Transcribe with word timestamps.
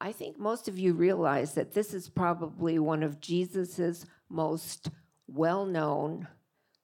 I 0.00 0.12
think 0.12 0.38
most 0.38 0.68
of 0.68 0.78
you 0.78 0.92
realize 0.92 1.54
that 1.54 1.72
this 1.72 1.94
is 1.94 2.08
probably 2.08 2.78
one 2.78 3.02
of 3.02 3.20
Jesus's 3.20 4.06
most 4.28 4.90
well 5.26 5.64
known 5.64 6.28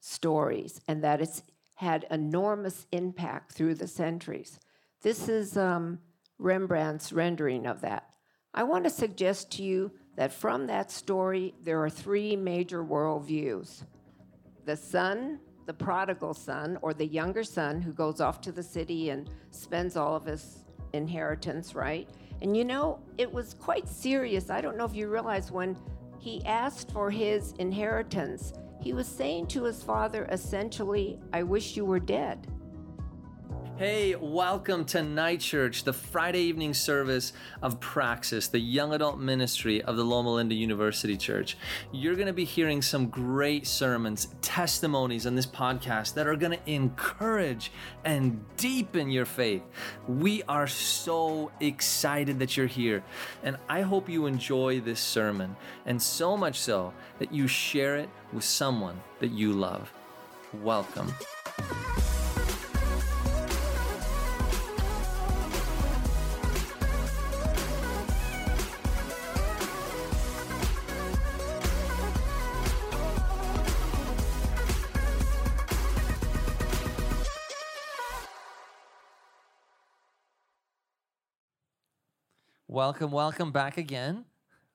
stories 0.01 0.81
and 0.89 1.05
that 1.05 1.21
it's 1.21 1.43
had 1.75 2.07
enormous 2.11 2.87
impact 2.93 3.53
through 3.53 3.75
the 3.75 3.87
centuries. 3.87 4.59
This 5.03 5.29
is 5.29 5.57
um, 5.57 5.99
Rembrandt's 6.39 7.13
rendering 7.13 7.67
of 7.67 7.81
that. 7.83 8.09
I 8.55 8.63
want 8.63 8.85
to 8.85 8.91
suggest 8.91 9.51
to 9.53 9.63
you 9.63 9.93
that 10.17 10.33
from 10.33 10.67
that 10.67 10.91
story, 10.91 11.55
there 11.63 11.83
are 11.83 11.91
three 11.91 12.37
major 12.37 12.85
worldviews 12.85 13.85
the 14.65 14.77
son, 14.77 15.41
the 15.67 15.75
prodigal 15.75 16.35
son, 16.35 16.79
or 16.83 16.95
the 16.95 17.07
younger 17.07 17.43
son 17.43 17.81
who 17.81 17.93
goes 17.93 18.21
off 18.21 18.41
to 18.41 18.53
the 18.53 18.63
city 18.63 19.11
and 19.11 19.29
spends 19.51 19.97
all 19.97 20.15
of 20.15 20.25
his 20.25 20.65
inheritance, 20.93 21.75
right? 21.75 22.09
And 22.43 22.57
you 22.57 22.65
know, 22.65 22.99
it 23.19 23.33
was 23.33 23.55
quite 23.55 23.89
serious. 23.89 24.51
I 24.51 24.61
don't 24.61 24.77
know 24.77 24.85
if 24.85 24.97
you 24.97 25.09
realize 25.09 25.53
when 25.53 25.77
he 26.19 26.45
asked 26.45 26.91
for 26.91 27.09
his 27.09 27.53
inheritance, 27.61 28.53
he 28.81 28.93
was 28.93 29.07
saying 29.07 29.47
to 29.49 29.63
his 29.63 29.81
father 29.81 30.27
essentially, 30.31 31.21
I 31.33 31.45
wish 31.45 31.77
you 31.77 31.85
were 31.85 32.01
dead. 32.01 32.49
Hey, 33.83 34.15
welcome 34.15 34.85
to 34.85 35.03
Night 35.03 35.41
Church, 35.41 35.83
the 35.83 35.93
Friday 35.93 36.43
evening 36.43 36.73
service 36.73 37.33
of 37.63 37.81
Praxis, 37.81 38.47
the 38.47 38.61
young 38.61 38.95
adult 38.95 39.19
ministry 39.19 39.83
of 39.83 39.97
the 39.97 40.05
Loma 40.05 40.35
Linda 40.35 40.55
University 40.55 41.17
Church. 41.17 41.57
You're 41.91 42.15
going 42.15 42.29
to 42.29 42.33
be 42.33 42.45
hearing 42.45 42.81
some 42.81 43.09
great 43.09 43.67
sermons, 43.67 44.29
testimonies 44.41 45.27
on 45.27 45.35
this 45.35 45.49
podcast 45.49 46.15
that 46.15 46.29
are 46.29 46.37
going 46.37 46.53
to 46.53 46.71
encourage 46.71 47.73
and 48.05 48.45
deepen 48.57 49.11
your 49.11 49.25
faith. 49.25 49.65
We 50.07 50.45
are 50.45 50.69
so 50.69 51.51
excited 51.59 52.39
that 52.39 52.57
you're 52.57 52.67
here, 52.69 53.03
and 53.43 53.57
I 53.69 53.81
hope 53.81 54.09
you 54.09 54.27
enjoy 54.27 54.79
this 54.79 55.01
sermon, 55.01 55.57
and 55.87 56.01
so 56.01 56.37
much 56.37 56.61
so 56.61 56.95
that 57.19 57.35
you 57.35 57.49
share 57.49 57.97
it 57.97 58.09
with 58.33 58.45
someone 58.45 59.01
that 59.19 59.33
you 59.33 59.53
love. 59.53 59.93
Welcome. 60.63 61.13
Welcome, 82.73 83.11
welcome 83.11 83.53
back 83.53 83.77
again 83.77 84.25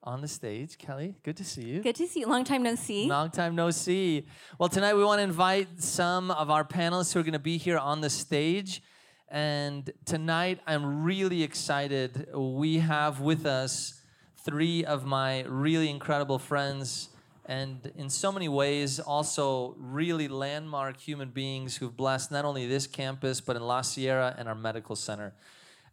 on 0.04 0.22
the 0.22 0.28
stage. 0.28 0.78
Kelly, 0.78 1.16
good 1.24 1.36
to 1.38 1.44
see 1.44 1.64
you. 1.64 1.82
Good 1.82 1.96
to 1.96 2.06
see 2.06 2.20
you. 2.20 2.28
Long 2.28 2.44
time 2.44 2.62
no 2.62 2.76
see. 2.76 3.10
Long 3.10 3.32
time 3.32 3.56
no 3.56 3.72
see. 3.72 4.28
Well, 4.60 4.70
tonight 4.70 4.94
we 4.94 5.04
want 5.04 5.18
to 5.18 5.24
invite 5.24 5.82
some 5.82 6.30
of 6.30 6.52
our 6.52 6.64
panelists 6.64 7.12
who 7.12 7.22
are 7.22 7.24
going 7.24 7.34
to 7.34 7.40
be 7.40 7.58
here 7.58 7.80
on 7.80 8.02
the 8.02 8.12
stage. 8.12 8.84
And 9.30 9.90
tonight 10.06 10.60
I'm 10.68 11.06
really 11.06 11.42
excited. 11.42 12.28
We 12.36 12.78
have 12.78 13.20
with 13.20 13.48
us 13.48 14.00
three 14.46 14.86
of 14.86 15.04
my 15.04 15.42
really 15.46 15.90
incredible 15.90 16.38
friends 16.38 17.10
and 17.48 17.92
in 17.96 18.12
so 18.12 18.32
many 18.32 18.48
ways 18.48 19.00
also 19.00 19.74
really 19.80 20.28
landmark 20.28 21.00
human 21.00 21.30
beings 21.30 21.78
who've 21.78 21.98
blessed 21.98 22.32
not 22.32 22.46
only 22.46 22.68
this 22.68 22.86
campus 22.86 23.42
but 23.42 23.56
in 23.56 23.64
La 23.64 23.82
Sierra 23.82 24.36
and 24.38 24.48
our 24.48 24.54
medical 24.54 24.96
center. 24.96 25.34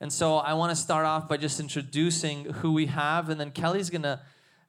And 0.05 0.13
so 0.13 0.37
I 0.37 0.53
want 0.53 0.69
to 0.69 0.77
start 0.77 1.07
off 1.07 1.29
by 1.29 1.39
just 1.39 1.61
introducing 1.61 2.45
who 2.45 2.75
we 2.75 2.85
have, 2.85 3.31
and 3.31 3.41
then 3.41 3.51
Kelly's 3.51 3.89
going 3.89 4.03
to 4.03 4.21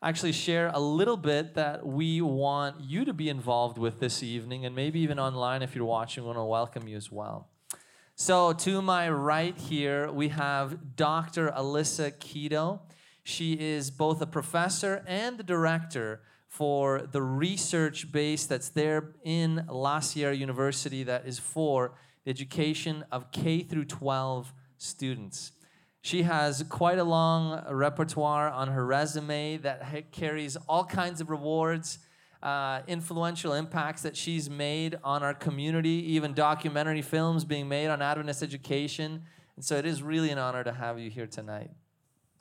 actually 0.01 0.31
share 0.31 0.71
a 0.73 0.79
little 0.79 1.17
bit 1.17 1.55
that 1.55 1.85
we 1.85 2.21
want 2.21 2.79
you 2.79 3.03
to 3.03 3.11
be 3.11 3.27
involved 3.27 3.77
with 3.77 3.99
this 3.99 4.23
evening, 4.23 4.65
and 4.65 4.73
maybe 4.73 5.01
even 5.01 5.19
online 5.19 5.61
if 5.61 5.75
you're 5.75 5.83
watching, 5.83 6.23
we 6.23 6.27
want 6.27 6.39
to 6.39 6.45
welcome 6.45 6.87
you 6.87 6.95
as 6.95 7.11
well. 7.11 7.49
So, 8.15 8.53
to 8.53 8.81
my 8.81 9.09
right 9.09 9.57
here, 9.57 10.09
we 10.09 10.29
have 10.29 10.95
Dr. 10.95 11.49
Elissa 11.49 12.11
Kido. 12.11 12.79
She 13.21 13.55
is 13.55 13.91
both 13.91 14.21
a 14.21 14.25
professor 14.25 15.03
and 15.05 15.37
the 15.37 15.43
director 15.43 16.21
for 16.47 17.09
the 17.11 17.21
research 17.21 18.09
base 18.09 18.45
that's 18.45 18.69
there 18.69 19.11
in 19.25 19.65
La 19.69 19.99
Sierra 19.99 20.33
University 20.33 21.03
that 21.03 21.27
is 21.27 21.39
for 21.39 21.95
the 22.23 22.31
education 22.31 23.03
of 23.11 23.33
K 23.33 23.63
through 23.63 23.83
12 23.83 24.53
students. 24.77 25.51
She 26.01 26.21
has 26.21 26.63
quite 26.69 26.99
a 26.99 27.03
long 27.03 27.63
repertoire 27.69 28.49
on 28.49 28.67
her 28.67 28.85
resume 28.85 29.57
that 29.57 30.11
carries 30.11 30.55
all 30.69 30.85
kinds 30.85 31.19
of 31.19 31.31
rewards, 31.31 31.97
uh, 32.43 32.81
influential 32.87 33.53
impacts 33.53 34.03
that 34.03 34.15
she's 34.15 34.47
made 34.47 34.99
on 35.03 35.23
our 35.23 35.33
community, 35.33 36.13
even 36.13 36.35
documentary 36.35 37.01
films 37.01 37.43
being 37.43 37.67
made 37.67 37.87
on 37.87 38.03
Adventist 38.03 38.43
education. 38.43 39.23
And 39.55 39.65
so 39.65 39.77
it 39.77 39.85
is 39.87 40.03
really 40.03 40.29
an 40.29 40.37
honor 40.37 40.63
to 40.63 40.71
have 40.71 40.99
you 40.99 41.09
here 41.09 41.25
tonight. 41.25 41.71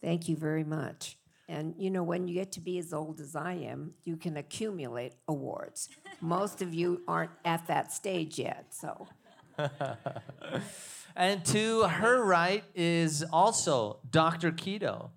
Thank 0.03 0.29
you 0.29 0.37
very 0.37 0.65
much. 0.65 1.17
And 1.49 1.75
you 1.79 1.91
know, 1.91 2.03
when 2.03 2.29
you 2.29 2.35
get 2.35 2.53
to 2.53 2.61
be 2.61 2.79
as 2.79 2.93
old 2.93 3.21
as 3.21 3.35
I 3.35 3.55
am, 3.55 3.95
you 4.05 4.17
can 4.17 4.37
accumulate 4.37 5.15
awards. 5.29 5.89
Most 6.21 6.61
of 6.63 6.75
you 6.75 7.03
aren't 7.09 7.31
at 7.45 7.67
that 7.69 7.93
stage 7.93 8.39
yet, 8.39 8.75
so. 8.75 9.09
And 11.17 11.45
to 11.47 11.83
her 11.83 12.25
right 12.25 12.65
is 12.75 13.25
also 13.33 14.01
Dr. 14.11 14.51
Kido. 14.51 15.11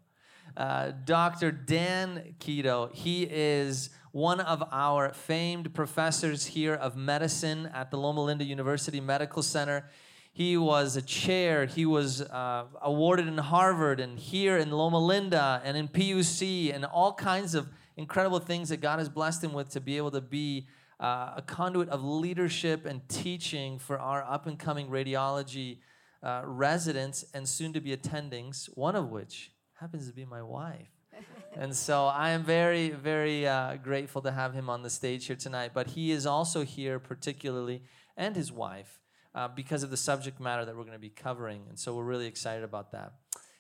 Uh, 0.56 0.92
Dr. 1.06 1.52
Dan 1.52 2.36
Kido. 2.40 2.94
He 2.94 3.24
is 3.24 3.90
one 4.12 4.40
of 4.40 4.64
our 4.72 5.12
famed 5.14 5.74
professors 5.74 6.46
here 6.46 6.76
of 6.76 6.96
medicine 6.96 7.70
at 7.74 7.90
the 7.90 7.98
Loma 7.98 8.24
Linda 8.24 8.44
University 8.44 9.02
Medical 9.02 9.42
Center. 9.42 9.90
He 10.34 10.56
was 10.56 10.96
a 10.96 11.02
chair. 11.02 11.66
He 11.66 11.88
was 11.88 12.22
uh, 12.22 12.66
awarded 12.82 13.28
in 13.28 13.40
Harvard 13.40 14.00
and 14.00 14.20
here 14.20 14.58
in 14.58 14.70
Loma 14.70 15.00
Linda 15.00 15.62
and 15.64 15.76
in 15.76 15.88
PUC 15.88 16.74
and 16.76 16.86
all 16.86 17.14
kinds 17.14 17.56
of 17.56 17.70
incredible 17.96 18.40
things 18.40 18.70
that 18.70 18.82
God 18.82 19.00
has 19.00 19.10
blessed 19.10 19.44
him 19.44 19.54
with 19.54 19.70
to 19.70 19.82
be 19.82 19.98
able 19.98 20.12
to 20.12 20.22
be 20.22 20.68
uh, 21.00 21.34
a 21.36 21.44
conduit 21.46 21.90
of 21.90 22.04
leadership 22.04 22.86
and 22.86 23.08
teaching 23.08 23.78
for 23.80 24.00
our 24.00 24.24
up 24.24 24.48
and 24.48 24.58
coming 24.58 24.90
radiology 24.90 25.80
uh, 26.24 26.42
residents 26.44 27.26
and 27.34 27.48
soon 27.48 27.74
to 27.74 27.80
be 27.80 27.96
attendings, 27.96 28.66
one 28.76 28.96
of 28.96 29.10
which 29.10 29.52
happens 29.80 30.08
to 30.08 30.14
be 30.14 30.26
my 30.26 30.42
wife. 30.42 30.90
and 31.56 31.76
so 31.76 32.06
I 32.06 32.32
am 32.32 32.44
very, 32.44 32.90
very 32.90 33.48
uh, 33.48 33.78
grateful 33.78 34.22
to 34.24 34.32
have 34.32 34.54
him 34.54 34.70
on 34.70 34.82
the 34.82 34.90
stage 34.90 35.28
here 35.28 35.36
tonight. 35.36 35.72
But 35.74 35.88
he 35.88 36.12
is 36.12 36.26
also 36.26 36.64
here, 36.64 37.00
particularly, 37.00 37.84
and 38.16 38.36
his 38.36 38.52
wife, 38.52 39.00
uh, 39.36 39.48
because 39.48 39.84
of 39.84 39.92
the 39.92 39.98
subject 39.98 40.40
matter 40.40 40.66
that 40.66 40.76
we're 40.76 40.84
going 40.84 40.94
to 40.94 41.00
be 41.00 41.10
covering. 41.10 41.66
And 41.70 41.78
so 41.78 41.96
we're 41.96 42.04
really 42.04 42.28
excited 42.28 42.64
about 42.64 42.92
that. 42.94 43.14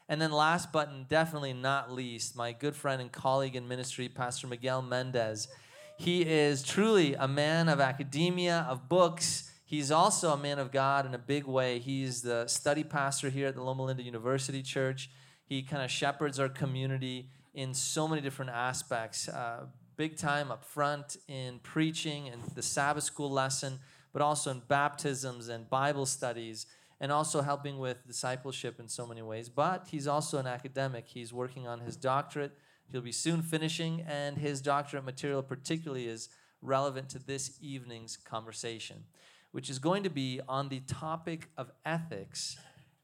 And 0.09 0.21
then, 0.21 0.31
last 0.31 0.71
but 0.71 1.09
definitely 1.09 1.53
not 1.53 1.91
least, 1.91 2.35
my 2.35 2.53
good 2.53 2.75
friend 2.75 3.01
and 3.01 3.11
colleague 3.11 3.55
in 3.55 3.67
ministry, 3.67 4.07
Pastor 4.07 4.47
Miguel 4.47 4.81
Mendez. 4.81 5.49
He 5.97 6.21
is 6.21 6.61
truly 6.61 7.15
a 7.15 7.27
man 7.27 7.67
of 7.67 7.79
academia, 7.79 8.67
of 8.69 8.87
books. 8.87 9.51
He's 9.65 9.91
also 9.91 10.31
a 10.31 10.37
man 10.37 10.59
of 10.59 10.71
God 10.71 11.07
in 11.07 11.15
a 11.15 11.17
big 11.17 11.45
way. 11.45 11.79
He's 11.79 12.21
the 12.21 12.45
study 12.47 12.83
pastor 12.83 13.29
here 13.29 13.47
at 13.47 13.55
the 13.55 13.63
Loma 13.63 13.83
Linda 13.83 14.03
University 14.03 14.61
Church. 14.61 15.09
He 15.43 15.63
kind 15.63 15.81
of 15.81 15.89
shepherds 15.89 16.39
our 16.39 16.49
community 16.49 17.29
in 17.55 17.73
so 17.73 18.07
many 18.07 18.21
different 18.21 18.51
aspects. 18.51 19.27
Uh, 19.27 19.65
big 19.95 20.15
time 20.15 20.51
up 20.51 20.63
front 20.63 21.17
in 21.27 21.57
preaching 21.63 22.29
and 22.29 22.43
the 22.53 22.61
Sabbath 22.61 23.03
school 23.03 23.31
lesson, 23.31 23.79
but 24.13 24.21
also 24.21 24.51
in 24.51 24.61
baptisms 24.67 25.49
and 25.49 25.67
Bible 25.67 26.05
studies, 26.05 26.67
and 26.99 27.11
also 27.11 27.41
helping 27.41 27.79
with 27.79 28.05
discipleship 28.05 28.79
in 28.79 28.87
so 28.87 29.07
many 29.07 29.23
ways. 29.23 29.49
But 29.49 29.87
he's 29.89 30.07
also 30.07 30.37
an 30.37 30.45
academic. 30.45 31.07
He's 31.07 31.33
working 31.33 31.67
on 31.67 31.79
his 31.79 31.95
doctorate. 31.95 32.55
He'll 32.91 33.01
be 33.01 33.11
soon 33.11 33.41
finishing, 33.41 34.01
and 34.07 34.37
his 34.37 34.61
doctorate 34.61 35.05
material, 35.05 35.43
particularly, 35.43 36.07
is 36.07 36.29
relevant 36.61 37.09
to 37.09 37.19
this 37.19 37.57
evening's 37.61 38.17
conversation 38.17 39.03
which 39.51 39.69
is 39.69 39.79
going 39.79 40.03
to 40.03 40.09
be 40.09 40.39
on 40.47 40.69
the 40.69 40.81
topic 40.81 41.49
of 41.57 41.71
ethics 41.85 42.57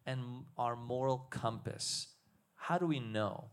and 0.05 0.45
our 0.57 0.75
moral 0.75 1.27
compass. 1.29 2.07
How 2.55 2.77
do 2.77 2.85
we 2.85 2.99
know? 2.99 3.45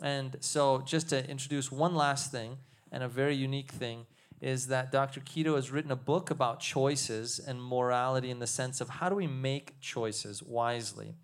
And 0.00 0.36
so, 0.40 0.82
just 0.84 1.08
to 1.10 1.28
introduce 1.30 1.70
one 1.70 1.94
last 1.94 2.32
thing, 2.32 2.58
and 2.90 3.02
a 3.02 3.08
very 3.08 3.34
unique 3.34 3.70
thing, 3.70 4.06
is 4.40 4.66
that 4.66 4.90
Dr. 4.90 5.20
Kido 5.20 5.54
has 5.54 5.70
written 5.70 5.92
a 5.92 5.96
book 5.96 6.30
about 6.30 6.58
choices 6.58 7.38
and 7.38 7.62
morality 7.62 8.28
in 8.28 8.40
the 8.40 8.46
sense 8.46 8.80
of 8.80 8.88
how 8.88 9.08
do 9.08 9.14
we 9.14 9.28
make 9.28 9.80
choices 9.80 10.42
wisely. 10.42 11.14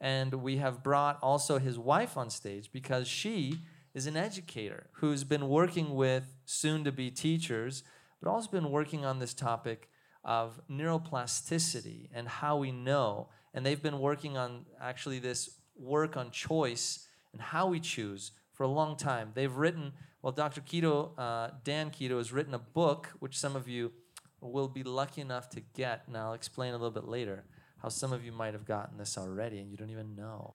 And 0.00 0.34
we 0.34 0.58
have 0.58 0.82
brought 0.82 1.18
also 1.22 1.58
his 1.58 1.78
wife 1.78 2.16
on 2.16 2.28
stage 2.28 2.70
because 2.72 3.08
she 3.08 3.60
is 3.94 4.06
an 4.06 4.16
educator 4.16 4.88
who's 4.94 5.24
been 5.24 5.48
working 5.48 5.94
with 5.94 6.36
soon 6.44 6.84
to 6.84 6.92
be 6.92 7.10
teachers, 7.10 7.82
but 8.22 8.30
also 8.30 8.50
been 8.50 8.70
working 8.70 9.04
on 9.04 9.18
this 9.18 9.34
topic 9.34 9.88
of 10.24 10.60
neuroplasticity 10.70 12.08
and 12.12 12.28
how 12.28 12.56
we 12.56 12.70
know. 12.70 13.28
And 13.52 13.64
they've 13.64 13.82
been 13.82 13.98
working 13.98 14.36
on 14.36 14.66
actually 14.80 15.18
this 15.18 15.50
work 15.76 16.16
on 16.16 16.30
choice 16.30 17.06
and 17.32 17.40
how 17.40 17.66
we 17.66 17.80
choose 17.80 18.32
for 18.52 18.64
a 18.64 18.68
long 18.68 18.96
time. 18.96 19.32
They've 19.34 19.54
written, 19.54 19.92
well, 20.22 20.32
Dr. 20.32 20.60
Kido, 20.60 21.18
uh, 21.18 21.50
Dan 21.64 21.90
Kido, 21.90 22.18
has 22.18 22.32
written 22.32 22.54
a 22.54 22.58
book, 22.58 23.08
which 23.18 23.36
some 23.36 23.56
of 23.56 23.68
you 23.68 23.92
will 24.40 24.68
be 24.68 24.82
lucky 24.82 25.20
enough 25.20 25.48
to 25.50 25.60
get, 25.74 26.02
and 26.06 26.16
I'll 26.16 26.34
explain 26.34 26.70
a 26.70 26.76
little 26.76 26.90
bit 26.90 27.04
later 27.04 27.44
how 27.82 27.88
some 27.88 28.12
of 28.12 28.24
you 28.24 28.32
might 28.32 28.52
have 28.52 28.66
gotten 28.66 28.98
this 28.98 29.16
already 29.16 29.58
and 29.58 29.70
you 29.70 29.76
don't 29.76 29.90
even 29.90 30.14
know. 30.14 30.54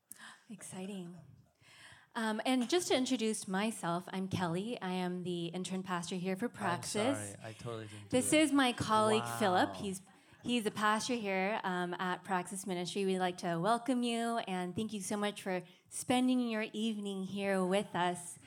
Exciting. 0.50 1.16
Um, 2.16 2.42
and 2.46 2.70
just 2.70 2.88
to 2.88 2.96
introduce 2.96 3.46
myself, 3.46 4.06
I'm 4.14 4.30
Kelly. 4.30 4.78
I 4.82 4.92
am 4.92 5.24
the 5.24 5.48
intern 5.48 5.84
pastor 5.84 6.16
here 6.16 6.38
for 6.38 6.48
Praxis. 6.48 7.02
I'm 7.02 7.16
sorry, 7.16 7.28
I 7.46 7.52
totally 7.62 7.84
didn't. 7.84 8.10
This 8.10 8.32
is 8.32 8.54
my 8.54 8.72
colleague 8.72 9.26
Philip. 9.38 9.76
He's 9.76 10.02
he's 10.42 10.66
a 10.66 10.72
pastor 10.72 11.16
here 11.16 11.60
um, 11.66 11.94
at 12.00 12.24
Praxis 12.24 12.66
Ministry. 12.66 13.06
We'd 13.06 13.20
like 13.20 13.38
to 13.40 13.60
welcome 13.60 14.02
you 14.02 14.40
and 14.48 14.74
thank 14.74 14.94
you 14.94 15.02
so 15.02 15.18
much 15.18 15.42
for 15.42 15.62
spending 15.90 16.40
your 16.48 16.66
evening 16.72 17.24
here 17.24 17.66
with 17.66 17.94
us. 17.94 18.40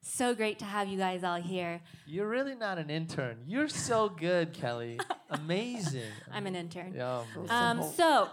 So 0.00 0.32
great 0.32 0.60
to 0.60 0.64
have 0.64 0.86
you 0.86 0.96
guys 0.96 1.24
all 1.24 1.40
here. 1.40 1.80
You're 2.06 2.28
really 2.28 2.54
not 2.54 2.78
an 2.78 2.88
intern. 2.88 3.38
You're 3.48 3.68
so 3.68 4.08
good, 4.08 4.52
Kelly. 4.52 5.00
Amazing. 5.30 6.12
I'm 6.32 6.46
an 6.46 6.54
intern. 6.54 6.94
Yeah. 6.94 7.24
Um, 7.50 7.82
so, 7.82 8.28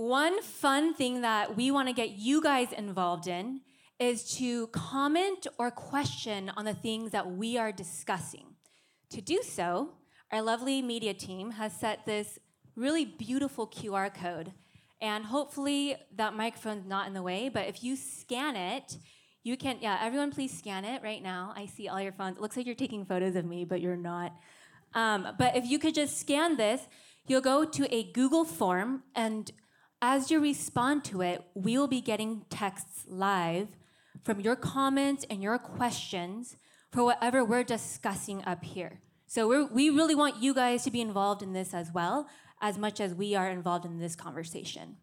one 0.00 0.40
fun 0.42 0.94
thing 0.94 1.20
that 1.20 1.56
we 1.56 1.70
want 1.70 1.88
to 1.88 1.94
get 1.94 2.10
you 2.10 2.42
guys 2.42 2.72
involved 2.72 3.26
in 3.26 3.60
is 3.98 4.34
to 4.38 4.66
comment 4.68 5.46
or 5.58 5.70
question 5.70 6.50
on 6.56 6.64
the 6.64 6.74
things 6.74 7.10
that 7.10 7.30
we 7.30 7.58
are 7.58 7.70
discussing. 7.70 8.46
To 9.10 9.20
do 9.20 9.42
so, 9.42 9.90
our 10.32 10.40
lovely 10.40 10.80
media 10.80 11.12
team 11.12 11.52
has 11.52 11.72
set 11.74 12.06
this 12.06 12.38
really 12.76 13.04
beautiful 13.04 13.66
QR 13.66 14.12
code. 14.12 14.52
And 15.02 15.24
hopefully 15.24 15.96
that 16.16 16.34
microphone's 16.34 16.86
not 16.86 17.06
in 17.06 17.12
the 17.12 17.22
way, 17.22 17.50
but 17.50 17.68
if 17.68 17.84
you 17.84 17.96
scan 17.96 18.56
it, 18.56 18.96
you 19.42 19.56
can, 19.56 19.78
yeah, 19.80 19.98
everyone 20.02 20.30
please 20.30 20.56
scan 20.56 20.84
it 20.84 21.02
right 21.02 21.22
now. 21.22 21.52
I 21.56 21.66
see 21.66 21.88
all 21.88 22.00
your 22.00 22.12
phones. 22.12 22.36
It 22.36 22.42
looks 22.42 22.56
like 22.56 22.66
you're 22.66 22.74
taking 22.74 23.04
photos 23.04 23.36
of 23.36 23.44
me, 23.44 23.64
but 23.64 23.80
you're 23.80 23.96
not. 23.96 24.32
Um, 24.94 25.28
but 25.38 25.56
if 25.56 25.66
you 25.66 25.78
could 25.78 25.94
just 25.94 26.18
scan 26.18 26.56
this, 26.56 26.80
you'll 27.26 27.40
go 27.40 27.64
to 27.64 27.94
a 27.94 28.10
Google 28.12 28.44
form, 28.44 29.02
and 29.14 29.50
as 30.02 30.30
you 30.30 30.40
respond 30.40 31.04
to 31.04 31.20
it, 31.20 31.44
we 31.54 31.76
will 31.76 31.88
be 31.88 32.00
getting 32.00 32.44
texts 32.48 33.04
live 33.06 33.68
from 34.24 34.40
your 34.40 34.56
comments 34.56 35.24
and 35.28 35.42
your 35.42 35.58
questions 35.58 36.56
for 36.90 37.04
whatever 37.04 37.44
we're 37.44 37.64
discussing 37.64 38.44
up 38.44 38.64
here. 38.64 39.00
So 39.26 39.66
we 39.72 39.90
really 39.90 40.14
want 40.14 40.42
you 40.42 40.54
guys 40.54 40.82
to 40.84 40.90
be 40.90 41.00
involved 41.00 41.42
in 41.42 41.52
this 41.52 41.72
as 41.72 41.92
well, 41.92 42.28
as 42.60 42.76
much 42.76 43.00
as 43.00 43.14
we 43.14 43.34
are 43.34 43.48
involved 43.48 43.84
in 43.84 43.98
this 43.98 44.16
conversation. 44.16 44.96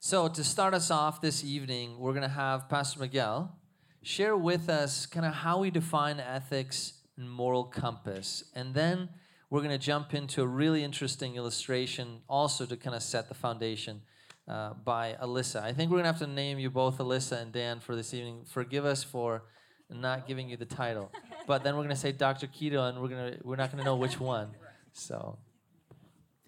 So, 0.00 0.28
to 0.28 0.44
start 0.44 0.74
us 0.74 0.92
off 0.92 1.20
this 1.20 1.42
evening, 1.42 1.98
we're 1.98 2.12
going 2.12 2.22
to 2.22 2.28
have 2.28 2.68
Pastor 2.68 3.00
Miguel 3.00 3.58
share 4.02 4.36
with 4.36 4.70
us 4.70 5.06
kind 5.06 5.26
of 5.26 5.34
how 5.34 5.58
we 5.58 5.70
define 5.70 6.20
ethics 6.20 6.94
and 7.16 7.28
moral 7.28 7.64
compass. 7.64 8.44
And 8.54 8.74
then 8.74 9.08
we're 9.50 9.60
going 9.60 9.70
to 9.70 9.78
jump 9.78 10.14
into 10.14 10.42
a 10.42 10.46
really 10.46 10.84
interesting 10.84 11.36
illustration 11.36 12.20
also 12.28 12.66
to 12.66 12.76
kind 12.76 12.94
of 12.94 13.02
set 13.02 13.28
the 13.28 13.34
foundation 13.34 14.02
uh, 14.46 14.74
by 14.84 15.16
Elissa. 15.22 15.62
I 15.62 15.72
think 15.72 15.90
we're 15.90 15.96
going 15.96 16.04
to 16.04 16.12
have 16.12 16.20
to 16.20 16.26
name 16.26 16.58
you 16.58 16.70
both 16.70 17.00
Elissa 17.00 17.36
and 17.36 17.52
Dan 17.52 17.80
for 17.80 17.96
this 17.96 18.12
evening. 18.12 18.44
Forgive 18.46 18.84
us 18.84 19.02
for 19.02 19.44
not 19.90 20.26
giving 20.26 20.50
you 20.50 20.56
the 20.56 20.66
title. 20.66 21.10
But 21.46 21.64
then 21.64 21.74
we're 21.74 21.84
going 21.84 21.94
to 21.94 22.00
say 22.00 22.12
Dr. 22.12 22.46
Kido 22.46 22.88
and 22.88 23.00
we're 23.00 23.08
going 23.08 23.32
to 23.32 23.38
we're 23.42 23.56
not 23.56 23.70
going 23.72 23.78
to 23.78 23.84
know 23.84 23.96
which 23.96 24.20
one. 24.20 24.50
So, 24.92 25.38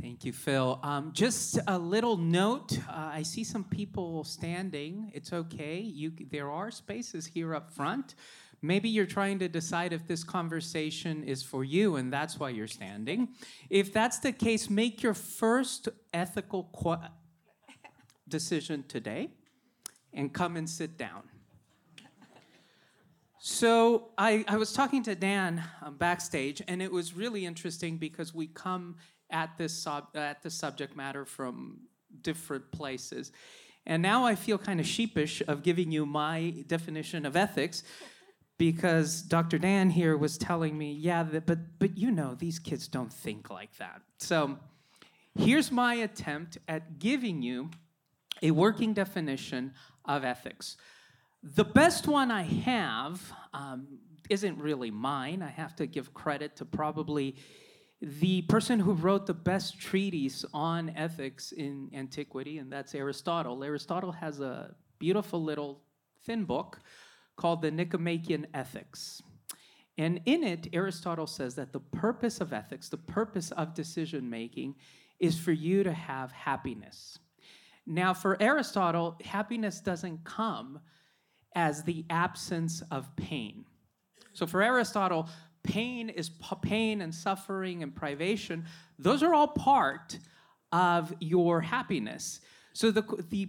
Thank 0.01 0.25
you, 0.25 0.33
Phil. 0.33 0.81
Um, 0.83 1.11
just 1.13 1.59
a 1.67 1.79
little 1.79 2.17
note. 2.17 2.79
Uh, 2.89 3.11
I 3.13 3.23
see 3.23 3.45
some 3.45 3.65
people 3.65 4.25
standing. 4.25 5.11
It's 5.13 5.31
okay. 5.31 5.79
You, 5.79 6.13
there 6.31 6.51
are 6.51 6.71
spaces 6.71 7.27
here 7.27 7.55
up 7.55 7.71
front. 7.71 8.15
Maybe 8.63 8.89
you're 8.89 9.07
trying 9.07 9.39
to 9.39 9.49
decide 9.49 9.93
if 9.93 10.07
this 10.07 10.23
conversation 10.23 11.25
is 11.25 11.43
for 11.43 11.65
you, 11.65 11.97
and 11.97 12.13
that's 12.13 12.39
why 12.39 12.51
you're 12.51 12.67
standing. 12.67 13.29
If 13.71 13.93
that's 13.93 14.19
the 14.19 14.33
case, 14.33 14.69
make 14.69 15.03
your 15.03 15.15
first 15.15 15.89
ethical 16.13 16.65
qu- 16.75 17.09
decision 18.29 18.85
today 18.87 19.31
and 20.13 20.33
come 20.33 20.57
and 20.57 20.69
sit 20.69 20.99
down. 20.99 21.23
So 23.39 24.09
I, 24.19 24.45
I 24.47 24.59
was 24.59 24.75
talking 24.75 25.03
to 25.05 25.15
Dan 25.15 25.65
um, 25.81 25.97
backstage, 25.97 26.61
and 26.69 26.83
it 26.83 26.93
was 26.93 27.15
really 27.15 27.47
interesting 27.47 27.97
because 27.97 28.35
we 28.35 28.49
come 28.49 28.97
at 29.31 29.57
this 29.57 29.73
sub, 29.73 30.09
at 30.15 30.43
the 30.43 30.51
subject 30.51 30.95
matter 30.95 31.25
from 31.25 31.79
different 32.21 32.71
places, 32.71 33.33
and 33.87 34.03
now 34.03 34.27
I 34.27 34.35
feel 34.35 34.59
kind 34.59 34.79
of 34.79 34.87
sheepish 34.87 35.43
of 35.49 35.63
giving 35.63 35.91
you 35.91 36.05
my 36.05 36.65
definition 36.67 37.25
of 37.25 37.35
ethics, 37.35 37.83
because 38.61 39.23
Dr. 39.23 39.57
Dan 39.57 39.89
here 39.89 40.19
was 40.19 40.37
telling 40.37 40.77
me, 40.77 40.93
yeah, 40.93 41.23
but 41.23 41.79
but 41.79 41.97
you 41.97 42.11
know 42.11 42.35
these 42.35 42.59
kids 42.59 42.89
don't 42.89 43.11
think 43.11 43.49
like 43.49 43.75
that. 43.79 44.03
So 44.19 44.59
here's 45.35 45.73
my 45.73 45.95
attempt 45.95 46.59
at 46.69 46.99
giving 46.99 47.41
you 47.41 47.71
a 48.43 48.51
working 48.51 48.93
definition 48.93 49.73
of 50.05 50.25
ethics. 50.25 50.77
The 51.43 51.65
best 51.65 52.07
one 52.07 52.31
I 52.31 52.43
have 52.43 53.33
um, 53.55 53.99
isn't 54.29 54.59
really 54.59 54.91
mine. 54.91 55.43
I 55.43 55.49
have 55.49 55.75
to 55.77 55.87
give 55.87 56.13
credit 56.13 56.57
to 56.57 56.67
probably 56.67 57.37
the 58.03 58.43
person 58.43 58.79
who 58.79 58.93
wrote 58.93 59.25
the 59.25 59.33
best 59.33 59.81
treatise 59.81 60.45
on 60.53 60.91
ethics 60.97 61.53
in 61.53 61.89
antiquity, 61.95 62.59
and 62.59 62.71
that's 62.71 62.95
Aristotle. 62.95 63.65
Aristotle 63.65 64.13
has 64.13 64.41
a 64.41 64.75
beautiful 64.99 65.43
little 65.43 65.81
thin 66.27 66.45
book 66.45 66.81
called 67.41 67.63
the 67.63 67.71
Nicomachean 67.71 68.47
Ethics. 68.53 69.23
And 69.97 70.21
in 70.27 70.45
it, 70.45 70.69
Aristotle 70.75 71.27
says 71.27 71.55
that 71.55 71.73
the 71.73 71.81
purpose 71.81 72.39
of 72.43 72.53
ethics, 72.53 72.91
the 72.91 72.99
purpose 72.99 73.51
of 73.53 73.73
decision 73.73 74.29
making, 74.29 74.75
is 75.19 75.39
for 75.39 75.51
you 75.51 75.83
to 75.83 75.93
have 75.93 76.33
happiness. 76.33 77.19
Now, 77.87 78.13
for 78.13 78.37
Aristotle, 78.43 79.17
happiness 79.25 79.81
doesn't 79.81 80.23
come 80.23 80.81
as 81.55 81.83
the 81.83 82.05
absence 82.11 82.83
of 82.91 83.17
pain. 83.17 83.65
So 84.35 84.47
for 84.47 84.63
Aristotle, 84.63 85.27
pain 85.63 86.11
is 86.11 86.31
pain 86.61 87.01
and 87.01 87.15
suffering 87.15 87.83
and 87.83 87.95
privation. 87.95 88.67
Those 88.99 89.23
are 89.23 89.33
all 89.33 89.49
part 89.49 90.19
of 90.73 91.15
your 91.21 91.63
happiness. 91.63 92.41
So 92.75 92.91
the, 92.91 93.03
the 93.31 93.49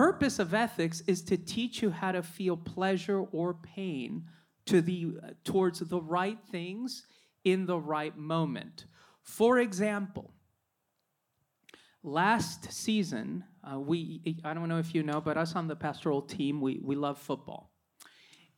purpose 0.00 0.38
of 0.38 0.54
ethics 0.54 1.02
is 1.06 1.20
to 1.20 1.36
teach 1.36 1.82
you 1.82 1.90
how 1.90 2.10
to 2.10 2.22
feel 2.22 2.56
pleasure 2.56 3.18
or 3.32 3.52
pain 3.52 4.24
to 4.64 4.80
the, 4.80 5.14
towards 5.44 5.80
the 5.80 6.00
right 6.00 6.38
things 6.50 7.06
in 7.44 7.66
the 7.66 7.78
right 7.78 8.16
moment. 8.16 8.86
For 9.22 9.58
example, 9.58 10.32
last 12.02 12.72
season, 12.72 13.44
uh, 13.62 13.78
we, 13.78 14.38
I 14.42 14.54
don't 14.54 14.70
know 14.70 14.78
if 14.78 14.94
you 14.94 15.02
know, 15.02 15.20
but 15.20 15.36
us 15.36 15.54
on 15.54 15.68
the 15.68 15.76
pastoral 15.76 16.22
team, 16.22 16.62
we, 16.62 16.80
we 16.82 16.96
love 16.96 17.18
football. 17.18 17.70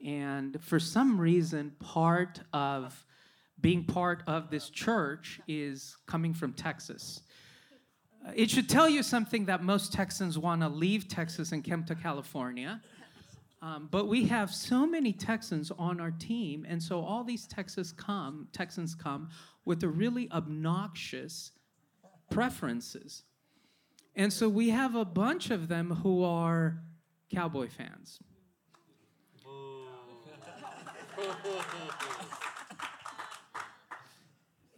And 0.06 0.62
for 0.62 0.78
some 0.78 1.20
reason, 1.20 1.72
part 1.80 2.38
of 2.52 3.04
being 3.60 3.84
part 3.84 4.22
of 4.28 4.48
this 4.48 4.70
church 4.70 5.40
is 5.48 5.96
coming 6.06 6.34
from 6.34 6.52
Texas. 6.52 7.22
It 8.34 8.50
should 8.50 8.68
tell 8.68 8.88
you 8.88 9.02
something 9.02 9.46
that 9.46 9.62
most 9.62 9.92
Texans 9.92 10.38
want 10.38 10.62
to 10.62 10.68
leave 10.68 11.08
Texas 11.08 11.52
and 11.52 11.68
come 11.68 11.84
to 11.84 11.94
California. 11.94 12.80
Um, 13.60 13.88
but 13.90 14.08
we 14.08 14.24
have 14.26 14.52
so 14.52 14.86
many 14.86 15.12
Texans 15.12 15.70
on 15.78 16.00
our 16.00 16.10
team, 16.10 16.66
and 16.68 16.82
so 16.82 17.00
all 17.00 17.22
these 17.22 17.46
Texas 17.46 17.92
come, 17.92 18.48
Texans 18.52 18.94
come 18.94 19.28
with 19.64 19.80
the 19.80 19.88
really 19.88 20.30
obnoxious 20.32 21.52
preferences. 22.30 23.22
And 24.16 24.32
so 24.32 24.48
we 24.48 24.70
have 24.70 24.96
a 24.96 25.04
bunch 25.04 25.50
of 25.50 25.68
them 25.68 25.90
who 25.90 26.24
are 26.24 26.82
cowboy 27.32 27.68
fans. 27.68 28.18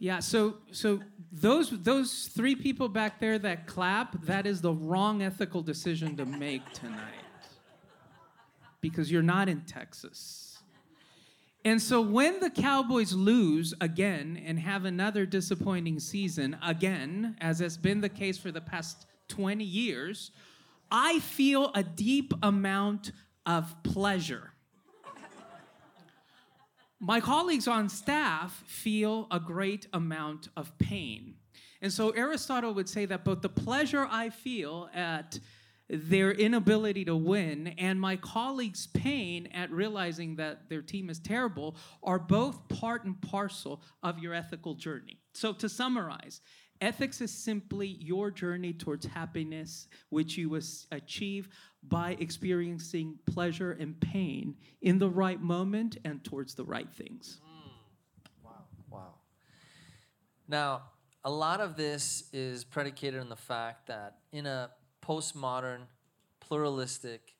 Yeah, 0.05 0.19
so 0.19 0.57
so 0.71 0.99
those 1.31 1.71
those 1.81 2.27
three 2.27 2.53
people 2.53 2.89
back 2.89 3.19
there 3.19 3.39
that 3.39 3.65
clap, 3.65 4.21
that 4.25 4.45
is 4.45 4.61
the 4.61 4.71
wrong 4.71 5.23
ethical 5.23 5.63
decision 5.63 6.15
to 6.17 6.27
make 6.27 6.61
tonight. 6.73 7.25
Because 8.81 9.11
you're 9.11 9.23
not 9.23 9.49
in 9.49 9.61
Texas. 9.61 10.59
And 11.63 11.81
so 11.81 12.01
when 12.01 12.39
the 12.39 12.51
Cowboys 12.51 13.13
lose 13.13 13.73
again 13.81 14.39
and 14.45 14.59
have 14.59 14.85
another 14.85 15.25
disappointing 15.25 15.99
season 15.99 16.55
again, 16.61 17.35
as 17.41 17.57
has 17.57 17.75
been 17.75 18.01
the 18.01 18.07
case 18.07 18.37
for 18.37 18.51
the 18.51 18.61
past 18.61 19.07
20 19.29 19.63
years, 19.63 20.29
I 20.91 21.17
feel 21.17 21.71
a 21.73 21.81
deep 21.81 22.31
amount 22.43 23.11
of 23.47 23.75
pleasure. 23.81 24.51
My 27.07 27.21
colleagues 27.21 27.67
on 27.67 27.87
staff 27.87 28.63
feel 28.65 29.27
a 29.29 29.39
great 29.39 29.85
amount 29.93 30.49
of 30.57 30.75
pain. 30.79 31.35
And 31.79 31.93
so 31.93 32.09
Aristotle 32.09 32.73
would 32.73 32.89
say 32.89 33.05
that 33.05 33.23
both 33.23 33.43
the 33.43 33.49
pleasure 33.49 34.07
I 34.09 34.31
feel 34.31 34.89
at 34.91 35.37
their 35.87 36.31
inability 36.31 37.05
to 37.05 37.15
win 37.15 37.75
and 37.77 38.01
my 38.01 38.15
colleagues' 38.15 38.87
pain 38.87 39.47
at 39.53 39.69
realizing 39.69 40.37
that 40.37 40.67
their 40.67 40.81
team 40.81 41.11
is 41.11 41.19
terrible 41.19 41.75
are 42.01 42.17
both 42.17 42.67
part 42.69 43.03
and 43.03 43.21
parcel 43.21 43.83
of 44.01 44.17
your 44.17 44.33
ethical 44.33 44.73
journey. 44.73 45.19
So, 45.35 45.53
to 45.53 45.69
summarize, 45.69 46.41
ethics 46.81 47.21
is 47.21 47.31
simply 47.31 47.87
your 47.87 48.31
journey 48.31 48.73
towards 48.73 49.05
happiness, 49.05 49.87
which 50.09 50.37
you 50.37 50.59
achieve 50.91 51.49
by 51.83 52.17
experiencing 52.19 53.19
pleasure 53.25 53.71
and 53.73 53.99
pain 53.99 54.55
in 54.81 54.99
the 54.99 55.09
right 55.09 55.41
moment 55.41 55.97
and 56.03 56.23
towards 56.23 56.55
the 56.55 56.63
right 56.63 56.91
things. 56.93 57.39
Mm. 57.43 58.43
Wow, 58.43 58.63
wow. 58.89 59.13
Now, 60.47 60.83
a 61.23 61.29
lot 61.29 61.61
of 61.61 61.75
this 61.75 62.29
is 62.33 62.63
predicated 62.63 63.19
on 63.19 63.29
the 63.29 63.35
fact 63.35 63.87
that 63.87 64.17
in 64.31 64.45
a 64.45 64.71
postmodern, 65.03 65.81
pluralistic, 66.39 67.35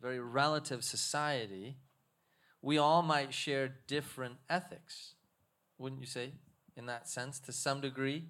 very 0.00 0.20
relative 0.20 0.84
society, 0.84 1.76
we 2.62 2.78
all 2.78 3.02
might 3.02 3.34
share 3.34 3.74
different 3.86 4.36
ethics, 4.48 5.14
wouldn't 5.78 6.00
you 6.00 6.06
say? 6.06 6.32
In 6.76 6.86
that 6.86 7.08
sense, 7.08 7.38
to 7.40 7.52
some 7.52 7.80
degree, 7.80 8.24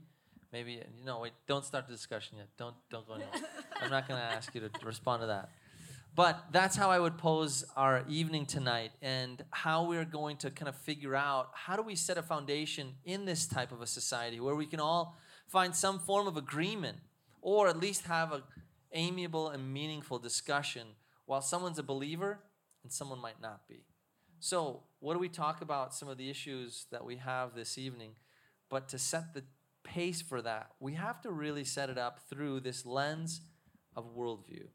maybe 0.55 0.73
you 0.73 1.05
know. 1.05 1.21
Wait, 1.21 1.33
don't 1.47 1.65
start 1.65 1.87
the 1.87 1.93
discussion 1.93 2.39
yet. 2.39 2.47
Don't 2.57 2.77
don't 2.91 3.07
go. 3.07 3.15
Anywhere. 3.15 3.33
I'm 3.83 3.91
not 3.91 4.09
going 4.09 4.19
to 4.19 4.25
ask 4.25 4.55
you 4.55 4.61
to 4.63 4.71
respond 4.87 5.21
to 5.23 5.27
that. 5.27 5.51
But 6.15 6.45
that's 6.53 6.77
how 6.77 6.91
I 6.93 7.01
would 7.01 7.19
pose 7.19 7.65
our 7.77 8.05
evening 8.09 8.47
tonight, 8.47 8.93
and 9.03 9.45
how 9.51 9.85
we're 9.85 10.05
going 10.05 10.37
to 10.39 10.51
kind 10.51 10.69
of 10.69 10.77
figure 10.77 11.17
out 11.17 11.51
how 11.53 11.75
do 11.77 11.83
we 11.83 11.97
set 11.97 12.17
a 12.17 12.23
foundation 12.23 12.95
in 13.05 13.25
this 13.25 13.47
type 13.47 13.73
of 13.73 13.83
a 13.83 13.87
society 13.87 14.39
where 14.39 14.55
we 14.55 14.67
can 14.67 14.79
all 14.79 15.19
find 15.49 15.75
some 15.75 15.99
form 15.99 16.29
of 16.29 16.37
agreement, 16.37 16.99
or 17.43 17.69
at 17.69 17.79
least 17.79 18.05
have 18.05 18.33
a 18.33 18.43
amiable 18.93 19.49
and 19.49 19.73
meaningful 19.73 20.21
discussion 20.21 20.87
while 21.27 21.43
someone's 21.43 21.81
a 21.81 21.83
believer 21.83 22.39
and 22.85 22.93
someone 22.93 23.21
might 23.21 23.43
not 23.43 23.67
be. 23.69 23.83
So, 24.39 24.85
what 25.01 25.15
do 25.15 25.19
we 25.19 25.29
talk 25.29 25.63
about? 25.63 25.95
Some 25.95 26.09
of 26.09 26.17
the 26.17 26.31
issues 26.31 26.87
that 26.93 27.05
we 27.05 27.17
have 27.17 27.55
this 27.55 27.77
evening. 27.77 28.13
But 28.69 28.89
to 28.91 28.99
set 28.99 29.35
the 29.35 29.43
pace 29.85 30.21
for 30.21 30.43
that, 30.43 30.71
we 30.81 30.95
have 30.95 31.21
to 31.23 31.31
really 31.31 31.65
set 31.65 31.91
it 31.91 31.99
up 31.99 32.21
through 32.29 32.61
this 32.61 32.85
lens 32.85 33.41
of 33.95 34.17
worldview. 34.17 34.67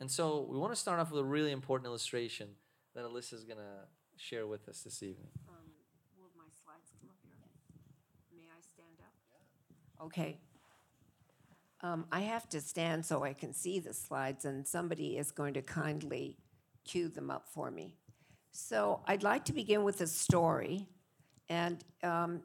And 0.00 0.10
so, 0.10 0.46
we 0.50 0.56
want 0.56 0.72
to 0.72 0.80
start 0.80 0.98
off 0.98 1.10
with 1.10 1.20
a 1.20 1.24
really 1.24 1.52
important 1.52 1.86
illustration 1.86 2.48
that 2.94 3.04
Elissa 3.04 3.36
is 3.36 3.44
going 3.44 3.58
to 3.58 3.86
share 4.16 4.46
with 4.46 4.68
us 4.68 4.82
this 4.82 5.02
evening. 5.02 5.28
Um, 5.48 5.54
will 6.16 6.30
my 6.36 6.44
slides 6.64 6.90
come 6.98 7.08
up 7.08 7.16
here? 7.22 7.34
May 8.34 8.46
I 8.46 8.60
stand 8.60 8.98
up? 9.00 9.12
Yeah. 9.30 10.06
Okay. 10.06 10.38
Um, 11.82 12.06
I 12.12 12.20
have 12.20 12.48
to 12.50 12.60
stand 12.60 13.04
so 13.04 13.24
I 13.24 13.32
can 13.32 13.52
see 13.52 13.80
the 13.80 13.92
slides, 13.92 14.44
and 14.44 14.66
somebody 14.66 15.18
is 15.18 15.30
going 15.30 15.54
to 15.54 15.62
kindly 15.62 16.36
cue 16.84 17.08
them 17.08 17.30
up 17.30 17.48
for 17.48 17.70
me. 17.70 17.94
So 18.52 19.00
I'd 19.06 19.22
like 19.22 19.44
to 19.46 19.52
begin 19.52 19.82
with 19.82 20.00
a 20.00 20.06
story, 20.06 20.88
and 21.48 21.82
um, 22.02 22.42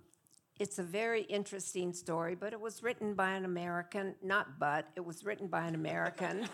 it's 0.60 0.80
a 0.80 0.84
very 0.84 1.24
interesting 1.24 1.94
story, 1.94 2.36
but 2.36 2.54
it 2.54 2.60
was 2.60 2.84
written 2.84 3.14
by 3.14 3.32
an 3.32 3.46
American, 3.46 4.16
not 4.24 4.60
but, 4.60 4.88
it 4.96 5.06
was 5.06 5.24
written 5.24 5.48
by 5.48 5.66
an 5.66 5.76
American 5.76 6.40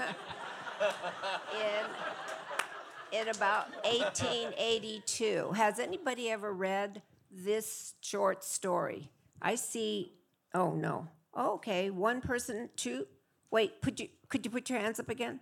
in, 3.12 3.22
in 3.22 3.30
about 3.30 3.72
1882. 3.86 5.52
Has 5.52 5.80
anybody 5.80 6.30
ever 6.30 6.54
read 6.54 7.02
this 7.32 7.94
short 8.02 8.44
story? 8.44 9.10
I 9.42 9.56
see, 9.56 10.14
oh 10.54 10.74
no, 10.74 11.08
Okay, 11.38 11.90
one 11.90 12.22
person, 12.22 12.70
two. 12.76 13.08
Wait, 13.50 13.82
put 13.82 14.00
you, 14.00 14.10
could 14.30 14.46
you 14.46 14.52
put 14.52 14.70
your 14.70 14.80
hands 14.80 15.00
up 15.00 15.10
again? 15.10 15.40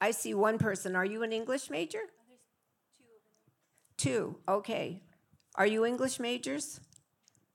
I 0.00 0.12
see 0.12 0.34
one 0.34 0.58
person. 0.58 0.94
Are 0.94 1.04
you 1.04 1.22
an 1.22 1.32
English 1.32 1.70
major? 1.70 2.00
Two, 3.96 4.36
okay. 4.48 5.00
Are 5.56 5.66
you 5.66 5.84
English 5.84 6.20
majors? 6.20 6.80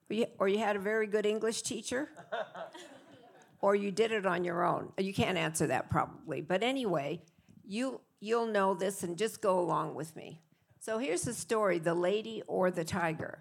Or 0.09 0.15
you, 0.15 0.25
or 0.39 0.47
you 0.47 0.59
had 0.59 0.75
a 0.75 0.79
very 0.79 1.07
good 1.07 1.25
English 1.25 1.61
teacher? 1.61 2.09
or 3.61 3.75
you 3.75 3.91
did 3.91 4.11
it 4.11 4.25
on 4.25 4.43
your 4.43 4.63
own? 4.63 4.91
You 4.97 5.13
can't 5.13 5.37
answer 5.37 5.67
that 5.67 5.89
probably. 5.89 6.41
But 6.41 6.63
anyway, 6.63 7.21
you, 7.65 8.01
you'll 8.19 8.47
know 8.47 8.73
this 8.73 9.03
and 9.03 9.17
just 9.17 9.41
go 9.41 9.59
along 9.59 9.95
with 9.95 10.15
me. 10.15 10.41
So 10.79 10.97
here's 10.97 11.23
the 11.23 11.33
story 11.33 11.77
The 11.79 11.93
Lady 11.93 12.41
or 12.47 12.71
the 12.71 12.83
Tiger. 12.83 13.39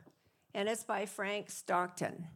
And 0.55 0.69
it's 0.69 0.85
by 0.85 1.07
Frank 1.07 1.51
Stockton. 1.51 2.27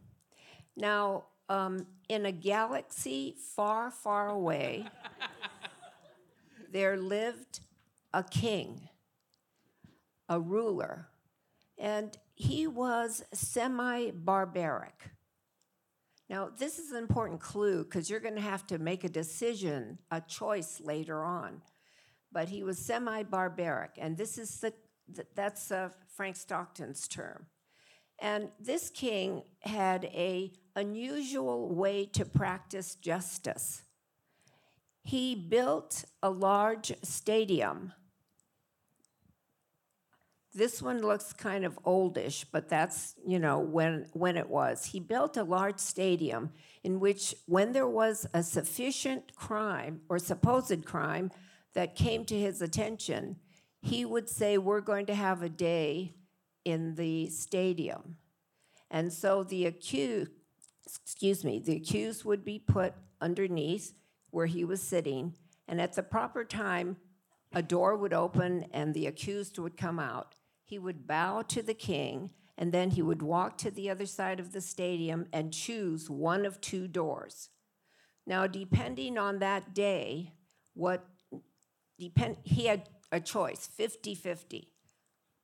Now, 0.75 1.25
um, 1.49 1.85
in 2.09 2.25
a 2.25 2.31
galaxy 2.31 3.35
far, 3.55 3.91
far 3.91 4.29
away, 4.29 4.87
there 6.71 6.97
lived 6.97 7.59
a 8.13 8.23
king, 8.23 8.87
a 10.29 10.39
ruler, 10.39 11.09
and 11.77 12.17
he 12.35 12.67
was 12.67 13.23
semi 13.33 14.11
barbaric. 14.11 15.11
Now, 16.29 16.49
this 16.57 16.79
is 16.79 16.91
an 16.91 16.97
important 16.97 17.41
clue 17.41 17.83
because 17.83 18.09
you're 18.09 18.19
going 18.19 18.35
to 18.35 18.41
have 18.41 18.65
to 18.67 18.79
make 18.79 19.03
a 19.03 19.09
decision, 19.09 19.99
a 20.09 20.21
choice 20.21 20.81
later 20.81 21.23
on. 21.23 21.61
But 22.31 22.49
he 22.49 22.63
was 22.63 22.79
semi 22.79 23.23
barbaric, 23.23 23.91
and 23.97 24.17
this 24.17 24.37
is 24.37 24.59
the, 24.59 24.73
that's 25.35 25.71
uh, 25.71 25.89
Frank 26.15 26.35
Stockton's 26.35 27.07
term. 27.07 27.47
And 28.19 28.49
this 28.59 28.89
king 28.89 29.43
had 29.61 30.05
a 30.05 30.53
unusual 30.75 31.73
way 31.75 32.05
to 32.13 32.25
practice 32.25 32.95
justice. 32.95 33.83
He 35.03 35.35
built 35.35 36.05
a 36.21 36.29
large 36.29 36.93
stadium. 37.03 37.93
This 40.55 40.81
one 40.81 41.01
looks 41.01 41.33
kind 41.33 41.65
of 41.65 41.79
oldish, 41.83 42.45
but 42.51 42.69
that's, 42.69 43.15
you 43.25 43.39
know, 43.39 43.59
when, 43.59 44.07
when 44.13 44.37
it 44.37 44.47
was. 44.47 44.85
He 44.85 44.99
built 44.99 45.35
a 45.35 45.43
large 45.43 45.79
stadium 45.79 46.51
in 46.83 46.99
which, 46.99 47.33
when 47.47 47.73
there 47.73 47.87
was 47.87 48.27
a 48.35 48.43
sufficient 48.43 49.35
crime 49.35 50.01
or 50.09 50.19
supposed 50.19 50.85
crime 50.85 51.31
that 51.73 51.95
came 51.95 52.23
to 52.25 52.39
his 52.39 52.61
attention, 52.61 53.37
he 53.81 54.05
would 54.05 54.29
say, 54.29 54.59
We're 54.59 54.81
going 54.81 55.07
to 55.07 55.15
have 55.15 55.41
a 55.41 55.49
day 55.49 56.13
in 56.65 56.95
the 56.95 57.27
stadium. 57.27 58.17
And 58.91 59.11
so 59.11 59.43
the 59.43 59.65
accused, 59.65 60.31
excuse 60.85 61.43
me, 61.43 61.57
the 61.59 61.77
accused 61.77 62.25
would 62.25 62.45
be 62.45 62.59
put 62.59 62.93
underneath 63.19 63.93
where 64.29 64.45
he 64.45 64.63
was 64.63 64.81
sitting, 64.81 65.33
and 65.67 65.81
at 65.81 65.93
the 65.93 66.03
proper 66.03 66.43
time, 66.43 66.97
a 67.53 67.61
door 67.61 67.95
would 67.95 68.13
open 68.13 68.65
and 68.71 68.93
the 68.93 69.07
accused 69.07 69.57
would 69.59 69.77
come 69.77 69.99
out. 69.99 70.35
He 70.73 70.79
would 70.79 71.05
bow 71.05 71.43
to 71.49 71.61
the 71.61 71.75
king, 71.75 72.31
and 72.57 72.71
then 72.71 72.89
he 72.89 73.03
would 73.03 73.21
walk 73.21 73.59
to 73.59 73.69
the 73.69 73.91
other 73.91 74.07
side 74.07 74.39
of 74.39 74.53
the 74.53 74.59
stadium 74.59 75.27
and 75.31 75.53
choose 75.53 76.09
one 76.09 76.47
of 76.47 76.59
two 76.61 76.87
doors. 76.87 77.49
Now, 78.25 78.47
depending 78.47 79.19
on 79.19 79.37
that 79.37 79.75
day, 79.75 80.33
what 80.73 81.05
depend 81.99 82.37
he 82.41 82.65
had 82.65 82.89
a 83.11 83.19
choice 83.19 83.67
50 83.67 84.15
50 84.15 84.71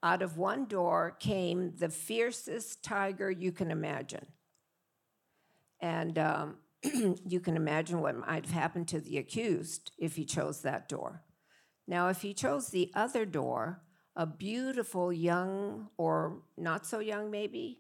out 0.02 0.24
of 0.24 0.40
one 0.40 0.66
door 0.66 1.16
came 1.20 1.76
the 1.78 1.90
fiercest 1.90 2.82
tiger 2.84 3.30
you 3.30 3.52
can 3.52 3.70
imagine. 3.70 4.26
And 5.80 6.18
um, 6.18 6.58
you 6.84 7.40
can 7.40 7.56
imagine 7.56 8.02
what 8.02 8.18
might 8.18 8.48
have 8.48 8.56
happened 8.56 8.88
to 8.88 9.00
the 9.00 9.20
accused 9.20 9.92
if 10.00 10.16
he 10.16 10.26
chose 10.26 10.62
that 10.62 10.90
door. 10.90 11.22
Now, 11.88 12.08
if 12.08 12.24
he 12.24 12.34
chose 12.34 12.70
the 12.70 12.92
other 12.96 13.26
door, 13.28 13.84
a 14.20 14.26
beautiful 14.26 15.14
young, 15.14 15.88
or 15.96 16.42
not 16.58 16.86
so 16.86 17.00
young 17.00 17.32
maybe, 17.32 17.80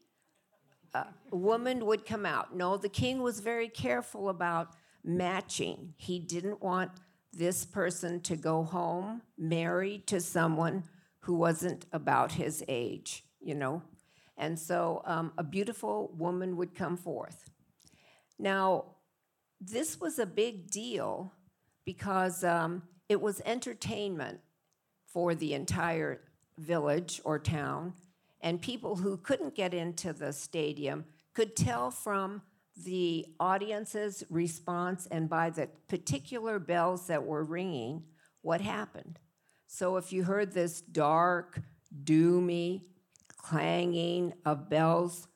uh, 0.93 1.03
woman 1.31 1.85
would 1.85 2.05
come 2.05 2.25
out. 2.25 2.55
No, 2.55 2.77
the 2.77 2.87
king 2.87 3.21
was 3.21 3.41
very 3.41 3.67
careful 3.67 4.29
about 4.29 4.69
matching. 5.03 5.93
He 5.97 6.17
didn't 6.17 6.61
want 6.63 6.91
this 7.33 7.65
person 7.65 8.21
to 8.21 8.37
go 8.37 8.63
home 8.63 9.21
married 9.37 10.07
to 10.07 10.21
someone 10.21 10.85
who 11.19 11.33
wasn't 11.33 11.85
about 11.91 12.31
his 12.31 12.63
age, 12.69 13.25
you 13.41 13.53
know? 13.53 13.81
And 14.37 14.57
so 14.57 15.01
um, 15.03 15.33
a 15.37 15.43
beautiful 15.43 16.09
woman 16.17 16.55
would 16.55 16.73
come 16.73 16.95
forth. 16.95 17.49
Now, 18.39 18.85
this 19.59 19.99
was 19.99 20.19
a 20.19 20.25
big 20.25 20.71
deal 20.71 21.33
because 21.83 22.45
um, 22.45 22.83
it 23.09 23.19
was 23.19 23.41
entertainment 23.45 24.39
for 25.05 25.35
the 25.35 25.53
entire 25.53 26.21
village 26.59 27.21
or 27.23 27.39
town, 27.39 27.93
and 28.41 28.61
people 28.61 28.97
who 28.97 29.17
couldn't 29.17 29.55
get 29.55 29.73
into 29.73 30.13
the 30.13 30.33
stadium 30.33 31.05
could 31.33 31.55
tell 31.55 31.91
from 31.91 32.41
the 32.85 33.25
audience's 33.39 34.23
response 34.29 35.07
and 35.11 35.29
by 35.29 35.49
the 35.49 35.67
particular 35.87 36.59
bells 36.59 37.07
that 37.07 37.25
were 37.25 37.43
ringing 37.43 38.03
what 38.41 38.61
happened. 38.61 39.19
So 39.67 39.97
if 39.97 40.13
you 40.13 40.23
heard 40.23 40.53
this 40.53 40.81
dark, 40.81 41.61
doomy 42.03 42.83
clanging 43.37 44.33
of 44.45 44.69
bells, 44.69 45.27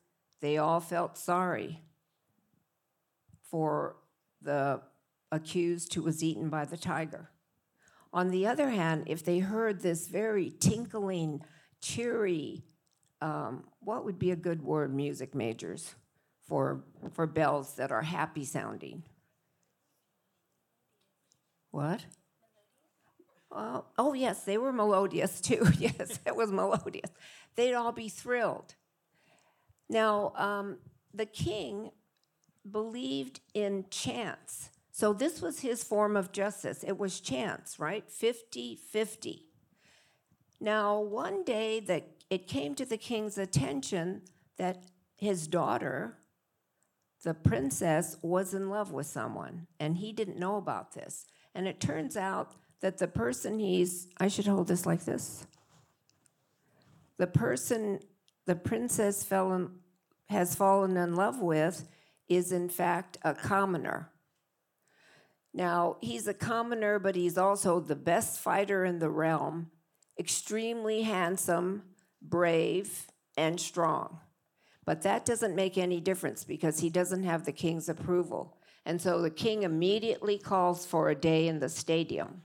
they 0.41 0.57
all 0.57 0.79
felt 0.79 1.17
sorry 1.17 1.81
for 3.41 3.97
the 4.41 4.81
accused 5.31 5.93
who 5.93 6.01
was 6.01 6.23
eaten 6.23 6.49
by 6.49 6.65
the 6.65 6.77
tiger. 6.77 7.29
On 8.13 8.29
the 8.29 8.46
other 8.46 8.70
hand, 8.70 9.05
if 9.08 9.25
they 9.25 9.39
heard 9.39 9.82
this 9.82 10.08
very 10.08 10.51
tinkling, 10.51 11.41
cheery, 11.82 12.63
um, 13.22 13.63
what 13.79 14.05
would 14.05 14.20
be 14.20 14.29
a 14.29 14.36
good 14.36 14.62
word, 14.62 14.93
music 14.93 15.34
majors, 15.34 15.96
for, 16.48 16.84
for 17.13 17.25
bells 17.25 17.74
that 17.74 17.91
are 17.91 18.03
happy 18.03 18.46
sounding? 18.46 19.01
What? 21.72 22.05
Uh, 23.51 23.82
oh, 23.98 24.13
yes, 24.13 24.43
they 24.43 24.60
were 24.60 24.72
melodious 24.72 25.41
too. 25.41 25.65
yes, 25.79 26.20
it 26.25 26.36
was 26.36 26.51
melodious. 26.51 27.10
They'd 27.55 27.74
all 27.74 27.91
be 27.91 28.10
thrilled. 28.10 28.75
Now, 29.89 30.34
um, 30.36 30.77
the 31.13 31.25
king 31.25 31.89
believed 32.70 33.39
in 33.55 33.86
chance. 33.89 34.70
So 34.95 35.12
this 35.12 35.41
was 35.41 35.62
his 35.62 35.83
form 35.83 36.15
of 36.15 36.31
justice. 36.31 36.83
It 36.85 37.00
was 37.00 37.19
chance, 37.19 37.79
right? 37.79 38.07
50 38.07 38.75
50. 38.75 39.47
Now, 40.62 41.01
one 41.01 41.43
day 41.43 41.79
that 41.81 42.07
it 42.29 42.47
came 42.47 42.75
to 42.75 42.85
the 42.85 42.97
king's 42.97 43.39
attention 43.39 44.21
that 44.57 44.83
his 45.15 45.47
daughter, 45.47 46.19
the 47.23 47.33
princess, 47.33 48.17
was 48.21 48.53
in 48.53 48.69
love 48.69 48.91
with 48.91 49.07
someone, 49.07 49.65
and 49.79 49.97
he 49.97 50.13
didn't 50.13 50.38
know 50.38 50.57
about 50.57 50.93
this. 50.93 51.25
And 51.55 51.67
it 51.67 51.79
turns 51.79 52.15
out 52.15 52.53
that 52.81 53.00
the 53.00 53.07
person 53.07 53.57
he's, 53.57 54.07
I 54.19 54.27
should 54.27 54.45
hold 54.45 54.67
this 54.67 54.85
like 54.85 55.05
this. 55.05 55.47
The 57.17 57.27
person 57.27 58.00
the 58.45 58.55
princess 58.55 59.23
fell 59.23 59.53
in, 59.53 59.71
has 60.29 60.53
fallen 60.53 60.97
in 60.97 61.15
love 61.15 61.39
with 61.39 61.88
is, 62.29 62.51
in 62.51 62.69
fact, 62.69 63.17
a 63.23 63.33
commoner. 63.33 64.12
Now, 65.53 65.98
he's 66.01 66.27
a 66.27 66.33
commoner, 66.33 66.98
but 66.98 67.15
he's 67.15 67.38
also 67.38 67.79
the 67.79 67.95
best 67.95 68.39
fighter 68.39 68.86
in 68.86 69.00
the 69.00 69.10
realm, 69.10 69.69
extremely 70.19 71.03
handsome, 71.03 71.83
brave, 72.22 73.07
and 73.38 73.60
strong. 73.60 74.19
But 74.86 75.03
that 75.03 75.25
doesn't 75.25 75.55
make 75.55 75.77
any 75.77 76.00
difference 76.00 76.43
because 76.43 76.79
he 76.79 76.89
doesn't 76.89 77.24
have 77.24 77.45
the 77.45 77.51
king's 77.51 77.88
approval. 77.88 78.57
And 78.86 79.00
so 79.00 79.22
the 79.22 79.29
king 79.29 79.63
immediately 79.63 80.38
calls 80.38 80.86
for 80.86 81.10
a 81.10 81.15
day 81.15 81.48
in 81.48 81.60
the 81.60 81.69
stadium. 81.69 82.41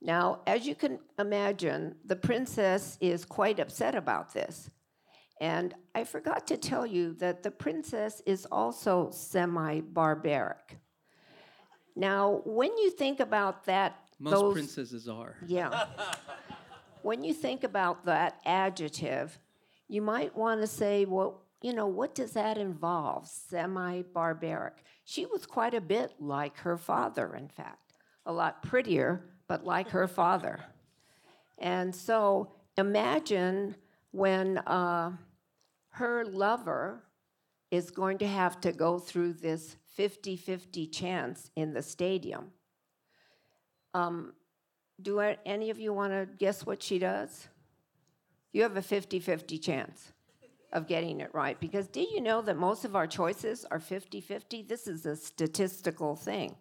Now, 0.00 0.40
as 0.46 0.66
you 0.66 0.74
can 0.74 0.98
imagine, 1.18 1.94
the 2.04 2.16
princess 2.16 2.98
is 3.00 3.24
quite 3.24 3.60
upset 3.60 3.94
about 3.94 4.32
this. 4.34 4.68
And 5.40 5.74
I 5.94 6.04
forgot 6.04 6.46
to 6.48 6.56
tell 6.56 6.84
you 6.84 7.14
that 7.14 7.42
the 7.42 7.50
princess 7.50 8.20
is 8.26 8.46
also 8.46 9.10
semi 9.10 9.80
barbaric. 9.80 10.78
Now, 11.94 12.40
when 12.44 12.76
you 12.78 12.90
think 12.90 13.20
about 13.20 13.64
that, 13.66 13.98
Most 14.18 14.32
those, 14.32 14.52
princesses 14.54 15.08
are. 15.08 15.36
yeah. 15.46 15.86
when 17.02 17.22
you 17.22 17.34
think 17.34 17.64
about 17.64 18.04
that 18.06 18.40
adjective, 18.46 19.38
you 19.88 20.00
might 20.02 20.36
want 20.36 20.60
to 20.60 20.66
say, 20.66 21.04
well, 21.04 21.42
you 21.60 21.72
know, 21.72 21.86
what 21.86 22.14
does 22.14 22.32
that 22.32 22.58
involve? 22.58 23.28
Semi 23.28 24.02
barbaric. 24.02 24.74
She 25.04 25.26
was 25.26 25.46
quite 25.46 25.74
a 25.74 25.80
bit 25.80 26.12
like 26.18 26.56
her 26.58 26.76
father, 26.76 27.34
in 27.36 27.48
fact, 27.48 27.92
a 28.26 28.32
lot 28.32 28.62
prettier, 28.62 29.24
but 29.46 29.64
like 29.64 29.90
her 29.90 30.08
father. 30.08 30.60
And 31.58 31.94
so 31.94 32.52
imagine 32.76 33.76
when 34.10 34.58
uh, 34.58 35.12
her 35.90 36.24
lover 36.24 37.04
is 37.72 37.90
going 37.90 38.18
to 38.18 38.28
have 38.28 38.60
to 38.60 38.70
go 38.70 38.98
through 38.98 39.32
this 39.32 39.76
50 39.94 40.36
50 40.36 40.86
chance 40.88 41.50
in 41.56 41.72
the 41.72 41.82
stadium. 41.82 42.52
Um, 43.94 44.34
do 45.00 45.18
any 45.20 45.70
of 45.70 45.80
you 45.80 45.92
want 45.94 46.12
to 46.12 46.28
guess 46.38 46.66
what 46.66 46.82
she 46.82 46.98
does? 46.98 47.48
You 48.52 48.62
have 48.62 48.76
a 48.76 48.82
50 48.82 49.18
50 49.20 49.58
chance 49.58 50.12
of 50.70 50.86
getting 50.86 51.20
it 51.20 51.34
right. 51.34 51.58
Because 51.58 51.88
did 51.88 52.10
you 52.10 52.20
know 52.20 52.42
that 52.42 52.58
most 52.58 52.84
of 52.84 52.94
our 52.94 53.06
choices 53.06 53.64
are 53.70 53.80
50 53.80 54.20
50? 54.20 54.62
This 54.62 54.86
is 54.86 55.06
a 55.06 55.16
statistical 55.16 56.14
thing. 56.14 56.54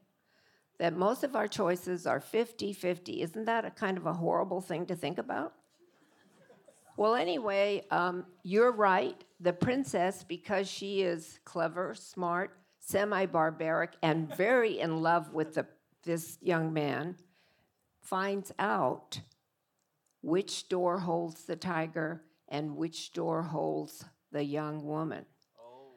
That 0.79 0.95
most 0.95 1.25
of 1.25 1.35
our 1.35 1.47
choices 1.49 2.07
are 2.07 2.21
50 2.21 2.71
50. 2.71 3.21
Isn't 3.21 3.45
that 3.45 3.65
a 3.65 3.69
kind 3.69 3.97
of 3.97 4.05
a 4.05 4.13
horrible 4.13 4.61
thing 4.61 4.85
to 4.85 4.95
think 4.95 5.17
about? 5.17 5.55
Well, 6.97 7.15
anyway, 7.15 7.85
um, 7.89 8.25
you're 8.43 8.71
right. 8.71 9.21
The 9.39 9.53
princess, 9.53 10.23
because 10.27 10.69
she 10.69 11.01
is 11.01 11.39
clever, 11.45 11.95
smart, 11.95 12.57
semi 12.79 13.25
barbaric, 13.25 13.93
and 14.01 14.35
very 14.35 14.79
in 14.79 15.01
love 15.01 15.33
with 15.33 15.55
the, 15.55 15.65
this 16.03 16.37
young 16.41 16.73
man, 16.73 17.15
finds 18.01 18.51
out 18.59 19.21
which 20.21 20.69
door 20.69 20.99
holds 20.99 21.43
the 21.45 21.55
tiger 21.55 22.23
and 22.49 22.75
which 22.75 23.13
door 23.13 23.41
holds 23.43 24.05
the 24.31 24.43
young 24.43 24.85
woman. 24.85 25.25
Oh. 25.59 25.93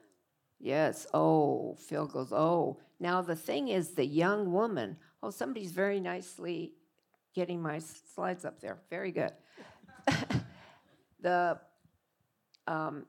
Yes, 0.61 1.07
oh, 1.13 1.77
Phil 1.79 2.07
goes, 2.07 2.33
oh. 2.33 2.79
Now, 3.01 3.21
the 3.21 3.37
thing 3.37 3.69
is, 3.69 3.91
the 3.91 4.07
young 4.07 4.53
woman, 4.53 4.97
oh, 5.23 5.31
somebody's 5.31 5.73
very 5.73 6.01
nicely 6.01 6.73
getting 7.35 7.61
my 7.61 7.81
slides 7.81 8.45
up 8.45 8.61
there. 8.61 8.79
Very 8.89 9.11
good. 9.11 9.33
The, 11.25 11.59
um, 12.69 13.07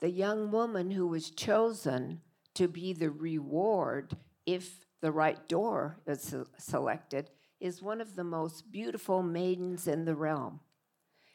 the 0.00 0.08
young 0.10 0.50
woman 0.50 0.90
who 0.90 1.06
was 1.08 1.30
chosen 1.30 2.22
to 2.54 2.68
be 2.68 2.92
the 2.92 3.10
reward 3.10 4.16
if 4.46 4.86
the 5.00 5.12
right 5.12 5.48
door 5.48 5.98
is 6.06 6.34
selected 6.56 7.30
is 7.60 7.82
one 7.82 8.00
of 8.00 8.14
the 8.14 8.24
most 8.24 8.70
beautiful 8.70 9.22
maidens 9.22 9.86
in 9.86 10.04
the 10.04 10.14
realm. 10.14 10.60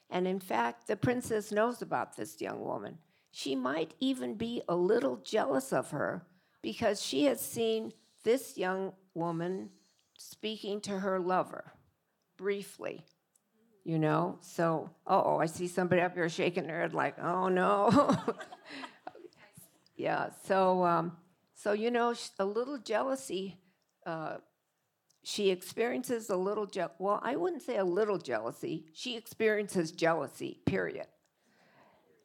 And 0.10 0.26
in 0.28 0.40
fact, 0.40 0.88
the 0.88 0.96
princess 0.96 1.52
knows 1.52 1.82
about 1.82 2.16
this 2.16 2.40
young 2.40 2.62
woman. 2.62 2.98
She 3.32 3.56
might 3.56 3.94
even 4.00 4.36
be 4.36 4.62
a 4.70 4.76
little 4.76 5.18
jealous 5.18 5.74
of 5.74 5.92
her 5.92 6.26
because 6.62 7.02
she 7.02 7.26
has 7.26 7.42
seen 7.42 7.92
this 8.24 8.58
young 8.58 8.94
woman 9.14 9.70
speaking 10.18 10.80
to 10.82 11.00
her 11.00 11.20
lover 11.20 11.74
briefly. 12.38 13.04
You 13.88 13.98
know, 13.98 14.38
so 14.42 14.90
oh, 15.08 15.38
I 15.38 15.46
see 15.46 15.70
somebody 15.70 16.02
up 16.02 16.14
here 16.14 16.28
shaking 16.28 16.68
their 16.68 16.82
head 16.82 16.94
like, 16.94 17.16
oh 17.24 17.48
no. 17.48 18.18
yeah, 19.96 20.28
so 20.46 20.84
um, 20.84 21.16
so 21.56 21.72
you 21.72 21.90
know, 21.90 22.14
a 22.38 22.46
little 22.46 22.78
jealousy 22.78 23.58
uh, 24.06 24.38
she 25.24 25.50
experiences 25.50 26.30
a 26.30 26.38
little 26.38 26.66
je- 26.66 26.96
well 27.00 27.20
i 27.22 27.36
wouldn't 27.36 27.62
say 27.62 27.78
a 27.78 27.84
little 27.84 28.18
jealousy. 28.18 28.86
She 28.94 29.18
experiences 29.18 29.92
jealousy 29.92 30.62
period. 30.66 31.08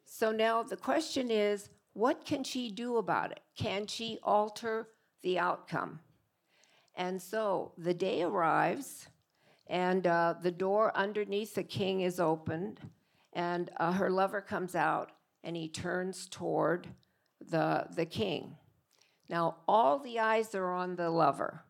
So 0.05 0.31
now 0.31 0.63
the 0.63 0.77
question 0.77 1.29
is 1.29 1.69
what 1.91 2.25
can 2.25 2.43
she 2.43 2.71
do 2.71 2.97
about 2.97 3.31
it? 3.31 3.41
Can 3.57 3.87
she 3.87 4.19
alter 4.23 4.87
the 5.21 5.37
outcome? 5.37 5.99
And 6.95 7.21
so 7.21 7.73
the 7.77 7.93
day 7.93 8.23
arrives 8.23 9.07
and 9.67 10.05
uh, 10.07 10.35
the 10.41 10.51
door 10.51 10.91
underneath 10.95 11.55
the 11.55 11.63
king 11.63 12.01
is 12.01 12.19
opened 12.19 12.79
and 13.33 13.69
uh, 13.77 13.91
her 13.93 14.09
lover 14.09 14.41
comes 14.41 14.75
out 14.75 15.11
and 15.43 15.55
he 15.55 15.67
turns 15.67 16.27
toward 16.27 16.87
the, 17.49 17.87
the 17.95 18.05
king 18.05 18.55
now 19.29 19.57
all 19.67 19.99
the 19.99 20.19
eyes 20.19 20.53
are 20.55 20.71
on 20.71 20.95
the 20.95 21.09
lover 21.09 21.63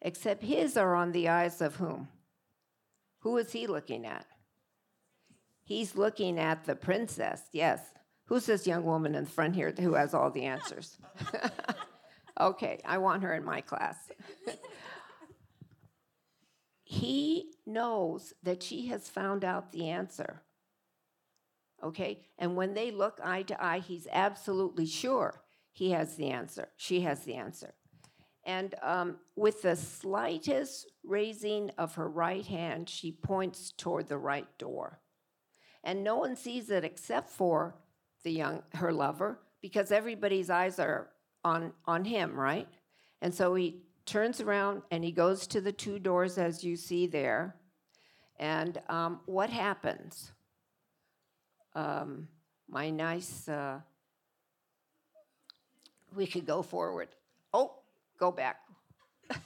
except 0.00 0.42
his 0.42 0.76
are 0.76 0.94
on 0.94 1.12
the 1.12 1.28
eyes 1.28 1.60
of 1.60 1.76
whom? 1.76 2.08
Who 3.20 3.36
is 3.36 3.52
he 3.52 3.66
looking 3.66 4.06
at? 4.06 4.26
He's 5.64 5.96
looking 5.96 6.38
at 6.38 6.64
the 6.64 6.76
princess, 6.76 7.42
yes. 7.52 7.80
Who's 8.26 8.46
this 8.46 8.66
young 8.66 8.84
woman 8.84 9.14
in 9.14 9.24
the 9.24 9.30
front 9.30 9.54
here 9.54 9.72
who 9.78 9.94
has 9.94 10.14
all 10.14 10.30
the 10.30 10.44
answers? 10.44 10.96
okay, 12.40 12.80
I 12.84 12.98
want 12.98 13.22
her 13.22 13.34
in 13.34 13.44
my 13.44 13.60
class. 13.60 13.96
he 16.90 17.52
knows 17.66 18.32
that 18.42 18.62
she 18.62 18.86
has 18.86 19.10
found 19.10 19.44
out 19.44 19.72
the 19.72 19.90
answer. 19.90 20.40
Okay? 21.84 22.22
And 22.38 22.56
when 22.56 22.72
they 22.72 22.90
look 22.90 23.20
eye 23.22 23.42
to 23.42 23.62
eye, 23.62 23.80
he's 23.80 24.08
absolutely 24.10 24.86
sure 24.86 25.42
he 25.70 25.90
has 25.90 26.16
the 26.16 26.30
answer. 26.30 26.68
She 26.78 27.02
has 27.02 27.24
the 27.24 27.34
answer. 27.34 27.74
And 28.42 28.74
um, 28.82 29.16
with 29.36 29.60
the 29.60 29.76
slightest 29.76 30.90
raising 31.04 31.72
of 31.76 31.96
her 31.96 32.08
right 32.08 32.46
hand, 32.46 32.88
she 32.88 33.12
points 33.12 33.70
toward 33.76 34.08
the 34.08 34.16
right 34.16 34.48
door. 34.56 35.02
And 35.84 36.02
no 36.02 36.16
one 36.16 36.36
sees 36.36 36.70
it 36.70 36.84
except 36.84 37.28
for 37.28 37.76
the 38.24 38.32
young 38.32 38.62
her 38.72 38.94
lover, 38.94 39.40
because 39.60 39.92
everybody's 39.92 40.48
eyes 40.48 40.78
are 40.78 41.10
on, 41.44 41.74
on 41.84 42.06
him, 42.06 42.34
right? 42.34 42.66
And 43.20 43.34
so 43.34 43.54
he 43.56 43.82
turns 44.08 44.40
around 44.40 44.82
and 44.90 45.04
he 45.04 45.12
goes 45.12 45.46
to 45.48 45.60
the 45.60 45.72
two 45.72 45.98
doors 45.98 46.38
as 46.38 46.64
you 46.64 46.76
see 46.76 47.06
there. 47.06 47.54
And 48.38 48.80
um, 48.88 49.20
what 49.26 49.50
happens? 49.50 50.32
Um, 51.74 52.28
my 52.68 52.90
nice, 52.90 53.48
uh, 53.48 53.80
we 56.16 56.26
could 56.26 56.46
go 56.46 56.62
forward. 56.62 57.08
Oh, 57.52 57.74
Go 58.18 58.32
back. 58.32 58.56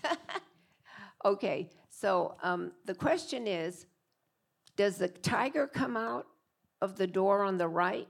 Okay, 1.25 1.71
so 1.89 2.35
um, 2.43 2.73
the 2.85 2.95
question 2.95 3.47
is, 3.47 3.87
does 4.77 4.97
the 4.97 5.07
tiger 5.07 5.69
come 5.69 5.97
out 5.97 6.27
of 6.81 6.97
the 6.97 7.07
door 7.07 7.45
on 7.45 7.59
the 7.59 7.69
right, 7.69 8.09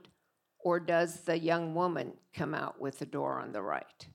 or 0.57 0.79
does 0.79 1.21
the 1.21 1.37
young 1.37 1.75
woman 1.75 2.13
come 2.33 2.55
out 2.55 2.81
with 2.81 2.97
the 2.97 3.05
door 3.05 3.39
on 3.39 3.51
the 3.51 3.61
right? 3.61 4.07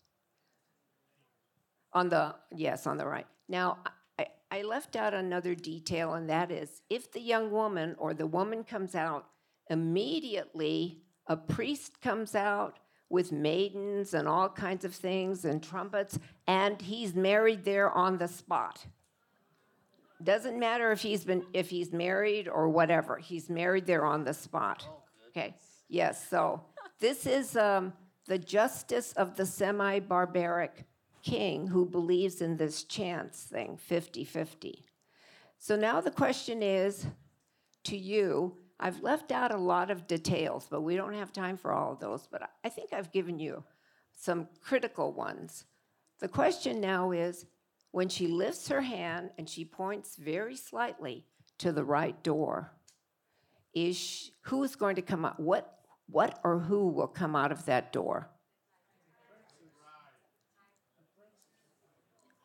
On 1.92 2.08
the, 2.08 2.34
yes, 2.54 2.86
on 2.86 2.96
the 2.98 3.06
right. 3.06 3.26
Now, 3.48 3.78
I, 4.18 4.26
I 4.50 4.62
left 4.62 4.96
out 4.96 5.14
another 5.14 5.54
detail, 5.54 6.14
and 6.14 6.28
that 6.28 6.50
is, 6.50 6.82
if 6.90 7.10
the 7.10 7.20
young 7.20 7.50
woman 7.50 7.96
or 7.98 8.14
the 8.14 8.26
woman 8.26 8.64
comes 8.64 8.94
out, 8.94 9.26
immediately 9.70 11.02
a 11.26 11.36
priest 11.36 12.00
comes 12.00 12.34
out 12.34 12.78
with 13.10 13.32
maidens 13.32 14.14
and 14.14 14.28
all 14.28 14.48
kinds 14.48 14.84
of 14.84 14.94
things 14.94 15.44
and 15.44 15.62
trumpets, 15.62 16.18
and 16.46 16.80
he's 16.80 17.14
married 17.14 17.64
there 17.64 17.90
on 17.90 18.18
the 18.18 18.28
spot. 18.28 18.84
Doesn't 20.22 20.58
matter 20.58 20.90
if 20.92 21.00
he's 21.00 21.24
been 21.24 21.44
if 21.52 21.70
he's 21.70 21.92
married 21.92 22.48
or 22.48 22.68
whatever. 22.68 23.18
He's 23.18 23.48
married 23.48 23.86
there 23.86 24.04
on 24.04 24.24
the 24.24 24.34
spot. 24.34 24.86
okay. 25.28 25.54
Yes. 25.88 26.28
So 26.28 26.60
this 26.98 27.24
is 27.24 27.56
um, 27.56 27.92
the 28.26 28.38
justice 28.38 29.12
of 29.12 29.36
the 29.36 29.46
semi-barbaric 29.46 30.84
king 31.28 31.66
who 31.66 31.84
believes 31.84 32.40
in 32.40 32.56
this 32.56 32.84
chance 32.84 33.42
thing, 33.42 33.78
50-50. 33.90 34.82
So 35.58 35.76
now 35.76 36.00
the 36.00 36.10
question 36.10 36.62
is 36.62 37.06
to 37.84 37.96
you. 37.96 38.56
I've 38.80 39.02
left 39.02 39.32
out 39.32 39.52
a 39.52 39.58
lot 39.58 39.90
of 39.90 40.06
details, 40.06 40.66
but 40.70 40.82
we 40.82 40.96
don't 40.96 41.14
have 41.14 41.32
time 41.32 41.56
for 41.56 41.72
all 41.72 41.92
of 41.92 42.00
those. 42.00 42.28
But 42.30 42.48
I 42.64 42.68
think 42.68 42.92
I've 42.92 43.12
given 43.12 43.38
you 43.38 43.64
some 44.16 44.48
critical 44.62 45.12
ones. 45.12 45.64
The 46.20 46.28
question 46.28 46.80
now 46.80 47.10
is 47.10 47.46
when 47.90 48.08
she 48.08 48.26
lifts 48.28 48.68
her 48.68 48.80
hand 48.80 49.30
and 49.36 49.48
she 49.48 49.64
points 49.64 50.16
very 50.16 50.56
slightly 50.56 51.26
to 51.58 51.72
the 51.72 51.84
right 51.84 52.22
door, 52.22 52.72
is 53.74 53.96
she, 53.96 54.32
who 54.42 54.62
is 54.62 54.76
going 54.76 54.96
to 54.96 55.02
come 55.02 55.24
out? 55.24 55.38
What, 55.40 55.78
what 56.06 56.38
or 56.44 56.60
who 56.60 56.88
will 56.88 57.08
come 57.08 57.36
out 57.36 57.52
of 57.52 57.66
that 57.66 57.92
door? 57.92 58.30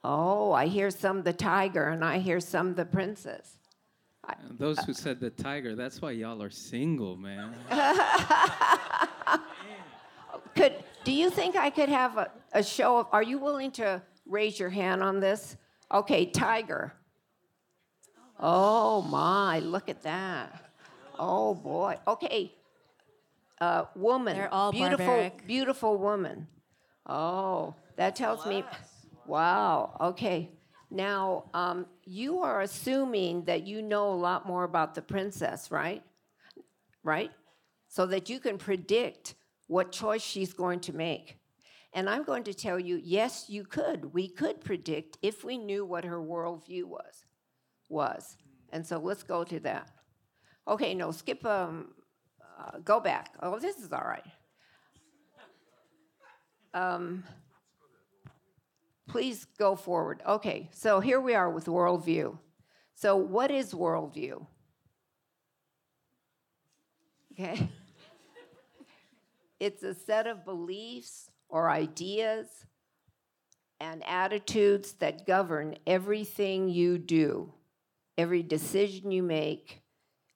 Oh, 0.03 0.51
I 0.51 0.67
hear 0.67 0.89
some 0.89 1.23
the 1.23 1.33
tiger 1.33 1.89
and 1.89 2.03
I 2.03 2.19
hear 2.19 2.39
some 2.39 2.75
the 2.75 2.85
princess. 2.85 3.57
And 4.27 4.57
those 4.57 4.79
who 4.79 4.93
said 4.93 5.19
the 5.19 5.29
tiger, 5.29 5.75
that's 5.75 6.01
why 6.01 6.11
y'all 6.11 6.41
are 6.41 6.49
single, 6.49 7.17
man. 7.17 7.53
Could 10.55 10.75
do 11.03 11.11
you 11.11 11.29
think 11.29 11.55
I 11.55 11.69
could 11.69 11.89
have 11.89 12.17
a, 12.17 12.31
a 12.53 12.63
show 12.63 12.99
of? 12.99 13.07
Are 13.11 13.23
you 13.23 13.37
willing 13.37 13.71
to 13.71 14.01
raise 14.25 14.59
your 14.59 14.69
hand 14.69 15.03
on 15.03 15.19
this? 15.19 15.57
Okay, 15.91 16.25
tiger. 16.25 16.93
Oh 18.39 19.01
my, 19.01 19.59
look 19.59 19.89
at 19.89 20.03
that. 20.03 20.71
Oh 21.19 21.53
boy. 21.55 21.97
Okay. 22.07 22.53
Uh, 23.59 23.85
woman. 23.95 24.35
They're 24.35 24.53
all 24.53 24.71
beautiful, 24.71 25.05
barbaric. 25.05 25.47
beautiful 25.47 25.97
woman. 25.97 26.47
Oh, 27.07 27.75
that 27.95 28.15
tells 28.15 28.45
me. 28.45 28.63
Wow. 29.27 29.97
Okay. 29.99 30.51
Now, 30.89 31.45
um, 31.53 31.87
you 32.03 32.39
are 32.39 32.61
assuming 32.61 33.45
that 33.45 33.65
you 33.65 33.81
know 33.81 34.11
a 34.11 34.15
lot 34.15 34.45
more 34.45 34.63
about 34.63 34.93
the 34.93 35.01
princess, 35.01 35.71
right? 35.71 36.03
Right? 37.03 37.31
So 37.87 38.05
that 38.07 38.29
you 38.29 38.39
can 38.39 38.57
predict 38.57 39.35
what 39.67 39.91
choice 39.91 40.21
she's 40.21 40.53
going 40.53 40.81
to 40.81 40.93
make. 40.93 41.39
And 41.93 42.09
I'm 42.09 42.23
going 42.23 42.43
to 42.45 42.53
tell 42.53 42.79
you, 42.79 42.99
yes, 43.03 43.45
you 43.49 43.63
could. 43.63 44.13
We 44.13 44.27
could 44.27 44.61
predict 44.61 45.17
if 45.21 45.43
we 45.43 45.57
knew 45.57 45.85
what 45.85 46.05
her 46.05 46.19
worldview 46.19 46.85
was. 46.85 47.25
Was. 47.89 48.37
And 48.71 48.85
so 48.85 48.97
let's 48.97 49.23
go 49.23 49.43
to 49.43 49.59
that. 49.61 49.89
Okay, 50.67 50.93
no, 50.93 51.11
skip, 51.11 51.45
um, 51.45 51.89
uh, 52.59 52.79
go 52.79 52.99
back. 52.99 53.33
Oh, 53.41 53.59
this 53.59 53.77
is 53.77 53.91
all 53.91 54.05
right. 54.05 54.25
Um, 56.73 57.23
please 59.07 59.45
go 59.57 59.75
forward. 59.75 60.21
Okay, 60.27 60.69
so 60.73 60.99
here 60.99 61.21
we 61.21 61.35
are 61.35 61.49
with 61.49 61.65
worldview. 61.65 62.37
So, 62.95 63.15
what 63.15 63.51
is 63.51 63.73
worldview? 63.73 64.45
Okay. 67.33 67.69
It's 69.63 69.83
a 69.83 69.93
set 69.93 70.27
of 70.27 70.43
beliefs 70.43 71.31
or 71.47 71.69
ideas 71.69 72.47
and 73.79 74.03
attitudes 74.05 74.91
that 74.99 75.25
govern 75.25 75.77
everything 75.87 76.67
you 76.67 76.97
do, 76.97 77.53
every 78.17 78.43
decision 78.43 79.09
you 79.09 79.23
make, 79.23 79.81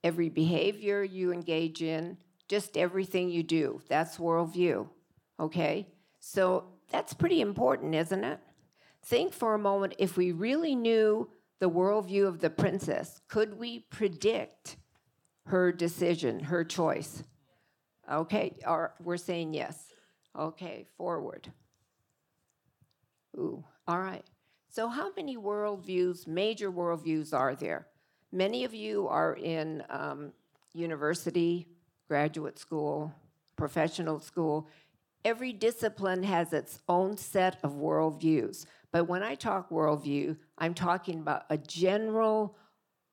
every 0.01 0.29
behavior 0.29 1.03
you 1.03 1.33
engage 1.33 1.83
in, 1.83 2.17
just 2.47 2.77
everything 2.77 3.29
you 3.29 3.43
do. 3.43 3.81
That's 3.89 4.15
worldview. 4.15 4.87
Okay? 5.41 5.89
So 6.21 6.63
that's 6.89 7.13
pretty 7.13 7.41
important, 7.41 7.95
isn't 7.95 8.23
it? 8.23 8.39
Think 9.07 9.31
for 9.31 9.53
a 9.53 9.59
moment 9.59 9.95
if 9.99 10.17
we 10.17 10.33
really 10.33 10.75
knew 10.75 11.29
the 11.59 11.69
worldview 11.69 12.27
of 12.27 12.39
the 12.39 12.49
princess, 12.49 13.21
could 13.29 13.57
we 13.57 13.79
predict 13.89 14.75
her 15.45 15.71
decision, 15.71 16.41
her 16.41 16.65
choice? 16.65 17.23
Okay, 18.11 18.57
or 18.67 18.95
we're 19.01 19.15
saying 19.15 19.53
yes. 19.53 19.93
Okay, 20.37 20.87
forward. 20.97 21.49
Ooh, 23.37 23.63
all 23.87 23.99
right. 23.99 24.25
So, 24.69 24.89
how 24.89 25.13
many 25.15 25.37
worldviews, 25.37 26.27
major 26.27 26.69
worldviews, 26.69 27.33
are 27.33 27.55
there? 27.55 27.87
Many 28.33 28.65
of 28.65 28.73
you 28.73 29.07
are 29.07 29.35
in 29.35 29.83
um, 29.89 30.33
university, 30.73 31.65
graduate 32.09 32.59
school, 32.59 33.13
professional 33.55 34.19
school. 34.19 34.67
Every 35.23 35.53
discipline 35.53 36.23
has 36.23 36.51
its 36.51 36.79
own 36.89 37.15
set 37.17 37.57
of 37.63 37.73
worldviews. 37.73 38.65
But 38.97 39.07
when 39.07 39.21
I 39.21 39.35
talk 39.35 39.69
worldview, 39.69 40.37
I'm 40.57 40.73
talking 40.73 41.19
about 41.19 41.43
a 41.51 41.57
general 41.59 42.57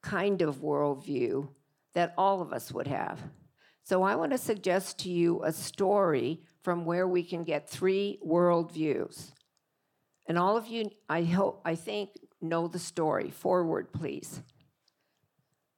kind 0.01 0.41
of 0.41 0.63
worldview 0.63 1.47
that 1.93 2.15
all 2.17 2.41
of 2.41 2.55
us 2.55 2.73
would 2.73 2.87
have. 2.87 3.21
So 3.83 4.03
I 4.03 4.15
want 4.15 4.33
to 4.33 4.39
suggest 4.39 5.01
to 5.01 5.11
you 5.11 5.45
a 5.45 5.53
story 5.53 6.41
from 6.63 6.87
where 6.87 7.07
we 7.07 7.23
can 7.23 7.45
get 7.45 7.69
three 7.69 8.19
worldviews. 8.27 9.33
And 10.27 10.39
all 10.39 10.57
of 10.57 10.69
you, 10.69 10.91
I 11.11 11.25
hope, 11.25 11.61
I 11.67 11.75
think, 11.75 12.13
know 12.41 12.67
the 12.67 12.79
story. 12.79 13.29
Forward, 13.29 13.93
please. 13.93 14.41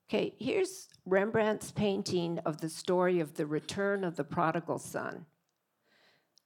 Okay, 0.09 0.37
here's 0.39 0.87
Rembrandt's 1.05 1.73
painting 1.73 2.39
of 2.47 2.61
the 2.61 2.69
story 2.69 3.19
of 3.19 3.35
the 3.35 3.47
return 3.47 4.05
of 4.05 4.15
the 4.15 4.23
prodigal 4.23 4.79
son. 4.79 5.27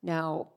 Now, 0.02 0.52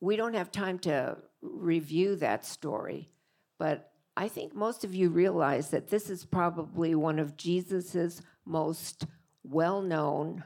we 0.00 0.16
don't 0.16 0.34
have 0.34 0.50
time 0.50 0.80
to 0.80 1.18
review 1.42 2.16
that 2.16 2.44
story, 2.44 3.10
but 3.58 3.92
I 4.16 4.28
think 4.28 4.54
most 4.54 4.84
of 4.84 4.94
you 4.94 5.08
realize 5.08 5.70
that 5.70 5.88
this 5.88 6.10
is 6.10 6.24
probably 6.24 6.94
one 6.94 7.18
of 7.18 7.36
Jesus's 7.36 8.22
most 8.44 9.06
well-known 9.44 10.44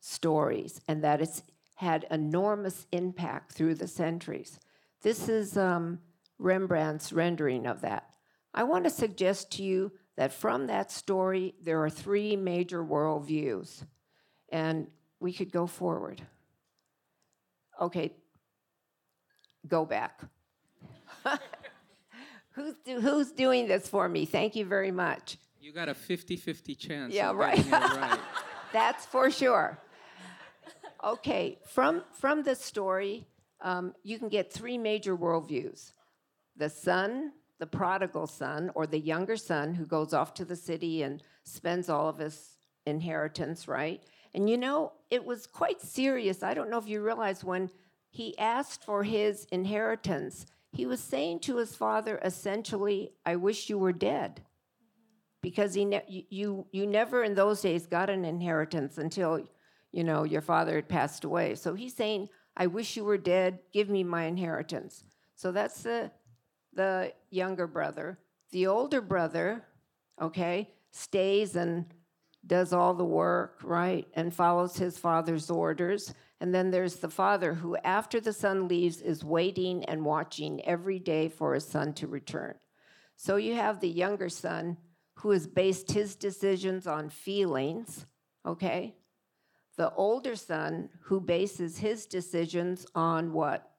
stories, 0.00 0.80
and 0.88 1.04
that 1.04 1.20
it's 1.20 1.42
had 1.74 2.06
enormous 2.10 2.86
impact 2.92 3.52
through 3.52 3.74
the 3.74 3.88
centuries. 3.88 4.58
This 5.02 5.28
is 5.28 5.56
um, 5.56 5.98
Rembrandt's 6.38 7.12
rendering 7.12 7.66
of 7.66 7.82
that. 7.82 8.04
I 8.54 8.62
want 8.64 8.84
to 8.84 8.90
suggest 8.90 9.52
to 9.52 9.62
you 9.62 9.92
that 10.16 10.32
from 10.32 10.66
that 10.66 10.90
story, 10.90 11.54
there 11.62 11.82
are 11.82 11.90
three 11.90 12.36
major 12.36 12.84
worldviews, 12.84 13.84
and 14.50 14.86
we 15.20 15.32
could 15.32 15.52
go 15.52 15.66
forward. 15.66 16.22
Okay, 17.80 18.12
go 19.66 19.84
back. 19.84 20.20
who's, 22.50 22.74
do, 22.84 23.00
who's 23.00 23.32
doing 23.32 23.68
this 23.68 23.88
for 23.88 24.08
me? 24.08 24.24
Thank 24.24 24.56
you 24.56 24.64
very 24.64 24.90
much. 24.90 25.38
You 25.60 25.72
got 25.72 25.88
a 25.88 25.94
50 25.94 26.36
50 26.36 26.74
chance. 26.74 27.14
Yeah, 27.14 27.32
right. 27.32 27.64
right. 27.70 28.18
That's 28.72 29.04
for 29.06 29.30
sure. 29.30 29.78
Okay, 31.02 31.58
from, 31.66 32.02
from 32.12 32.42
this 32.42 32.60
story, 32.60 33.26
um, 33.62 33.94
you 34.02 34.18
can 34.18 34.28
get 34.28 34.52
three 34.52 34.78
major 34.78 35.16
worldviews 35.16 35.92
the 36.56 36.68
son, 36.68 37.32
the 37.58 37.66
prodigal 37.66 38.26
son, 38.26 38.70
or 38.74 38.86
the 38.86 38.98
younger 38.98 39.36
son 39.36 39.74
who 39.74 39.86
goes 39.86 40.12
off 40.12 40.34
to 40.34 40.44
the 40.44 40.56
city 40.56 41.02
and 41.02 41.22
spends 41.44 41.88
all 41.88 42.08
of 42.08 42.18
his 42.18 42.56
inheritance, 42.86 43.66
right? 43.66 44.02
And 44.34 44.48
you 44.48 44.58
know, 44.58 44.92
it 45.10 45.24
was 45.24 45.46
quite 45.46 45.80
serious. 45.80 46.42
I 46.42 46.52
don't 46.54 46.70
know 46.70 46.78
if 46.78 46.86
you 46.86 47.02
realize 47.02 47.42
when 47.42 47.70
he 48.10 48.36
asked 48.38 48.84
for 48.84 49.04
his 49.04 49.46
inheritance, 49.52 50.46
he 50.72 50.86
was 50.86 51.00
saying 51.00 51.40
to 51.40 51.56
his 51.56 51.74
father 51.74 52.18
essentially, 52.22 53.12
I 53.24 53.36
wish 53.36 53.68
you 53.68 53.78
were 53.78 53.92
dead 53.92 54.42
because 55.42 55.74
he 55.74 55.84
ne- 55.84 56.26
you, 56.28 56.66
you 56.72 56.86
never 56.86 57.22
in 57.24 57.34
those 57.34 57.62
days 57.62 57.86
got 57.86 58.10
an 58.10 58.24
inheritance 58.24 58.98
until 58.98 59.46
you 59.92 60.04
know 60.04 60.24
your 60.24 60.42
father 60.42 60.76
had 60.76 60.88
passed 60.88 61.24
away. 61.24 61.54
So 61.54 61.74
he's 61.74 61.94
saying, 61.94 62.28
"I 62.56 62.66
wish 62.66 62.96
you 62.96 63.04
were 63.04 63.18
dead. 63.18 63.58
Give 63.72 63.88
me 63.88 64.04
my 64.04 64.24
inheritance." 64.24 65.04
So 65.34 65.50
that's 65.50 65.82
the 65.82 66.10
the 66.72 67.12
younger 67.30 67.66
brother. 67.66 68.18
The 68.52 68.66
older 68.66 69.00
brother, 69.00 69.64
okay, 70.20 70.70
stays 70.90 71.56
and 71.56 71.86
does 72.46 72.72
all 72.72 72.94
the 72.94 73.04
work, 73.04 73.58
right, 73.62 74.06
and 74.14 74.32
follows 74.32 74.76
his 74.76 74.98
father's 74.98 75.50
orders. 75.50 76.14
And 76.40 76.54
then 76.54 76.70
there's 76.70 76.96
the 76.96 77.10
father 77.10 77.54
who, 77.54 77.76
after 77.84 78.18
the 78.18 78.32
son 78.32 78.66
leaves, 78.66 79.02
is 79.02 79.22
waiting 79.22 79.84
and 79.84 80.04
watching 80.04 80.64
every 80.64 80.98
day 80.98 81.28
for 81.28 81.52
his 81.52 81.66
son 81.66 81.92
to 81.94 82.06
return. 82.06 82.54
So 83.16 83.36
you 83.36 83.54
have 83.54 83.80
the 83.80 83.88
younger 83.88 84.30
son 84.30 84.78
who 85.16 85.32
has 85.32 85.46
based 85.46 85.92
his 85.92 86.16
decisions 86.16 86.86
on 86.86 87.10
feelings, 87.10 88.06
okay? 88.46 88.96
The 89.76 89.92
older 89.92 90.34
son 90.34 90.88
who 91.02 91.20
bases 91.20 91.76
his 91.76 92.06
decisions 92.06 92.86
on 92.94 93.34
what? 93.34 93.70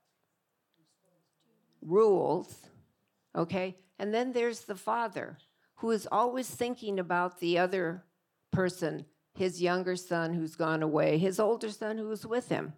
Rules, 1.81 2.55
okay? 3.35 3.77
And 3.97 4.13
then 4.13 4.33
there's 4.33 4.61
the 4.61 4.75
father 4.75 5.39
who 5.75 5.89
is 5.89 6.07
always 6.11 6.47
thinking 6.47 6.99
about 6.99 7.39
the 7.39 7.57
other 7.57 8.03
person, 8.51 9.05
his 9.33 9.61
younger 9.61 9.95
son 9.95 10.33
who's 10.33 10.55
gone 10.55 10.83
away, 10.83 11.17
his 11.17 11.39
older 11.39 11.69
son 11.69 11.97
who 11.97 12.07
was 12.07 12.25
with 12.25 12.49
him. 12.49 12.73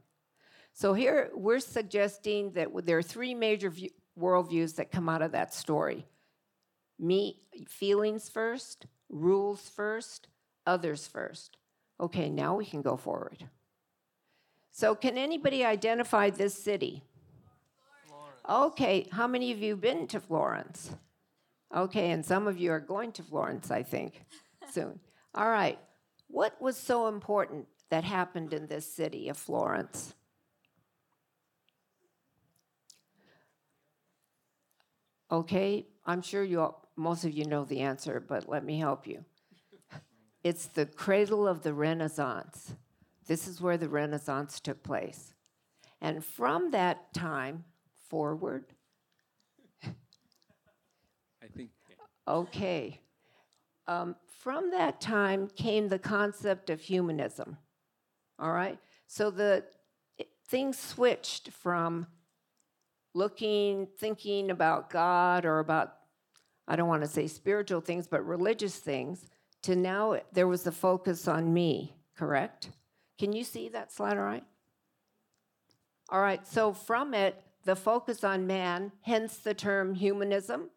So 0.73 0.93
here 0.93 1.29
we're 1.33 1.59
suggesting 1.59 2.51
that 2.51 2.69
there 2.85 2.97
are 2.97 3.03
three 3.03 3.35
major 3.35 3.69
view, 3.69 3.89
worldviews 4.19 4.75
that 4.75 4.91
come 4.91 5.09
out 5.09 5.21
of 5.21 5.31
that 5.31 5.53
story 5.53 6.05
me 6.99 7.37
feelings 7.67 8.29
first, 8.29 8.85
rules 9.09 9.69
first, 9.69 10.27
others 10.65 11.07
first. 11.07 11.57
Okay, 11.99 12.29
now 12.29 12.55
we 12.55 12.65
can 12.65 12.81
go 12.81 12.97
forward. 12.97 13.49
So, 14.71 14.95
can 14.95 15.17
anybody 15.17 15.63
identify 15.63 16.29
this 16.29 16.55
city? 16.55 17.03
Florence. 18.07 18.71
Okay, 18.71 19.07
how 19.11 19.27
many 19.27 19.51
of 19.51 19.59
you 19.59 19.71
have 19.71 19.81
been 19.81 20.07
to 20.07 20.19
Florence? 20.19 20.91
Okay, 21.75 22.11
and 22.11 22.25
some 22.25 22.47
of 22.47 22.57
you 22.57 22.71
are 22.71 22.79
going 22.79 23.11
to 23.13 23.23
Florence, 23.23 23.69
I 23.69 23.83
think, 23.83 24.23
soon. 24.71 24.99
All 25.35 25.49
right, 25.49 25.77
what 26.33 26.59
was 26.59 26.75
so 26.75 27.07
important 27.07 27.67
that 27.91 28.03
happened 28.03 28.53
in 28.53 28.65
this 28.65 28.91
city 28.91 29.29
of 29.29 29.37
Florence? 29.37 30.15
Okay, 35.31 35.85
I'm 36.07 36.23
sure 36.23 36.43
you 36.43 36.61
all, 36.61 36.89
most 36.95 37.23
of 37.23 37.33
you 37.33 37.45
know 37.45 37.65
the 37.65 37.81
answer, 37.81 38.19
but 38.19 38.49
let 38.49 38.65
me 38.65 38.79
help 38.79 39.05
you. 39.07 39.23
It's 40.43 40.65
the 40.65 40.87
cradle 40.87 41.47
of 41.47 41.61
the 41.61 41.73
Renaissance. 41.73 42.75
This 43.27 43.47
is 43.47 43.61
where 43.61 43.77
the 43.77 43.87
Renaissance 43.87 44.59
took 44.59 44.83
place. 44.83 45.33
And 46.01 46.25
from 46.25 46.71
that 46.71 47.13
time 47.13 47.63
forward, 48.09 48.65
I 49.83 49.87
think. 51.55 51.69
okay, 52.27 52.99
um, 53.87 54.15
from 54.39 54.71
that 54.71 55.01
time 55.01 55.49
came 55.55 55.87
the 55.87 55.99
concept 55.99 56.69
of 56.69 56.81
humanism. 56.81 57.57
All 58.39 58.51
right? 58.51 58.79
So 59.07 59.31
the 59.31 59.63
it, 60.17 60.29
things 60.47 60.77
switched 60.77 61.49
from 61.49 62.07
looking, 63.13 63.87
thinking 63.99 64.51
about 64.51 64.89
God 64.89 65.45
or 65.45 65.59
about, 65.59 65.93
I 66.67 66.75
don't 66.75 66.87
want 66.87 67.03
to 67.03 67.07
say 67.07 67.27
spiritual 67.27 67.81
things, 67.81 68.07
but 68.07 68.25
religious 68.25 68.77
things, 68.77 69.29
to 69.63 69.75
now 69.75 70.19
there 70.33 70.47
was 70.47 70.63
the 70.63 70.71
focus 70.71 71.27
on 71.27 71.53
me, 71.53 71.95
correct? 72.17 72.69
Can 73.19 73.31
you 73.33 73.43
see 73.43 73.69
that 73.69 73.93
slide 73.93 74.17
all 74.17 74.23
right? 74.23 74.43
All 76.09 76.21
right, 76.21 76.45
so 76.47 76.73
from 76.73 77.13
it, 77.13 77.41
the 77.63 77.75
focus 77.75 78.23
on 78.23 78.45
man, 78.45 78.91
hence 79.01 79.37
the 79.37 79.53
term 79.53 79.95
humanism. 79.95 80.69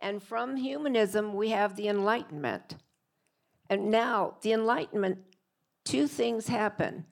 And 0.00 0.22
from 0.22 0.56
humanism, 0.56 1.34
we 1.34 1.50
have 1.50 1.76
the 1.76 1.88
Enlightenment. 1.88 2.76
And 3.68 3.90
now, 3.90 4.36
the 4.42 4.52
Enlightenment, 4.52 5.18
two 5.84 6.06
things 6.06 6.48
happen. 6.48 7.04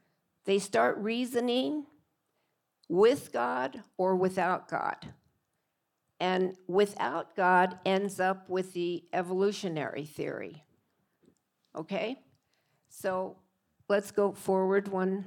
They 0.45 0.59
start 0.59 0.97
reasoning 0.99 1.87
with 2.89 3.33
God 3.33 3.83
or 3.99 4.15
without 4.15 4.69
God. 4.69 5.13
And 6.21 6.57
without 6.67 7.37
God 7.37 7.79
ends 7.85 8.21
up 8.21 8.49
with 8.49 8.73
the 8.73 9.05
evolutionary 9.13 10.05
theory. 10.05 10.65
Okay? 11.75 12.21
So 12.89 13.37
let's 13.89 14.11
go 14.11 14.33
forward 14.33 14.89
one. 14.89 15.27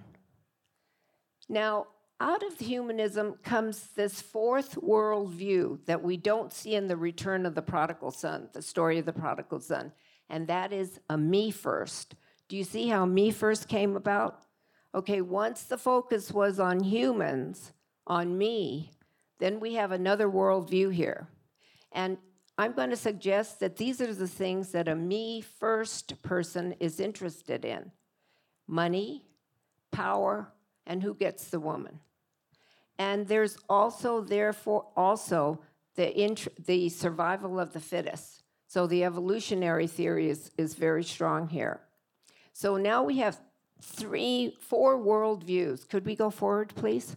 Now, 1.48 1.88
out 2.22 2.44
of 2.44 2.60
humanism 2.60 3.36
comes 3.44 3.88
this 3.96 4.22
fourth 4.22 4.76
worldview 4.76 5.80
that 5.86 6.04
we 6.04 6.18
don't 6.18 6.52
see 6.54 6.76
in 6.76 6.88
the 6.88 6.98
return 6.98 7.46
of 7.46 7.56
the 7.56 7.62
prodigal 7.62 8.12
son, 8.12 8.50
the 8.54 8.62
story 8.62 9.00
of 9.00 9.06
the 9.06 9.14
prodigal 9.14 9.62
son, 9.62 9.92
and 10.30 10.48
that 10.48 10.74
is 10.74 11.00
a 11.10 11.18
me 11.18 11.50
first. 11.52 12.16
Do 12.48 12.58
you 12.58 12.64
see 12.64 12.90
how 12.90 13.06
me 13.06 13.32
first 13.32 13.68
came 13.68 13.96
about? 13.96 14.44
Okay, 14.94 15.22
once 15.22 15.64
the 15.64 15.78
focus 15.78 16.32
was 16.32 16.60
on 16.60 16.84
humans, 16.84 17.74
on 18.06 18.38
me, 18.38 18.92
then 19.38 19.60
we 19.60 19.76
have 19.76 19.92
another 19.92 20.28
worldview 20.28 20.94
here. 20.94 21.30
And 21.92 22.18
I'm 22.58 22.74
going 22.74 22.90
to 22.90 22.98
suggest 22.98 23.62
that 23.62 23.78
these 23.78 24.02
are 24.02 24.14
the 24.14 24.28
things 24.28 24.72
that 24.74 24.88
a 24.88 24.96
me 24.96 25.42
first 25.42 26.22
person 26.22 26.76
is 26.80 27.00
interested 27.00 27.64
in 27.64 27.92
money, 28.68 29.24
power, 29.92 30.52
and 30.86 31.02
who 31.02 31.14
gets 31.14 31.46
the 31.46 31.60
woman. 31.60 32.00
And 33.00 33.28
there's 33.30 33.58
also, 33.70 34.20
therefore, 34.20 34.86
also 34.96 35.62
the, 35.96 36.22
int- 36.22 36.66
the 36.66 36.90
survival 36.90 37.58
of 37.60 37.72
the 37.72 37.80
fittest. 37.80 38.44
So 38.68 38.86
the 38.86 39.06
evolutionary 39.06 39.88
theory 39.88 40.30
is, 40.30 40.52
is 40.58 40.76
very 40.76 41.04
strong 41.04 41.48
here. 41.48 41.80
So 42.52 42.76
now 42.76 43.04
we 43.04 43.18
have 43.20 43.40
three, 43.82 44.58
four 44.60 45.00
worldviews. 45.00 45.88
Could 45.88 46.06
we 46.06 46.16
go 46.16 46.30
forward, 46.30 46.76
please? 46.76 47.16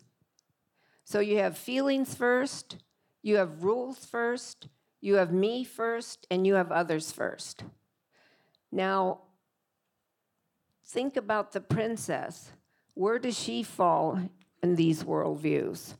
So 1.04 1.18
you 1.18 1.38
have 1.38 1.58
feelings 1.58 2.14
first, 2.14 2.76
you 3.22 3.36
have 3.36 3.64
rules 3.64 4.06
first, 4.06 4.68
you 5.00 5.16
have 5.16 5.32
me 5.32 5.64
first, 5.64 6.28
and 6.30 6.46
you 6.46 6.54
have 6.54 6.70
others 6.70 7.10
first. 7.10 7.64
Now, 8.70 9.22
think 10.86 11.16
about 11.16 11.52
the 11.52 11.60
princess. 11.60 12.52
Where 12.94 13.18
does 13.18 13.36
she 13.36 13.64
fall 13.64 14.20
in 14.62 14.76
these 14.76 15.04
worldviews? 15.04 15.94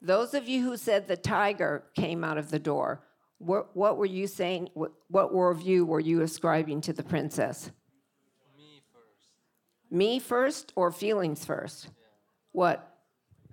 Those 0.00 0.34
of 0.34 0.46
you 0.46 0.62
who 0.62 0.76
said 0.76 1.08
the 1.08 1.16
tiger 1.16 1.84
came 1.94 2.22
out 2.22 2.38
of 2.38 2.50
the 2.50 2.58
door, 2.58 3.02
what, 3.38 3.76
what 3.76 3.96
were 3.96 4.06
you 4.06 4.26
saying? 4.26 4.70
What, 4.74 4.92
what 5.08 5.32
worldview 5.32 5.86
were 5.86 6.00
you 6.00 6.22
ascribing 6.22 6.80
to 6.82 6.92
the 6.92 7.02
princess? 7.02 7.70
Me 8.56 8.80
first. 8.92 9.28
Me 9.90 10.18
first 10.18 10.72
or 10.76 10.90
feelings 10.90 11.44
first? 11.44 11.88
What? 12.52 12.96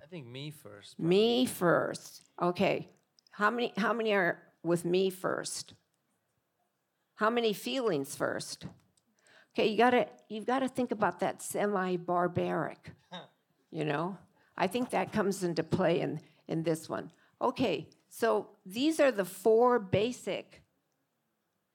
I 0.02 0.06
think 0.06 0.26
me 0.26 0.50
first. 0.50 0.98
Me 0.98 1.44
first. 1.44 2.22
Okay. 2.40 2.88
How 3.30 3.50
many 3.50 3.72
how 3.76 3.92
many 3.92 4.12
are 4.12 4.38
with 4.62 4.84
me 4.84 5.10
first? 5.10 5.74
How 7.16 7.30
many 7.30 7.52
feelings 7.52 8.14
first? 8.14 8.66
Okay, 9.54 9.68
you 9.68 9.78
gotta 9.78 10.08
you've 10.28 10.46
got 10.46 10.60
to 10.60 10.68
think 10.68 10.90
about 10.90 11.20
that 11.20 11.40
semi-barbaric. 11.40 12.90
you 13.70 13.84
know? 13.84 14.16
I 14.56 14.66
think 14.66 14.90
that 14.90 15.12
comes 15.12 15.42
into 15.42 15.62
play 15.62 16.00
in, 16.00 16.20
in 16.48 16.62
this 16.62 16.88
one. 16.88 17.10
Okay, 17.42 17.88
so 18.08 18.48
these 18.64 19.00
are 19.00 19.10
the 19.10 19.24
four 19.24 19.78
basic, 19.78 20.62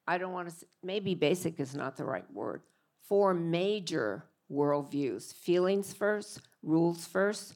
I 0.07 0.17
don't 0.17 0.31
want 0.31 0.49
to 0.49 0.65
maybe 0.81 1.13
basic 1.13 1.59
is 1.59 1.75
not 1.75 1.97
the 1.97 2.05
right 2.05 2.29
word, 2.33 2.61
four 3.01 3.33
major 3.33 4.23
worldviews. 4.51 5.33
Feelings 5.33 5.93
first, 5.93 6.41
rules 6.63 7.05
first, 7.05 7.55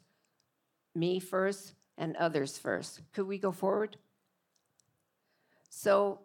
me 0.94 1.20
first, 1.20 1.74
and 1.98 2.16
others 2.18 2.58
first. 2.58 3.00
Could 3.14 3.28
we 3.28 3.38
go 3.38 3.52
forward? 3.52 3.98
So 5.70 6.20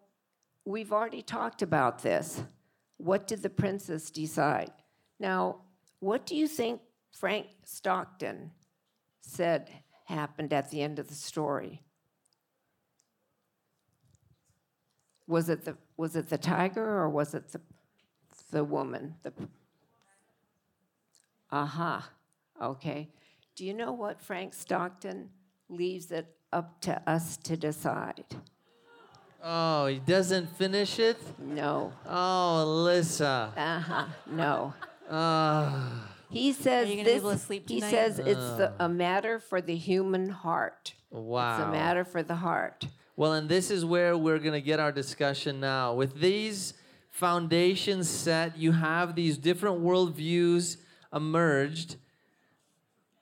we've 0.64 0.92
already 0.92 1.22
talked 1.22 1.62
about 1.62 2.02
this. 2.02 2.42
What 2.98 3.26
did 3.26 3.42
the 3.42 3.50
princess 3.50 4.10
decide? 4.10 4.72
Now, 5.18 5.62
what 6.00 6.26
do 6.26 6.36
you 6.36 6.46
think 6.46 6.80
Frank 7.12 7.46
Stockton 7.64 8.50
said 9.20 9.70
happened 10.04 10.52
at 10.52 10.70
the 10.70 10.82
end 10.82 10.98
of 10.98 11.08
the 11.08 11.14
story? 11.14 11.82
Was 15.26 15.48
it 15.48 15.64
the 15.64 15.76
was 15.96 16.16
it 16.16 16.28
the 16.28 16.38
tiger 16.38 16.84
or 16.84 17.08
was 17.08 17.34
it 17.34 17.52
the 17.52 17.60
the 18.50 18.64
woman? 18.64 19.14
The 19.22 19.32
aha. 21.50 22.10
Okay. 22.60 23.10
Do 23.54 23.64
you 23.64 23.74
know 23.74 23.92
what 23.92 24.20
Frank 24.20 24.54
Stockton 24.54 25.30
leaves 25.68 26.10
it 26.10 26.34
up 26.52 26.80
to 26.82 27.02
us 27.08 27.36
to 27.38 27.56
decide? 27.56 28.24
Oh, 29.42 29.86
he 29.86 29.98
doesn't 29.98 30.48
finish 30.56 30.98
it? 30.98 31.18
No. 31.38 31.92
Oh, 32.06 32.62
Elissa. 32.62 33.52
Uh 33.56 33.80
huh. 33.80 34.06
No. 34.26 34.74
Ah. 35.10 36.08
He 36.30 36.52
says 36.52 36.88
you 36.88 36.96
gonna 36.96 37.04
be 37.04 37.12
this. 37.12 37.20
able 37.20 37.32
to 37.32 37.38
sleep 37.38 37.68
he 37.68 37.80
tonight? 37.80 37.90
says 37.90 38.18
it's 38.18 38.28
the, 38.58 38.72
a 38.78 38.88
matter 38.88 39.38
for 39.38 39.60
the 39.60 39.76
human 39.76 40.28
heart. 40.28 40.92
Wow. 41.10 41.56
It's 41.56 41.64
a 41.68 41.70
matter 41.70 42.04
for 42.04 42.22
the 42.22 42.36
heart. 42.36 42.86
Well, 43.16 43.32
and 43.32 43.48
this 43.48 43.70
is 43.70 43.84
where 43.84 44.16
we're 44.16 44.38
going 44.38 44.52
to 44.52 44.60
get 44.60 44.78
our 44.78 44.92
discussion 44.92 45.58
now. 45.58 45.94
With 45.94 46.20
these 46.20 46.74
foundations 47.10 48.08
set, 48.08 48.56
you 48.56 48.70
have 48.72 49.16
these 49.16 49.38
different 49.38 49.80
worldviews 49.80 50.76
emerged. 51.12 51.96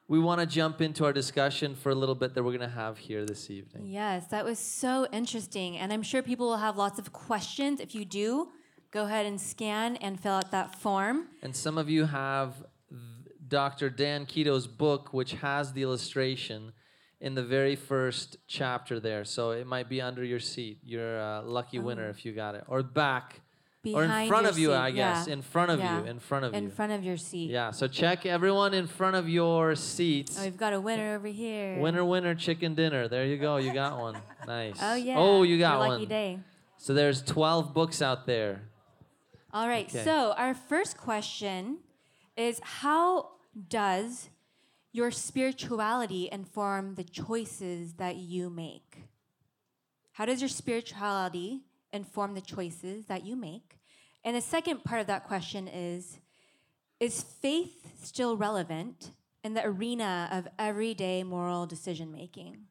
We 0.09 0.21
want 0.21 0.40
to 0.40 0.47
jump 0.47 0.81
into 0.81 1.05
our 1.05 1.12
discussion 1.12 1.75
for 1.75 1.90
a 1.90 1.95
little 1.95 2.14
bit 2.14 2.35
that 2.35 2.42
we're 2.45 2.57
going 2.57 2.69
to 2.69 2.75
have 2.75 2.97
here 2.97 3.25
this 3.25 3.51
evening. 3.51 3.87
Yes, 3.87 4.29
that 4.29 4.45
was 4.45 4.61
so 4.61 5.09
interesting. 5.11 5.77
And 5.79 5.92
I'm 5.92 6.03
sure 6.03 6.23
people 6.23 6.47
will 6.47 6.59
have 6.59 6.77
lots 6.77 7.01
of 7.01 7.12
questions. 7.12 7.81
If 7.81 7.92
you 7.92 8.05
do, 8.05 8.51
go 8.92 9.05
ahead 9.05 9.27
and 9.27 9.40
scan 9.40 9.97
and 9.97 10.21
fill 10.21 10.35
out 10.35 10.53
that 10.53 10.77
form. 10.77 11.27
And 11.42 11.57
some 11.57 11.77
of 11.77 11.90
you 11.90 12.05
have 12.05 12.55
Dr. 13.49 13.90
Dan 13.90 14.27
Kido's 14.27 14.69
book, 14.69 15.12
which 15.12 15.33
has 15.35 15.73
the 15.73 15.83
illustration 15.83 16.73
in 17.21 17.35
the 17.35 17.42
very 17.42 17.75
first 17.75 18.37
chapter 18.47 19.01
there. 19.01 19.25
So 19.25 19.51
it 19.51 19.66
might 19.66 19.88
be 19.88 20.01
under 20.01 20.23
your 20.23 20.40
seat. 20.40 20.79
You're 20.85 21.19
a 21.19 21.42
lucky 21.45 21.79
oh. 21.79 21.83
winner 21.83 22.09
if 22.09 22.25
you 22.25 22.33
got 22.33 22.55
it. 22.55 22.64
Or 22.69 22.83
back. 22.83 23.40
Or 23.94 24.05
in 24.05 24.29
front 24.29 24.46
of 24.46 24.59
you, 24.59 24.68
seat, 24.68 24.75
I 24.75 24.90
guess. 24.90 25.27
yeah. 25.27 25.33
In 25.33 25.42
front 25.42 25.70
of 25.70 25.79
Yeah. 25.79 26.01
you. 26.01 26.07
In 26.07 26.18
front 26.18 26.44
of 26.44 26.55
in 26.55 26.62
you. 26.64 26.68
In 26.70 26.75
front 26.75 26.92
of 26.92 27.05
your 27.05 27.16
seat. 27.16 27.51
Yeah, 27.51 27.70
so 27.70 27.87
check 27.88 28.27
everyone 28.27 28.75
in 28.75 28.87
front 28.87 29.16
of 29.16 29.29
your 29.29 29.75
seats. 29.77 30.38
Oh, 30.40 30.44
we've 30.44 30.57
got 30.57 30.72
a 30.72 30.81
winner 30.81 31.14
over 31.14 31.29
here. 31.29 31.79
Winner, 31.79 32.05
winner, 32.05 32.35
chicken 32.35 32.75
dinner. 32.75 33.09
There 33.09 33.25
you 33.27 33.37
go. 33.38 33.57
You 33.59 33.72
got 33.72 33.99
one. 34.07 34.16
Nice. 34.46 34.79
Oh 34.81 34.94
yeah. 34.94 35.16
Oh, 35.18 35.42
you 35.42 35.59
got 35.59 35.72
Your 35.72 35.79
one. 35.81 35.90
lucky 35.90 36.07
day. 36.07 36.38
So 36.79 36.94
there's 36.94 37.22
12 37.22 37.72
books 37.75 38.01
out 38.03 38.27
there. 38.27 38.62
All 39.53 39.68
right. 39.68 39.87
Okay. 39.88 40.05
So 40.05 40.33
our 40.37 40.55
first 40.55 40.96
question 40.99 41.79
is 42.37 42.61
how 42.62 43.31
does 43.68 44.29
your 44.92 45.11
spirituality 45.11 46.29
inform 46.33 46.94
the 46.94 47.05
choices 47.05 47.94
that 47.94 48.16
you 48.16 48.51
make? 48.51 49.05
How 50.12 50.25
does 50.25 50.40
your 50.40 50.49
spirituality 50.49 51.62
inform 51.96 52.35
the 52.35 52.40
choices 52.40 53.06
that 53.06 53.24
you 53.26 53.35
make? 53.35 53.78
And 54.24 54.37
the 54.37 54.40
second 54.40 54.85
part 54.85 55.00
of 55.00 55.06
that 55.09 55.24
question 55.24 55.68
is 55.68 56.18
Is 57.00 57.22
faith 57.22 57.92
still 58.02 58.37
relevant 58.37 59.11
in 59.42 59.54
the 59.54 59.64
arena 59.64 60.28
of 60.32 60.48
everyday 60.59 61.22
moral 61.22 61.66
decision 61.66 62.12
making? 62.12 62.66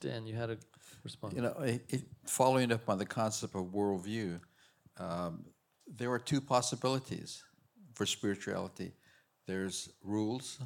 Dan, 0.00 0.26
you 0.26 0.34
had 0.34 0.50
a 0.50 0.58
response. 1.04 1.34
You 1.34 1.42
know, 1.42 1.54
i 1.60 1.80
it, 1.88 2.02
following 2.24 2.72
up 2.72 2.88
on 2.88 2.98
the 2.98 3.06
concept 3.06 3.54
of 3.54 3.66
worldview, 3.66 4.40
um, 4.98 5.44
there 5.86 6.10
are 6.10 6.18
two 6.18 6.40
possibilities 6.40 7.42
for 7.94 8.06
spirituality. 8.06 8.92
There's 9.46 9.90
rules, 10.02 10.60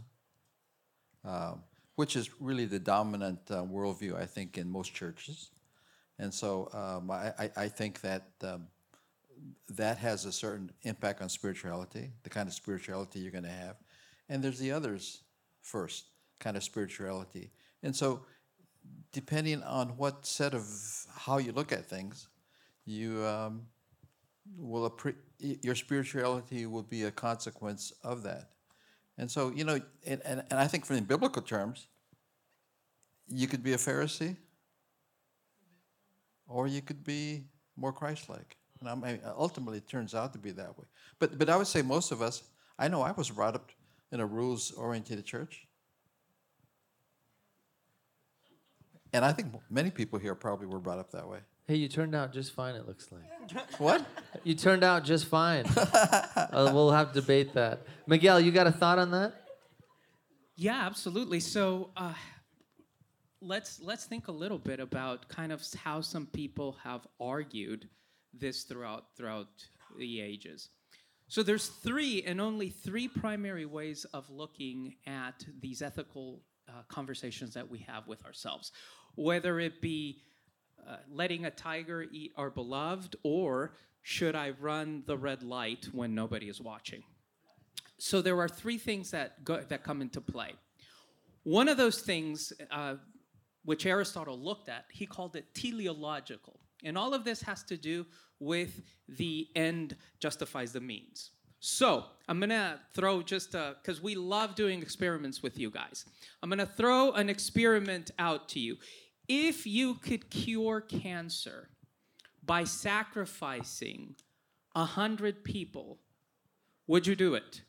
um, 1.24 1.62
which 1.96 2.16
is 2.16 2.40
really 2.40 2.66
the 2.66 2.78
dominant 2.78 3.40
uh, 3.50 3.62
worldview, 3.62 4.16
I 4.16 4.26
think, 4.26 4.58
in 4.58 4.70
most 4.70 4.94
churches. 4.94 5.50
And 6.22 6.32
so 6.32 6.68
um, 6.72 7.10
I, 7.10 7.50
I, 7.56 7.66
think 7.66 8.00
that 8.02 8.28
um, 8.44 8.68
that 9.70 9.98
has 9.98 10.24
a 10.24 10.30
certain 10.30 10.70
impact 10.84 11.20
on 11.20 11.28
spirituality, 11.28 12.12
the 12.22 12.30
kind 12.30 12.46
of 12.46 12.54
spirituality 12.54 13.18
you're 13.18 13.32
going 13.32 13.42
to 13.42 13.50
have. 13.50 13.74
And 14.28 14.40
there's 14.40 14.60
the 14.60 14.70
others 14.70 15.24
first, 15.62 16.04
kind 16.38 16.56
of 16.56 16.62
spirituality. 16.62 17.50
And 17.82 17.94
so 17.94 18.24
depending 19.10 19.64
on 19.64 19.96
what 19.96 20.24
set 20.24 20.54
of 20.54 20.64
how 21.12 21.38
you 21.38 21.50
look 21.50 21.72
at 21.72 21.86
things, 21.86 22.28
you 22.84 23.24
um, 23.26 23.62
will 24.56 24.88
appre- 24.88 25.16
your 25.40 25.74
spirituality 25.74 26.66
will 26.66 26.84
be 26.84 27.02
a 27.02 27.10
consequence 27.10 27.92
of 28.04 28.22
that. 28.22 28.50
And 29.18 29.28
so, 29.28 29.50
you 29.50 29.64
know, 29.64 29.80
and, 30.06 30.22
and, 30.24 30.44
and 30.48 30.60
I 30.60 30.68
think 30.68 30.86
from 30.86 30.94
the 30.96 31.02
biblical 31.02 31.42
terms, 31.42 31.88
you 33.26 33.48
could 33.48 33.64
be 33.64 33.72
a 33.72 33.76
Pharisee, 33.76 34.36
or 36.52 36.66
you 36.66 36.82
could 36.82 37.02
be 37.02 37.44
more 37.76 37.92
Christ-like. 37.92 38.56
And 38.80 38.88
I 38.88 38.94
mean, 38.94 39.20
ultimately, 39.36 39.78
it 39.78 39.88
turns 39.88 40.14
out 40.14 40.32
to 40.32 40.38
be 40.38 40.50
that 40.52 40.78
way. 40.78 40.86
But 41.18 41.38
but 41.38 41.48
I 41.48 41.56
would 41.56 41.66
say 41.66 41.82
most 41.82 42.12
of 42.12 42.20
us. 42.20 42.42
I 42.78 42.88
know 42.88 43.02
I 43.02 43.12
was 43.12 43.30
brought 43.30 43.54
up 43.54 43.70
in 44.10 44.20
a 44.20 44.26
rules-oriented 44.26 45.24
church. 45.24 45.66
And 49.12 49.24
I 49.24 49.32
think 49.32 49.54
many 49.70 49.90
people 49.90 50.18
here 50.18 50.34
probably 50.34 50.66
were 50.66 50.80
brought 50.80 50.98
up 50.98 51.10
that 51.12 51.28
way. 51.28 51.38
Hey, 51.66 51.76
you 51.76 51.88
turned 51.88 52.14
out 52.14 52.32
just 52.32 52.52
fine, 52.52 52.74
it 52.74 52.86
looks 52.86 53.08
like. 53.12 53.22
What? 53.78 54.04
You 54.42 54.54
turned 54.54 54.82
out 54.82 55.04
just 55.04 55.26
fine. 55.26 55.66
uh, 55.76 56.70
we'll 56.72 56.90
have 56.90 57.12
to 57.12 57.20
debate 57.20 57.54
that. 57.54 57.82
Miguel, 58.06 58.40
you 58.40 58.50
got 58.50 58.66
a 58.66 58.72
thought 58.72 58.98
on 58.98 59.10
that? 59.12 59.34
Yeah, 60.56 60.86
absolutely. 60.86 61.40
So 61.40 61.90
uh, 61.96 62.14
let's 63.42 63.80
let's 63.80 64.04
think 64.04 64.28
a 64.28 64.32
little 64.32 64.58
bit 64.58 64.80
about 64.80 65.28
kind 65.28 65.52
of 65.52 65.62
how 65.74 66.00
some 66.00 66.26
people 66.26 66.76
have 66.82 67.06
argued 67.20 67.88
this 68.32 68.62
throughout 68.62 69.06
throughout 69.16 69.48
the 69.98 70.20
ages. 70.20 70.70
So 71.28 71.42
there's 71.42 71.68
three 71.68 72.22
and 72.24 72.40
only 72.40 72.70
three 72.70 73.08
primary 73.08 73.66
ways 73.66 74.04
of 74.12 74.28
looking 74.30 74.96
at 75.06 75.44
these 75.60 75.82
ethical 75.82 76.42
uh, 76.68 76.82
conversations 76.88 77.54
that 77.54 77.70
we 77.70 77.78
have 77.80 78.06
with 78.06 78.24
ourselves, 78.24 78.72
whether 79.14 79.58
it 79.58 79.80
be 79.80 80.20
uh, 80.86 80.96
letting 81.10 81.44
a 81.46 81.50
tiger 81.50 82.02
eat 82.02 82.32
our 82.36 82.50
beloved, 82.50 83.16
or 83.22 83.74
should 84.02 84.34
I 84.34 84.50
run 84.60 85.04
the 85.06 85.16
red 85.16 85.42
light 85.42 85.88
when 85.92 86.14
nobody 86.14 86.48
is 86.48 86.60
watching? 86.60 87.02
So 87.98 88.20
there 88.20 88.38
are 88.40 88.48
three 88.48 88.78
things 88.78 89.12
that 89.12 89.44
go, 89.44 89.60
that 89.60 89.84
come 89.84 90.02
into 90.02 90.20
play. 90.20 90.52
One 91.44 91.68
of 91.68 91.76
those 91.76 92.00
things, 92.02 92.52
uh, 92.70 92.96
which 93.64 93.86
Aristotle 93.86 94.38
looked 94.38 94.68
at, 94.68 94.86
he 94.90 95.06
called 95.06 95.36
it 95.36 95.54
teleological, 95.54 96.60
and 96.84 96.98
all 96.98 97.14
of 97.14 97.24
this 97.24 97.42
has 97.42 97.62
to 97.64 97.76
do 97.76 98.06
with 98.40 98.82
the 99.08 99.48
end 99.54 99.96
justifies 100.18 100.72
the 100.72 100.80
means. 100.80 101.30
So 101.60 102.06
I'm 102.28 102.40
gonna 102.40 102.80
throw 102.92 103.22
just 103.22 103.52
because 103.52 104.02
we 104.02 104.16
love 104.16 104.56
doing 104.56 104.82
experiments 104.82 105.44
with 105.44 105.58
you 105.58 105.70
guys. 105.70 106.04
I'm 106.42 106.50
gonna 106.50 106.66
throw 106.66 107.12
an 107.12 107.28
experiment 107.28 108.10
out 108.18 108.48
to 108.50 108.58
you. 108.58 108.78
If 109.28 109.64
you 109.64 109.94
could 109.94 110.28
cure 110.28 110.80
cancer 110.80 111.68
by 112.44 112.64
sacrificing 112.64 114.16
a 114.74 114.84
hundred 114.84 115.44
people, 115.44 116.00
would 116.88 117.06
you 117.06 117.14
do 117.14 117.34
it? 117.34 117.62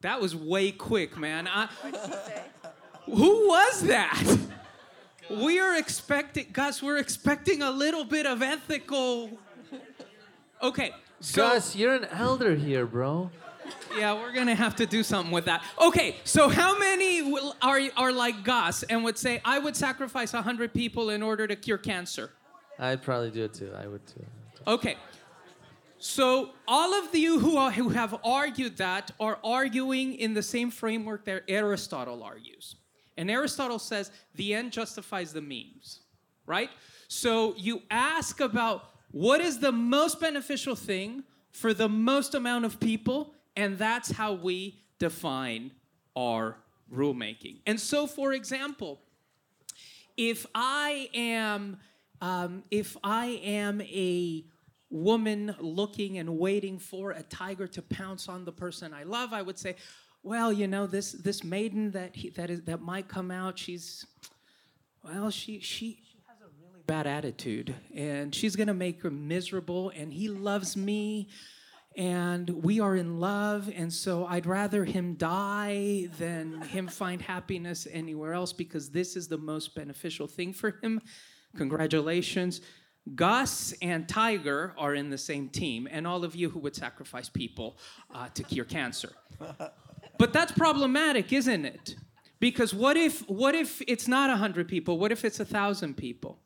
That 0.00 0.20
was 0.20 0.34
way 0.34 0.70
quick, 0.70 1.18
man. 1.18 1.46
I, 1.46 1.68
who 3.06 3.48
was 3.48 3.82
that? 3.82 4.38
We 5.30 5.58
are 5.58 5.76
expecting, 5.76 6.46
Gus, 6.52 6.82
we're 6.82 6.98
expecting 6.98 7.62
a 7.62 7.70
little 7.70 8.04
bit 8.04 8.26
of 8.26 8.42
ethical. 8.42 9.30
Okay. 10.62 10.92
So, 11.20 11.42
Gus, 11.42 11.74
you're 11.74 11.94
an 11.94 12.04
elder 12.06 12.54
here, 12.54 12.86
bro. 12.86 13.30
yeah, 13.96 14.12
we're 14.12 14.32
gonna 14.32 14.54
have 14.54 14.76
to 14.76 14.86
do 14.86 15.02
something 15.02 15.32
with 15.32 15.46
that. 15.46 15.62
Okay, 15.80 16.16
so 16.24 16.48
how 16.48 16.78
many 16.78 17.22
will, 17.22 17.56
are 17.62 17.80
are 17.96 18.12
like 18.12 18.44
Gus 18.44 18.82
and 18.82 19.02
would 19.04 19.16
say, 19.16 19.40
"I 19.44 19.58
would 19.58 19.74
sacrifice 19.74 20.32
hundred 20.32 20.74
people 20.74 21.08
in 21.08 21.22
order 21.22 21.46
to 21.46 21.56
cure 21.56 21.78
cancer"? 21.78 22.30
I'd 22.78 23.02
probably 23.02 23.30
do 23.30 23.44
it 23.44 23.54
too. 23.54 23.72
I 23.74 23.86
would 23.86 24.06
too. 24.06 24.24
Okay. 24.66 24.96
So 25.98 26.50
all 26.68 26.92
of 26.92 27.14
you 27.14 27.38
who, 27.38 27.56
are, 27.56 27.70
who 27.70 27.88
have 27.88 28.14
argued 28.22 28.76
that 28.76 29.10
are 29.18 29.38
arguing 29.42 30.12
in 30.14 30.34
the 30.34 30.42
same 30.42 30.70
framework 30.70 31.24
that 31.24 31.44
Aristotle 31.48 32.22
argues. 32.22 32.76
And 33.16 33.30
Aristotle 33.30 33.78
says 33.78 34.10
the 34.34 34.54
end 34.54 34.72
justifies 34.72 35.32
the 35.32 35.40
means, 35.40 36.00
right? 36.46 36.70
So 37.08 37.54
you 37.56 37.82
ask 37.90 38.40
about 38.40 38.90
what 39.10 39.40
is 39.40 39.58
the 39.58 39.72
most 39.72 40.20
beneficial 40.20 40.74
thing 40.74 41.24
for 41.52 41.72
the 41.72 41.88
most 41.88 42.34
amount 42.34 42.64
of 42.64 42.80
people, 42.80 43.32
and 43.56 43.78
that's 43.78 44.10
how 44.10 44.32
we 44.32 44.80
define 44.98 45.70
our 46.16 46.56
rulemaking. 46.92 47.60
And 47.66 47.78
so, 47.78 48.06
for 48.06 48.32
example, 48.32 49.00
if 50.16 50.46
I 50.54 51.08
am 51.14 51.78
um, 52.20 52.62
if 52.70 52.96
I 53.04 53.40
am 53.44 53.80
a 53.82 54.44
woman 54.88 55.54
looking 55.58 56.18
and 56.18 56.38
waiting 56.38 56.78
for 56.78 57.10
a 57.10 57.22
tiger 57.22 57.66
to 57.66 57.82
pounce 57.82 58.28
on 58.28 58.44
the 58.44 58.52
person 58.52 58.94
I 58.94 59.02
love, 59.02 59.32
I 59.32 59.42
would 59.42 59.58
say, 59.58 59.76
well, 60.24 60.50
you 60.50 60.66
know, 60.66 60.86
this 60.86 61.12
this 61.12 61.44
maiden 61.44 61.90
that 61.90 62.16
he, 62.16 62.30
that 62.30 62.50
is 62.50 62.62
that 62.62 62.80
might 62.80 63.08
come 63.08 63.30
out, 63.30 63.58
she's 63.58 64.06
well, 65.04 65.30
she 65.30 65.60
she 65.60 65.98
has 66.26 66.38
a 66.40 66.48
really 66.62 66.82
bad 66.86 67.06
attitude, 67.06 67.74
and 67.94 68.34
she's 68.34 68.56
gonna 68.56 68.74
make 68.74 69.02
her 69.02 69.10
miserable. 69.10 69.92
And 69.94 70.12
he 70.12 70.28
loves 70.28 70.78
me, 70.78 71.28
and 71.94 72.48
we 72.48 72.80
are 72.80 72.96
in 72.96 73.20
love, 73.20 73.70
and 73.72 73.92
so 73.92 74.24
I'd 74.24 74.46
rather 74.46 74.86
him 74.86 75.14
die 75.14 76.08
than 76.18 76.62
him 76.62 76.88
find 76.88 77.20
happiness 77.20 77.86
anywhere 77.92 78.32
else 78.32 78.54
because 78.54 78.90
this 78.90 79.16
is 79.16 79.28
the 79.28 79.38
most 79.38 79.74
beneficial 79.74 80.26
thing 80.26 80.54
for 80.54 80.78
him. 80.82 81.02
Congratulations. 81.54 82.62
Gus 83.14 83.74
and 83.82 84.08
Tiger 84.08 84.72
are 84.78 84.94
in 84.94 85.10
the 85.10 85.18
same 85.18 85.50
team, 85.50 85.86
and 85.90 86.06
all 86.06 86.24
of 86.24 86.34
you 86.34 86.48
who 86.48 86.60
would 86.60 86.74
sacrifice 86.74 87.28
people 87.28 87.76
uh, 88.14 88.28
to 88.28 88.42
cure 88.42 88.64
cancer. 88.64 89.12
But 90.18 90.32
that's 90.32 90.52
problematic, 90.52 91.32
isn't 91.32 91.64
it? 91.64 91.96
Because 92.40 92.74
what 92.74 92.96
if 92.96 93.28
what 93.28 93.54
if 93.54 93.82
it's 93.86 94.06
not 94.06 94.30
a 94.30 94.36
hundred 94.36 94.68
people? 94.68 94.98
What 94.98 95.12
if 95.12 95.24
it's 95.24 95.40
a 95.40 95.44
thousand 95.44 95.96
people? 95.96 96.38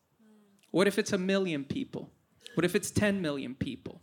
What 0.70 0.86
if 0.86 0.98
it's 0.98 1.12
a 1.12 1.18
million 1.18 1.64
people? 1.64 2.10
What 2.54 2.64
if 2.64 2.74
it's 2.74 2.90
10 2.90 3.20
million 3.22 3.54
people? 3.54 4.00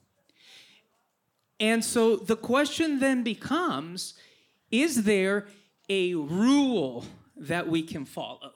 And 1.60 1.84
so 1.84 2.16
the 2.16 2.36
question 2.36 3.00
then 3.00 3.24
becomes 3.24 4.16
is 4.72 5.04
there 5.04 5.46
a 5.90 6.16
rule 6.16 7.06
that 7.38 7.68
we 7.68 7.84
can 7.84 8.06
follow? 8.06 8.52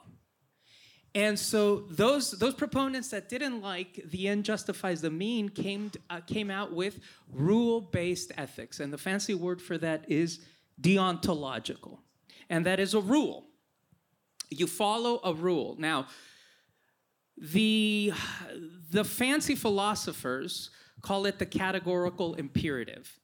And 1.16 1.40
so 1.40 1.86
those 1.90 2.32
those 2.32 2.54
proponents 2.54 3.10
that 3.10 3.30
didn't 3.30 3.62
like 3.62 4.02
the 4.06 4.28
end 4.28 4.46
justifies 4.46 5.02
the 5.02 5.10
mean 5.10 5.50
came 5.50 5.92
uh, 6.10 6.22
came 6.22 6.52
out 6.52 6.72
with 6.72 7.00
rule-based 7.34 8.32
ethics, 8.38 8.80
and 8.80 8.94
the 8.94 8.98
fancy 8.98 9.34
word 9.34 9.62
for 9.62 9.78
that 9.80 10.06
is 10.08 10.40
deontological, 10.82 12.00
and 12.50 12.66
that 12.66 12.80
is 12.80 12.94
a 12.94 13.02
rule. 13.02 13.46
You 14.50 14.68
follow 14.68 15.20
a 15.24 15.34
rule. 15.34 15.76
Now, 15.78 16.08
the 17.38 18.12
the 18.92 19.04
fancy 19.04 19.56
philosophers 19.56 20.72
call 21.02 21.26
it 21.26 21.40
the 21.40 21.46
categorical 21.46 22.36
imperative. 22.36 23.20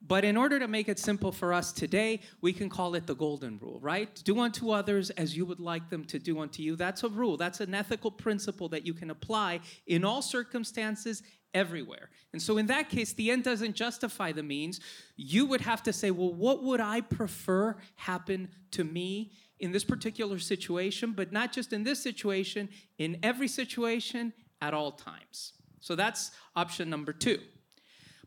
But 0.00 0.24
in 0.24 0.36
order 0.36 0.60
to 0.60 0.68
make 0.68 0.88
it 0.88 0.98
simple 0.98 1.32
for 1.32 1.52
us 1.52 1.72
today, 1.72 2.20
we 2.40 2.52
can 2.52 2.68
call 2.68 2.94
it 2.94 3.06
the 3.06 3.16
golden 3.16 3.58
rule, 3.58 3.80
right? 3.80 4.08
Do 4.24 4.38
unto 4.38 4.70
others 4.70 5.10
as 5.10 5.36
you 5.36 5.44
would 5.44 5.58
like 5.58 5.90
them 5.90 6.04
to 6.04 6.20
do 6.20 6.38
unto 6.38 6.62
you. 6.62 6.76
That's 6.76 7.02
a 7.02 7.08
rule. 7.08 7.36
That's 7.36 7.60
an 7.60 7.74
ethical 7.74 8.12
principle 8.12 8.68
that 8.68 8.86
you 8.86 8.94
can 8.94 9.10
apply 9.10 9.58
in 9.88 10.04
all 10.04 10.22
circumstances, 10.22 11.24
everywhere. 11.54 12.10
And 12.32 12.40
so, 12.40 12.58
in 12.58 12.66
that 12.66 12.88
case, 12.88 13.12
the 13.12 13.30
end 13.30 13.44
doesn't 13.44 13.74
justify 13.74 14.32
the 14.32 14.42
means. 14.42 14.80
You 15.16 15.46
would 15.46 15.62
have 15.62 15.82
to 15.84 15.92
say, 15.92 16.10
well, 16.10 16.32
what 16.32 16.62
would 16.62 16.80
I 16.80 17.00
prefer 17.00 17.76
happen 17.96 18.48
to 18.72 18.84
me 18.84 19.32
in 19.60 19.72
this 19.72 19.84
particular 19.84 20.38
situation? 20.38 21.12
But 21.12 21.32
not 21.32 21.52
just 21.52 21.72
in 21.72 21.84
this 21.84 22.02
situation, 22.02 22.68
in 22.98 23.18
every 23.22 23.48
situation, 23.48 24.32
at 24.60 24.74
all 24.74 24.92
times. 24.92 25.52
So, 25.80 25.94
that's 25.94 26.32
option 26.54 26.90
number 26.90 27.12
two. 27.12 27.38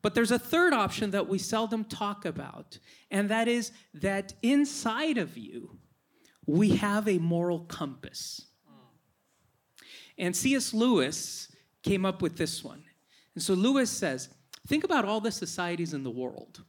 But 0.01 0.15
there's 0.15 0.31
a 0.31 0.39
third 0.39 0.73
option 0.73 1.11
that 1.11 1.27
we 1.27 1.37
seldom 1.37 1.83
talk 1.85 2.25
about, 2.25 2.79
and 3.11 3.29
that 3.29 3.47
is 3.47 3.71
that 3.93 4.33
inside 4.41 5.17
of 5.19 5.37
you, 5.37 5.77
we 6.47 6.69
have 6.77 7.07
a 7.07 7.19
moral 7.19 7.59
compass. 7.59 8.47
And 10.17 10.35
C.S. 10.35 10.73
Lewis 10.73 11.51
came 11.83 12.05
up 12.05 12.21
with 12.21 12.37
this 12.37 12.63
one. 12.63 12.83
And 13.35 13.43
so 13.43 13.53
Lewis 13.53 13.89
says, 13.89 14.29
think 14.67 14.83
about 14.83 15.05
all 15.05 15.21
the 15.21 15.31
societies 15.31 15.93
in 15.93 16.03
the 16.03 16.11
world. 16.11 16.63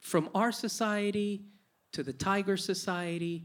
From 0.00 0.30
our 0.34 0.52
society 0.52 1.46
to 1.92 2.02
the 2.02 2.12
Tiger 2.12 2.56
Society 2.56 3.44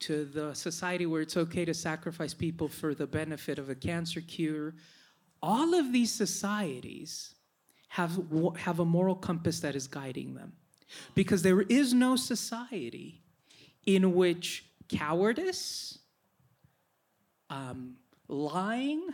to 0.00 0.24
the 0.24 0.54
society 0.54 1.04
where 1.04 1.20
it's 1.20 1.36
okay 1.36 1.66
to 1.66 1.74
sacrifice 1.74 2.32
people 2.32 2.68
for 2.68 2.94
the 2.94 3.06
benefit 3.06 3.58
of 3.58 3.68
a 3.68 3.74
cancer 3.74 4.22
cure 4.22 4.74
all 5.42 5.74
of 5.74 5.92
these 5.92 6.12
societies 6.12 7.34
have, 7.88 8.20
have 8.56 8.78
a 8.80 8.84
moral 8.84 9.14
compass 9.14 9.60
that 9.60 9.74
is 9.74 9.86
guiding 9.86 10.34
them. 10.34 10.52
Because 11.14 11.42
there 11.42 11.62
is 11.62 11.94
no 11.94 12.16
society 12.16 13.22
in 13.86 14.14
which 14.14 14.64
cowardice, 14.88 15.98
um, 17.48 17.96
lying, 18.28 19.08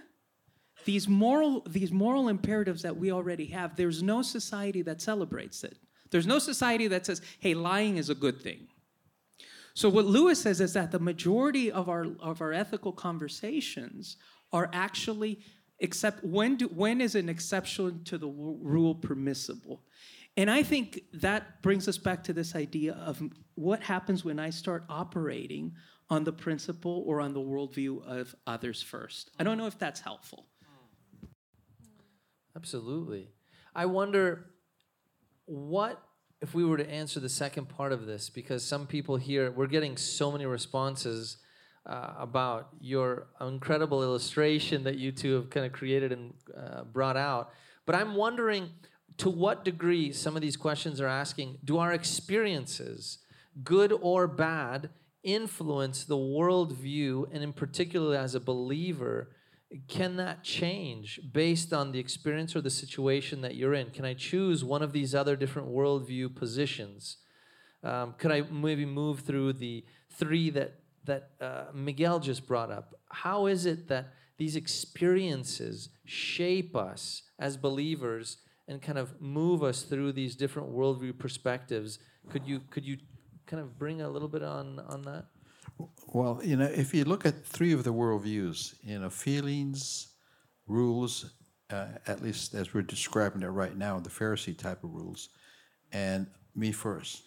these 0.87 1.07
moral, 1.09 1.63
these 1.69 1.93
moral 1.93 2.29
imperatives 2.29 2.83
that 2.83 2.97
we 2.97 3.13
already 3.13 3.47
have, 3.47 3.77
there's 3.77 4.03
no 4.03 4.23
society 4.23 4.81
that 4.83 5.03
celebrates 5.03 5.63
it. 5.65 5.77
There's 6.11 6.27
no 6.27 6.39
society 6.39 6.89
that 6.89 7.05
says, 7.05 7.21
hey, 7.41 7.53
lying 7.53 7.99
is 7.99 8.09
a 8.09 8.15
good 8.15 8.41
thing. 8.41 8.69
So, 9.75 9.91
what 9.91 10.07
Lewis 10.07 10.41
says 10.41 10.63
is 10.63 10.73
that 10.73 10.91
the 10.91 10.99
majority 10.99 11.71
of 11.71 11.91
our, 11.91 12.07
of 12.21 12.41
our 12.41 12.55
ethical 12.55 12.93
conversations 12.93 14.17
are 14.53 14.71
actually 14.73 15.41
except 15.81 16.25
when 16.25 16.57
do, 16.57 16.67
when 16.69 17.01
is 17.01 17.15
an 17.15 17.29
exception 17.29 18.03
to 18.05 18.17
the 18.17 18.29
rule 18.29 18.95
permissible 18.95 19.83
and 20.39 20.51
i 20.51 20.63
think 20.63 21.01
that 21.13 21.61
brings 21.63 21.87
us 21.87 21.99
back 21.99 22.25
to 22.25 22.33
this 22.33 22.55
idea 22.55 22.95
of 22.95 23.23
what 23.57 23.83
happens 23.83 24.25
when 24.25 24.39
i 24.39 24.49
start 24.49 24.85
operating 24.89 25.75
on 26.09 26.25
the 26.25 26.33
principle 26.33 27.05
or 27.07 27.21
on 27.21 27.35
the 27.35 27.41
worldview 27.41 28.03
of 28.07 28.35
others 28.47 28.81
first 28.81 29.31
i 29.39 29.45
don't 29.45 29.59
know 29.59 29.67
if 29.67 29.79
that's 29.79 30.01
helpful 30.01 30.47
absolutely 32.57 33.29
i 33.75 33.87
wonder 33.87 34.47
what 35.45 36.03
if 36.41 36.55
we 36.55 36.65
were 36.65 36.77
to 36.77 36.91
answer 36.91 37.21
the 37.21 37.29
second 37.29 37.69
part 37.69 37.93
of 37.93 38.07
this 38.07 38.29
because 38.29 38.65
some 38.65 38.87
people 38.87 39.17
here 39.17 39.51
we're 39.51 39.67
getting 39.67 39.97
so 39.97 40.33
many 40.33 40.47
responses 40.47 41.39
uh, 41.87 42.15
about 42.19 42.69
your 42.81 43.29
incredible 43.41 44.03
illustration 44.03 44.85
that 44.85 44.99
you 44.99 45.13
two 45.13 45.35
have 45.35 45.51
kind 45.51 45.65
of 45.65 45.73
created 45.73 46.13
and 46.13 46.35
uh, 46.57 46.83
brought 46.83 47.17
out. 47.17 47.51
But 47.85 47.95
I'm 47.95 48.15
wondering 48.15 48.71
to 49.19 49.31
what 49.31 49.65
degree 49.65 50.13
some 50.13 50.35
of 50.37 50.43
these 50.43 50.57
questions 50.57 51.01
are 51.01 51.07
asking 51.07 51.59
do 51.65 51.79
our 51.79 51.93
experiences, 51.93 53.19
good 53.63 53.93
or 53.93 54.27
bad, 54.27 54.91
influence 55.23 56.05
the 56.05 56.17
worldview, 56.17 57.29
and 57.33 57.43
in 57.43 57.53
particular 57.53 58.17
as 58.17 58.35
a 58.35 58.41
believer? 58.41 59.31
Can 59.89 60.17
that 60.17 60.45
change 60.45 61.21
based 61.33 61.73
on 61.73 61.93
the 61.93 61.99
experience 61.99 62.55
or 62.55 62.61
the 62.61 62.71
situation 62.71 63.41
that 63.41 63.57
you're 63.57 63.75
in? 63.75 63.91
Can 63.91 64.05
I 64.05 64.15
choose 64.15 64.63
one 64.63 64.83
of 64.83 64.93
these 64.93 65.15
other 65.15 65.37
different 65.37 65.69
worldview 65.69 66.35
positions? 66.35 67.19
Um, 67.83 68.15
could 68.19 68.31
I 68.31 68.43
maybe 68.43 68.85
move 68.85 69.21
through 69.21 69.55
the 69.55 69.85
three 70.11 70.51
that 70.51 70.81
that 71.07 71.31
uh, 71.41 71.65
Miguel 71.73 72.21
just 72.21 72.47
brought 72.47 72.71
up. 72.71 72.95
How 73.11 73.47
is 73.47 73.65
it 73.65 73.89
that 73.89 74.13
these 74.37 74.57
experiences 74.57 75.89
shape 76.05 76.77
us 76.77 77.23
as 77.39 77.57
believers 77.57 78.39
and 78.69 78.83
kind 78.83 78.99
of 78.99 79.21
move 79.21 79.63
us 79.63 79.83
through 79.83 80.13
these 80.13 80.37
different 80.37 80.71
worldview 80.71 81.19
perspectives? 81.19 81.99
Could 82.29 82.47
you 82.47 82.61
could 82.71 82.85
you 82.85 82.99
kind 83.47 83.63
of 83.63 83.79
bring 83.79 84.03
a 84.03 84.09
little 84.09 84.29
bit 84.29 84.43
on 84.43 84.81
on 84.81 85.03
that? 85.03 85.27
Well, 86.07 86.41
you 86.43 86.57
know, 86.57 86.67
if 86.67 86.95
you 86.95 87.05
look 87.05 87.27
at 87.27 87.45
three 87.45 87.73
of 87.73 87.85
the 87.85 87.93
worldviews, 87.93 88.75
you 88.83 88.99
know, 88.99 89.11
feelings, 89.11 90.09
rules, 90.67 91.33
uh, 91.71 91.87
at 92.07 92.23
least 92.23 92.55
as 92.55 92.73
we're 92.73 92.83
describing 92.83 93.43
it 93.43 93.49
right 93.49 93.77
now, 93.77 94.01
the 94.01 94.11
Pharisee 94.11 94.57
type 94.57 94.83
of 94.85 94.95
rules, 94.95 95.29
and 95.93 96.27
me 96.55 96.73
first 96.73 97.27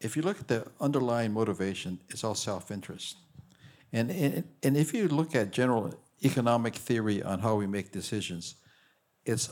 if 0.00 0.16
you 0.16 0.22
look 0.22 0.38
at 0.40 0.48
the 0.48 0.66
underlying 0.80 1.32
motivation, 1.32 1.98
it's 2.08 2.22
all 2.22 2.34
self-interest. 2.34 3.16
And, 3.92 4.10
and, 4.10 4.44
and 4.62 4.76
if 4.76 4.94
you 4.94 5.08
look 5.08 5.34
at 5.34 5.50
general 5.50 5.94
economic 6.24 6.74
theory 6.74 7.22
on 7.22 7.40
how 7.40 7.56
we 7.56 7.66
make 7.66 7.90
decisions, 7.90 8.56
it's 9.24 9.50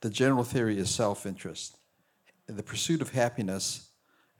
the 0.00 0.10
general 0.10 0.44
theory 0.44 0.78
is 0.78 0.90
self-interest. 0.90 1.76
The 2.46 2.62
pursuit 2.62 3.00
of 3.00 3.10
happiness, 3.10 3.90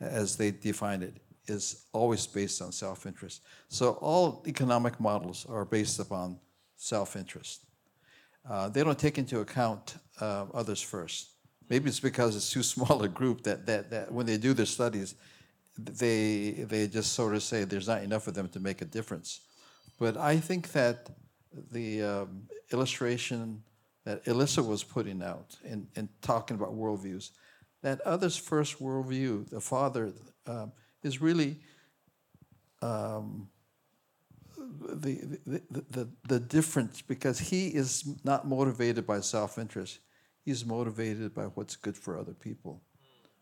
as 0.01 0.37
they 0.37 0.51
define 0.51 1.03
it, 1.03 1.17
is 1.51 1.87
always 1.93 2.27
based 2.27 2.63
on 2.63 2.73
self-interest. 2.73 3.43
So 3.69 3.93
all 4.01 4.43
economic 4.47 4.99
models 5.01 5.47
are 5.49 5.65
based 5.65 5.99
upon 5.99 6.39
self-interest. 6.77 7.65
Uh, 8.49 8.69
they 8.69 8.83
don't 8.83 8.99
take 8.99 9.19
into 9.19 9.41
account 9.41 9.97
uh, 10.21 10.47
others 10.55 10.81
first. 10.81 11.31
Maybe 11.69 11.89
it's 11.89 12.01
because 12.01 12.37
it's 12.37 12.51
too 12.51 12.63
small 12.75 13.03
a 13.03 13.09
group 13.09 13.43
that, 13.43 13.67
that, 13.67 13.91
that 13.91 14.13
when 14.13 14.27
they 14.27 14.37
do 14.37 14.55
their 14.55 14.67
studies, 14.67 15.15
they, 15.79 16.65
they 16.69 16.89
just 16.89 17.13
sort 17.13 17.35
of 17.35 17.43
say 17.43 17.65
there's 17.65 17.89
not 17.89 18.03
enough 18.03 18.27
of 18.27 18.35
them 18.35 18.49
to 18.51 18.61
make 18.61 18.83
a 18.83 18.85
difference. 18.85 19.41
But 19.99 20.17
I 20.17 20.39
think 20.39 20.73
that 20.73 21.11
the 21.71 22.03
um, 22.03 22.43
illustration 22.73 23.63
that 24.05 24.27
Elissa 24.27 24.63
was 24.63 24.83
putting 24.83 25.23
out 25.23 25.57
and, 25.65 25.87
and 25.97 26.09
talking 26.23 26.57
about 26.57 26.75
worldviews, 26.75 27.31
that 27.83 28.01
others 28.03 28.37
first 28.37 28.81
worldview, 28.81 29.49
the 29.49 29.61
Father, 29.61 30.13
um, 30.47 30.73
is 31.03 31.21
really 31.21 31.59
um, 32.83 33.49
the, 34.57 35.39
the, 35.47 35.63
the, 35.91 36.09
the 36.29 36.41
difference 36.41 37.03
because 37.03 37.39
he 37.39 37.69
is 37.69 38.05
not 38.25 38.47
motivated 38.47 39.07
by 39.07 39.21
self 39.21 39.59
interest. 39.59 40.01
He's 40.45 40.65
motivated 40.65 41.35
by 41.35 41.45
what's 41.45 41.77
good 41.77 41.97
for 41.97 42.19
other 42.19 42.33
people, 42.33 42.83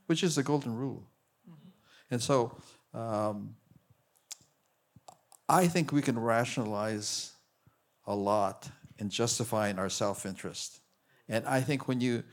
which 0.06 0.22
is 0.22 0.34
the 0.34 0.42
golden 0.42 0.74
rule. 0.74 1.09
And 2.11 2.20
so 2.22 2.56
um, 2.94 3.54
I 5.48 5.66
think 5.66 5.92
we 5.92 6.02
can 6.02 6.18
rationalize 6.18 7.32
a 8.06 8.14
lot 8.14 8.68
in 8.98 9.11
justifying 9.11 9.78
our 9.78 9.88
self-interest. 9.88 10.80
And 11.28 11.46
I 11.46 11.61
think 11.61 11.86
when 11.86 12.00
you 12.00 12.24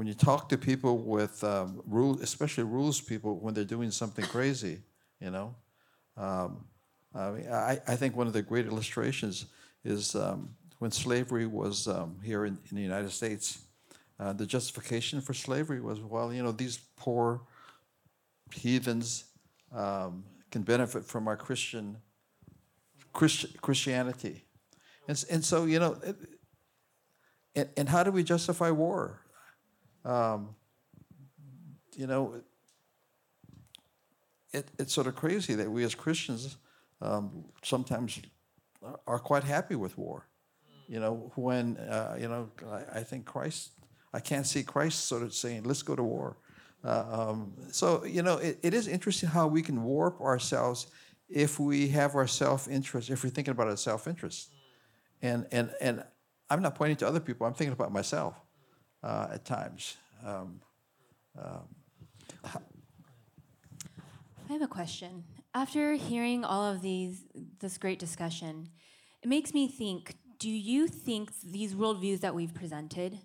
when 0.00 0.06
you 0.06 0.14
talk 0.14 0.48
to 0.48 0.56
people 0.56 0.96
with 0.96 1.44
um, 1.44 1.82
rules, 1.86 2.22
especially 2.22 2.64
rules 2.64 3.02
people, 3.02 3.38
when 3.38 3.52
they're 3.52 3.64
doing 3.64 3.90
something 3.90 4.24
crazy, 4.24 4.78
you 5.20 5.30
know, 5.30 5.54
um, 6.16 6.64
I, 7.14 7.30
mean, 7.30 7.46
I, 7.52 7.78
I, 7.86 7.96
think 7.96 8.16
one 8.16 8.26
of 8.26 8.32
the 8.32 8.40
great 8.40 8.64
illustrations 8.64 9.44
is 9.84 10.14
um, 10.14 10.54
when 10.78 10.90
slavery 10.90 11.44
was 11.44 11.86
um, 11.86 12.16
here 12.24 12.46
in, 12.46 12.56
in, 12.70 12.76
the 12.76 12.82
United 12.82 13.10
States. 13.10 13.58
Uh, 14.18 14.32
the 14.32 14.46
justification 14.46 15.20
for 15.20 15.34
slavery 15.34 15.82
was, 15.82 16.00
well, 16.00 16.32
you 16.32 16.42
know, 16.42 16.52
these 16.52 16.78
poor 16.96 17.42
heathens 18.54 19.24
um, 19.70 20.24
can 20.50 20.62
benefit 20.62 21.04
from 21.04 21.28
our 21.28 21.36
Christian 21.36 21.98
Christi- 23.12 23.54
Christianity. 23.60 24.46
And, 25.08 25.22
and 25.30 25.44
so, 25.44 25.66
you 25.66 25.78
know, 25.78 25.98
it, 26.02 26.16
and, 27.54 27.68
and 27.76 27.88
how 27.90 28.02
do 28.02 28.10
we 28.10 28.22
justify 28.22 28.70
war? 28.70 29.20
Um, 30.04 30.54
you 31.96 32.06
know, 32.06 32.42
it, 34.52 34.68
it's 34.78 34.92
sort 34.92 35.06
of 35.06 35.14
crazy 35.14 35.54
that 35.54 35.70
we 35.70 35.84
as 35.84 35.94
Christians 35.94 36.56
um, 37.00 37.44
sometimes 37.62 38.20
are- 39.06 39.18
quite 39.18 39.44
happy 39.44 39.76
with 39.76 39.96
war. 39.98 40.26
You 40.88 40.98
know, 40.98 41.30
when, 41.36 41.76
uh, 41.76 42.16
you 42.18 42.28
know, 42.28 42.50
I, 42.68 43.00
I 43.00 43.02
think 43.04 43.24
Christ, 43.24 43.70
I 44.12 44.18
can't 44.20 44.46
see 44.46 44.62
Christ 44.62 45.06
sort 45.06 45.22
of 45.22 45.32
saying, 45.32 45.62
let's 45.64 45.82
go 45.82 45.94
to 45.94 46.02
war. 46.02 46.36
Uh, 46.82 47.04
um, 47.10 47.52
so, 47.70 48.04
you 48.04 48.22
know, 48.22 48.38
it, 48.38 48.58
it 48.62 48.74
is 48.74 48.88
interesting 48.88 49.28
how 49.28 49.46
we 49.46 49.62
can 49.62 49.84
warp 49.84 50.20
ourselves 50.20 50.88
if 51.28 51.60
we 51.60 51.88
have 51.88 52.16
our 52.16 52.26
self 52.26 52.66
interest, 52.66 53.10
if 53.10 53.22
we're 53.22 53.30
thinking 53.30 53.52
about 53.52 53.68
our 53.68 53.76
self 53.76 54.08
interest. 54.08 54.50
And, 55.22 55.46
and, 55.52 55.70
and 55.80 56.02
I'm 56.48 56.62
not 56.62 56.74
pointing 56.74 56.96
to 56.96 57.06
other 57.06 57.20
people, 57.20 57.46
I'm 57.46 57.54
thinking 57.54 57.74
about 57.74 57.92
myself 57.92 58.34
uh, 59.02 59.28
at 59.32 59.44
times. 59.44 59.96
Um, 60.24 60.60
I 64.48 64.52
have 64.52 64.62
a 64.62 64.68
question. 64.68 65.24
After 65.54 65.94
hearing 65.94 66.44
all 66.44 66.64
of 66.64 66.82
these, 66.82 67.24
this 67.60 67.78
great 67.78 67.98
discussion, 67.98 68.68
it 69.22 69.28
makes 69.28 69.54
me 69.54 69.68
think 69.68 70.16
do 70.38 70.48
you 70.48 70.88
think 70.88 71.30
these 71.44 71.74
worldviews 71.74 72.20
that 72.20 72.34
we've 72.34 72.54
presented, 72.54 73.18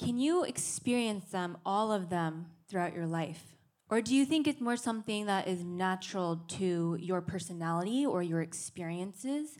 can 0.00 0.18
you 0.18 0.42
experience 0.42 1.26
them, 1.26 1.56
all 1.64 1.92
of 1.92 2.10
them, 2.10 2.46
throughout 2.68 2.92
your 2.92 3.06
life? 3.06 3.54
Or 3.88 4.02
do 4.02 4.14
you 4.14 4.26
think 4.26 4.46
it's 4.46 4.60
more 4.60 4.76
something 4.76 5.26
that 5.26 5.46
is 5.46 5.62
natural 5.62 6.44
to 6.48 6.96
your 7.00 7.20
personality 7.20 8.04
or 8.04 8.22
your 8.22 8.42
experiences? 8.42 9.56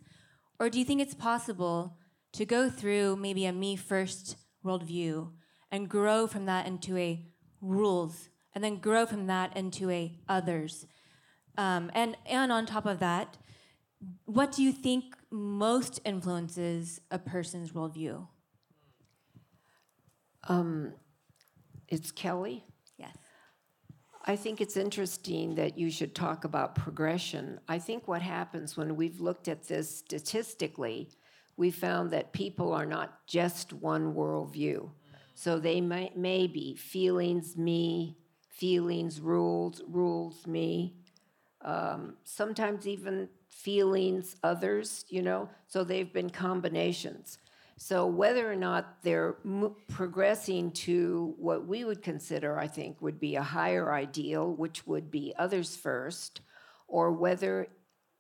Or 0.59 0.69
do 0.69 0.81
you 0.81 0.85
think 0.85 1.01
it's 1.01 1.15
possible 1.15 1.97
to 2.33 2.45
go 2.45 2.69
through 2.69 3.17
maybe 3.17 3.47
a 3.47 3.53
me 3.53 3.77
first 3.77 4.37
worldview 4.65 5.31
and 5.71 5.89
grow 5.89 6.27
from 6.27 6.47
that 6.47 6.67
into 6.67 6.97
a 6.97 7.25
rules 7.61 8.29
and 8.55 8.63
then 8.63 8.77
grow 8.77 9.07
from 9.07 9.27
that 9.27 9.57
into 9.57 9.91
a 9.91 10.19
others? 10.29 10.87
Um, 11.57 11.91
and, 11.95 12.17
and 12.27 12.53
on 12.53 12.67
top 12.67 12.87
of 12.87 13.01
that, 13.01 13.37
what 14.27 14.53
do 14.53 14.63
you 14.63 14.73
think 14.73 15.17
most 15.31 16.01
influences 16.05 17.01
a 17.11 17.19
person's 17.19 17.73
worldview? 17.73 18.27
um, 20.49 20.93
It's 21.89 22.11
Kelly. 22.13 22.65
Yes. 22.97 23.17
I 24.25 24.37
think 24.37 24.61
it's 24.61 24.77
interesting 24.77 25.55
that 25.55 25.79
you 25.79 25.91
should 25.91 26.15
talk 26.15 26.45
about 26.45 26.75
progression. 26.75 27.61
I 27.67 27.79
think 27.79 28.07
what 28.07 28.23
happens 28.23 28.77
when 28.77 28.95
we've 28.95 29.21
looked 29.21 29.49
at 29.49 29.67
this 29.67 29.99
statistically, 29.99 31.09
we 31.59 31.73
found 31.73 32.13
that 32.13 32.33
people 32.33 32.73
are 32.73 32.87
not 32.87 33.27
just 33.27 33.73
one 33.73 34.15
worldview. 34.15 34.89
So 35.35 35.59
they 35.59 35.81
may, 35.81 36.13
may 36.15 36.47
be 36.47 36.77
feelings, 36.77 37.57
me, 37.57 38.17
feelings, 38.49 39.21
rules, 39.21 39.83
rules, 39.89 40.47
me. 40.47 40.95
Um, 41.61 42.15
sometimes 42.23 42.87
even 42.87 43.29
feelings, 43.51 44.37
others, 44.45 45.05
you 45.09 45.21
know. 45.21 45.49
So 45.67 45.83
they've 45.83 46.13
been 46.13 46.31
combinations. 46.31 47.39
So 47.77 48.07
whether 48.07 48.51
or 48.51 48.57
not 48.57 49.03
they're 49.03 49.39
mo- 49.43 49.77
progressing 49.89 50.71
to 50.73 51.35
what 51.39 51.67
we 51.67 51.85
would 51.85 52.03
consider, 52.03 52.57
I 52.57 52.69
think, 52.69 53.03
would 53.03 53.19
be 53.19 53.35
a 53.35 53.43
higher 53.43 53.93
ideal, 53.93 54.55
which 54.55 54.87
would 54.87 55.11
be 55.11 55.35
others 55.37 55.75
first, 55.75 56.41
or 56.87 57.11
whether 57.11 57.67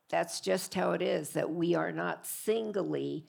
that's 0.08 0.40
just 0.40 0.74
how 0.74 0.92
it 0.92 1.02
is 1.02 1.30
that 1.30 1.50
we 1.50 1.74
are 1.74 1.92
not 1.92 2.26
singly, 2.26 3.26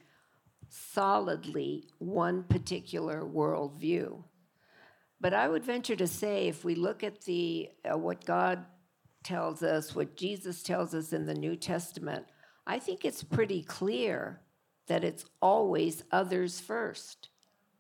solidly 0.70 1.86
one 1.98 2.44
particular 2.44 3.24
worldview. 3.24 4.24
But 5.22 5.34
I 5.34 5.50
would 5.50 5.66
venture 5.66 5.98
to 5.98 6.08
say, 6.08 6.48
if 6.48 6.64
we 6.64 6.76
look 6.76 7.04
at 7.04 7.22
the 7.22 7.70
uh, 7.90 7.98
what 7.98 8.26
God 8.26 8.66
tells 9.24 9.62
us, 9.64 9.94
what 9.94 10.16
Jesus 10.16 10.64
tells 10.64 10.96
us 10.96 11.12
in 11.12 11.26
the 11.26 11.34
New 11.34 11.58
Testament, 11.58 12.26
I 12.66 12.80
think 12.80 13.04
it's 13.04 13.24
pretty 13.24 13.62
clear 13.64 14.40
that 14.88 15.04
it's 15.04 15.26
always 15.42 16.04
others 16.12 16.60
first. 16.60 17.30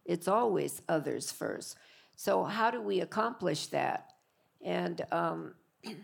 It's 0.05 0.27
always 0.27 0.81
others 0.89 1.31
first. 1.31 1.77
So 2.15 2.43
how 2.43 2.71
do 2.71 2.81
we 2.81 2.99
accomplish 2.99 3.67
that? 3.67 4.11
And 4.61 5.01
um, 5.11 5.53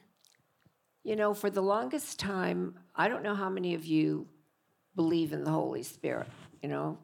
you 1.06 1.16
know, 1.16 1.36
for 1.36 1.51
the 1.51 1.62
longest 1.62 2.18
time, 2.20 2.74
I 2.95 3.08
don't 3.08 3.22
know 3.22 3.36
how 3.36 3.47
many 3.47 3.76
of 3.76 3.86
you 3.86 4.28
believe 4.95 5.34
in 5.34 5.43
the 5.43 5.51
Holy 5.51 5.84
Spirit. 5.84 6.28
You 6.64 6.70
know, 6.70 6.97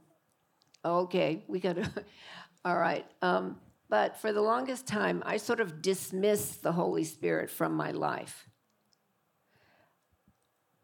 okay, 0.83 1.43
we 1.47 1.59
got 1.59 1.75
to. 1.75 1.87
All 2.65 2.77
right. 2.77 3.05
Um, 3.21 3.57
but 3.89 4.19
for 4.19 4.33
the 4.33 4.41
longest 4.41 4.87
time, 4.87 5.21
I 5.23 5.37
sort 5.37 5.59
of 5.59 5.83
dismissed 5.83 6.63
the 6.63 6.71
Holy 6.71 7.03
Spirit 7.03 7.51
from 7.51 7.75
my 7.75 7.91
life. 7.91 8.49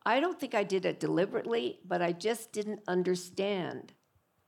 I 0.05 0.19
don't 0.19 0.39
think 0.39 0.53
I 0.53 0.63
did 0.63 0.85
it 0.85 0.99
deliberately, 0.99 1.79
but 1.85 2.03
I 2.03 2.11
just 2.11 2.51
didn't 2.51 2.81
understand 2.87 3.93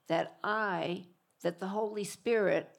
that 0.09 0.37
I, 0.43 1.05
that 1.41 1.59
the 1.59 1.67
Holy 1.67 2.03
Spirit 2.03 2.69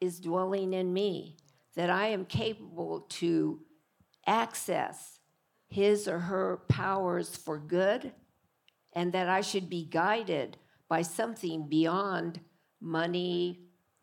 is 0.00 0.18
dwelling 0.18 0.74
in 0.74 0.92
me, 0.92 1.36
that 1.76 1.88
I 1.88 2.08
am 2.08 2.24
capable 2.24 3.06
to 3.10 3.60
access 4.26 5.18
his 5.68 6.06
or 6.06 6.20
her 6.20 6.60
powers 6.68 7.36
for 7.36 7.58
good, 7.58 8.12
and 8.92 9.12
that 9.12 9.28
I 9.28 9.40
should 9.40 9.68
be 9.68 9.84
guided 9.84 10.56
by 10.88 11.02
something 11.02 11.68
beyond 11.68 12.40
money, 12.80 13.60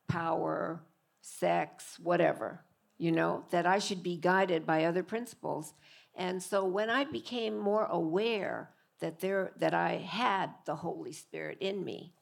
power, 0.08 0.84
sex, 1.22 1.98
whatever, 2.02 2.66
you 2.98 3.12
know, 3.12 3.46
that 3.52 3.66
I 3.66 3.80
should 3.80 4.04
be 4.04 4.18
guided 4.18 4.66
by 4.66 4.84
other 4.84 5.04
principles. 5.04 5.74
And 6.16 6.44
so 6.44 6.66
when 6.66 6.90
I 6.90 7.06
became 7.06 7.58
more 7.58 7.86
aware 7.86 8.72
that 9.00 9.22
there 9.22 9.54
that 9.58 9.74
I 9.74 9.94
had 9.94 10.52
the 10.66 10.76
Holy 10.76 11.14
Spirit 11.14 11.60
in 11.62 11.86
me, 11.86 12.14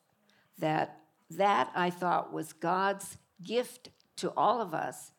that 0.60 1.00
that 1.32 1.72
I 1.76 1.90
thought 1.90 2.32
was 2.32 2.54
God's 2.54 3.18
gift 3.44 3.90
to 4.18 4.32
all 4.38 4.62
of 4.62 4.74
us, 4.74 5.12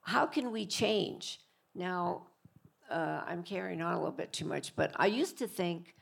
how 0.00 0.26
can 0.26 0.52
we 0.52 0.64
change? 0.64 1.40
Now, 1.74 2.26
uh, 2.90 3.22
I'm 3.26 3.42
carrying 3.42 3.80
on 3.80 3.94
a 3.94 3.98
little 3.98 4.12
bit 4.12 4.32
too 4.32 4.44
much, 4.44 4.76
but 4.76 4.92
I 4.96 5.06
used 5.06 5.38
to 5.38 5.46
think, 5.46 5.94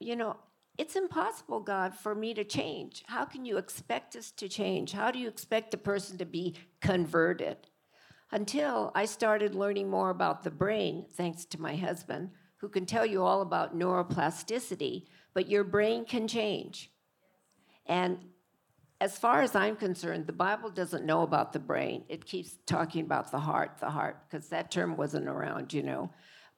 you 0.00 0.16
know, 0.16 0.36
it's 0.76 0.96
impossible, 0.96 1.60
God, 1.60 1.94
for 1.94 2.14
me 2.14 2.34
to 2.34 2.44
change. 2.44 3.04
How 3.06 3.24
can 3.24 3.44
you 3.44 3.58
expect 3.58 4.16
us 4.16 4.32
to 4.32 4.48
change? 4.48 4.92
How 4.92 5.10
do 5.10 5.18
you 5.18 5.28
expect 5.28 5.74
a 5.74 5.78
person 5.78 6.18
to 6.18 6.24
be 6.24 6.56
converted? 6.80 7.58
Until 8.32 8.90
I 8.94 9.04
started 9.04 9.54
learning 9.54 9.88
more 9.88 10.10
about 10.10 10.42
the 10.42 10.50
brain, 10.50 11.06
thanks 11.12 11.44
to 11.46 11.60
my 11.60 11.76
husband, 11.76 12.30
who 12.56 12.68
can 12.68 12.86
tell 12.86 13.06
you 13.06 13.22
all 13.22 13.42
about 13.42 13.78
neuroplasticity, 13.78 15.04
but 15.34 15.48
your 15.48 15.62
brain 15.62 16.04
can 16.04 16.26
change. 16.26 16.90
And 17.86 18.18
as 19.04 19.18
far 19.18 19.42
as 19.42 19.54
I'm 19.54 19.76
concerned, 19.76 20.26
the 20.26 20.32
Bible 20.32 20.70
doesn't 20.70 21.04
know 21.04 21.24
about 21.24 21.52
the 21.52 21.58
brain. 21.58 22.04
It 22.08 22.24
keeps 22.24 22.56
talking 22.64 23.04
about 23.04 23.30
the 23.30 23.38
heart, 23.38 23.72
the 23.78 23.90
heart, 23.90 24.16
because 24.26 24.48
that 24.48 24.70
term 24.70 24.96
wasn't 24.96 25.28
around, 25.28 25.74
you 25.74 25.82
know. 25.82 26.08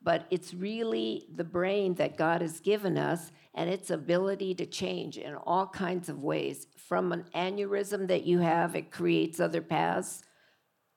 But 0.00 0.28
it's 0.30 0.54
really 0.54 1.26
the 1.34 1.42
brain 1.42 1.94
that 1.94 2.16
God 2.16 2.42
has 2.42 2.60
given 2.60 2.96
us 2.98 3.32
and 3.52 3.68
its 3.68 3.90
ability 3.90 4.54
to 4.54 4.66
change 4.66 5.18
in 5.18 5.34
all 5.34 5.66
kinds 5.66 6.08
of 6.08 6.22
ways. 6.22 6.68
From 6.76 7.10
an 7.10 7.24
aneurysm 7.34 8.06
that 8.06 8.22
you 8.22 8.38
have, 8.38 8.76
it 8.76 8.92
creates 8.92 9.40
other 9.40 9.60
paths, 9.60 10.22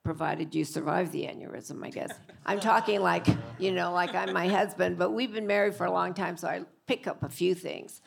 provided 0.04 0.54
you 0.54 0.64
survive 0.64 1.12
the 1.12 1.24
aneurysm, 1.24 1.84
I 1.84 1.90
guess. 1.90 2.12
I'm 2.46 2.60
talking 2.60 3.02
like, 3.02 3.26
you 3.58 3.72
know, 3.72 3.92
like 3.92 4.14
I'm 4.14 4.34
my 4.34 4.48
husband, 4.48 5.00
but 5.00 5.14
we've 5.14 5.34
been 5.34 5.48
married 5.48 5.74
for 5.74 5.88
a 5.88 5.92
long 5.92 6.14
time, 6.14 6.38
so 6.38 6.48
I 6.48 6.62
pick 6.86 7.08
up 7.08 7.24
a 7.24 7.30
few 7.30 7.56
things. 7.56 8.04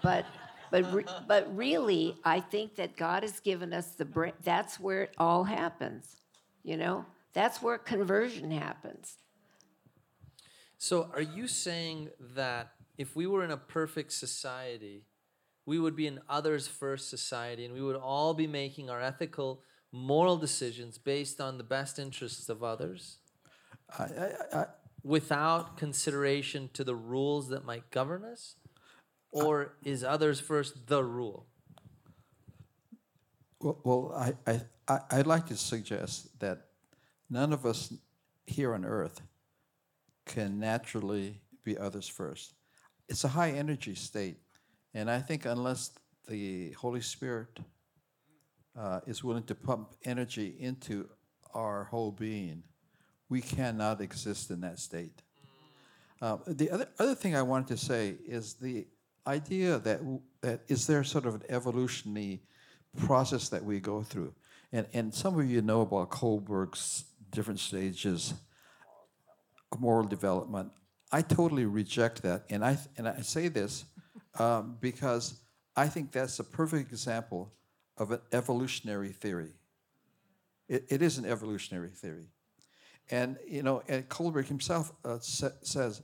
But 0.00 0.26
but 0.74 0.92
re- 0.92 1.04
but 1.28 1.56
really, 1.56 2.16
I 2.24 2.40
think 2.40 2.74
that 2.76 2.96
God 2.96 3.22
has 3.22 3.38
given 3.38 3.72
us 3.72 3.90
the 3.90 4.04
brain. 4.04 4.32
That's 4.42 4.80
where 4.80 5.04
it 5.04 5.14
all 5.18 5.44
happens. 5.44 6.16
You 6.64 6.76
know, 6.76 7.06
that's 7.32 7.62
where 7.62 7.78
conversion 7.78 8.50
happens. 8.50 9.18
So, 10.78 11.08
are 11.14 11.22
you 11.22 11.46
saying 11.46 12.10
that 12.34 12.72
if 12.98 13.14
we 13.14 13.26
were 13.26 13.44
in 13.44 13.52
a 13.52 13.56
perfect 13.56 14.12
society, 14.12 15.04
we 15.64 15.78
would 15.78 15.94
be 15.94 16.08
an 16.08 16.20
others 16.28 16.66
first 16.66 17.08
society 17.08 17.64
and 17.64 17.72
we 17.72 17.80
would 17.80 17.96
all 17.96 18.34
be 18.34 18.46
making 18.46 18.90
our 18.90 19.00
ethical, 19.00 19.62
moral 19.92 20.36
decisions 20.36 20.98
based 20.98 21.40
on 21.40 21.56
the 21.56 21.64
best 21.64 21.98
interests 21.98 22.48
of 22.48 22.62
others 22.64 23.18
I, 23.98 24.02
I, 24.02 24.32
I, 24.52 24.66
without 25.02 25.76
consideration 25.76 26.68
to 26.74 26.84
the 26.84 26.94
rules 26.94 27.48
that 27.48 27.64
might 27.64 27.90
govern 27.90 28.24
us? 28.24 28.56
Or 29.34 29.74
is 29.82 30.04
others 30.04 30.38
first 30.38 30.86
the 30.86 31.02
rule? 31.02 31.44
Well, 33.60 33.80
well 33.82 34.34
I, 34.46 34.60
I, 34.88 35.00
I'd 35.10 35.26
like 35.26 35.46
to 35.46 35.56
suggest 35.56 36.38
that 36.38 36.66
none 37.28 37.52
of 37.52 37.66
us 37.66 37.92
here 38.46 38.74
on 38.74 38.84
earth 38.84 39.20
can 40.24 40.60
naturally 40.60 41.40
be 41.64 41.76
others 41.76 42.06
first. 42.06 42.54
It's 43.08 43.24
a 43.24 43.28
high 43.28 43.50
energy 43.50 43.96
state. 43.96 44.36
And 44.94 45.10
I 45.10 45.18
think 45.18 45.46
unless 45.46 45.90
the 46.28 46.70
Holy 46.72 47.00
Spirit 47.00 47.58
uh, 48.78 49.00
is 49.04 49.24
willing 49.24 49.44
to 49.44 49.56
pump 49.56 49.94
energy 50.04 50.54
into 50.60 51.08
our 51.54 51.84
whole 51.84 52.12
being, 52.12 52.62
we 53.28 53.40
cannot 53.40 54.00
exist 54.00 54.52
in 54.52 54.60
that 54.60 54.78
state. 54.78 55.22
Uh, 56.22 56.36
the 56.46 56.70
other, 56.70 56.88
other 57.00 57.16
thing 57.16 57.34
I 57.34 57.42
wanted 57.42 57.66
to 57.68 57.76
say 57.76 58.14
is 58.26 58.54
the 58.54 58.86
idea 59.26 59.78
that, 59.78 60.00
that 60.40 60.60
is 60.68 60.86
there 60.86 61.04
sort 61.04 61.26
of 61.26 61.34
an 61.34 61.42
evolutionary 61.48 62.42
process 62.96 63.48
that 63.48 63.64
we 63.64 63.80
go 63.80 64.02
through. 64.02 64.34
And, 64.72 64.86
and 64.92 65.14
some 65.14 65.38
of 65.38 65.50
you 65.50 65.62
know 65.62 65.82
about 65.82 66.10
Kohlberg's 66.10 67.04
different 67.30 67.60
stages 67.60 68.34
of 69.72 69.80
moral 69.80 70.06
development. 70.06 70.70
I 71.12 71.22
totally 71.22 71.64
reject 71.64 72.22
that. 72.22 72.44
And 72.50 72.64
I, 72.64 72.78
and 72.96 73.08
I 73.08 73.20
say 73.20 73.48
this 73.48 73.84
um, 74.38 74.76
because 74.80 75.40
I 75.76 75.86
think 75.88 76.12
that's 76.12 76.38
a 76.38 76.44
perfect 76.44 76.90
example 76.90 77.52
of 77.96 78.10
an 78.10 78.20
evolutionary 78.32 79.10
theory. 79.10 79.52
It, 80.68 80.86
it 80.88 81.02
is 81.02 81.18
an 81.18 81.24
evolutionary 81.24 81.90
theory. 81.90 82.28
And, 83.10 83.36
you 83.46 83.62
know, 83.62 83.82
and 83.86 84.08
Kohlberg 84.08 84.46
himself 84.46 84.92
uh, 85.04 85.18
sa- 85.20 85.50
says 85.62 86.02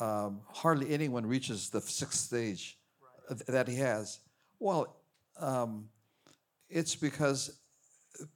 um, 0.00 0.40
hardly 0.52 0.92
anyone 0.92 1.26
reaches 1.26 1.70
the 1.70 1.80
sixth 1.80 2.20
stage 2.20 2.78
th- 3.28 3.40
that 3.46 3.68
he 3.68 3.76
has. 3.76 4.20
Well, 4.58 4.96
um, 5.38 5.88
it's 6.68 6.94
because 6.94 7.58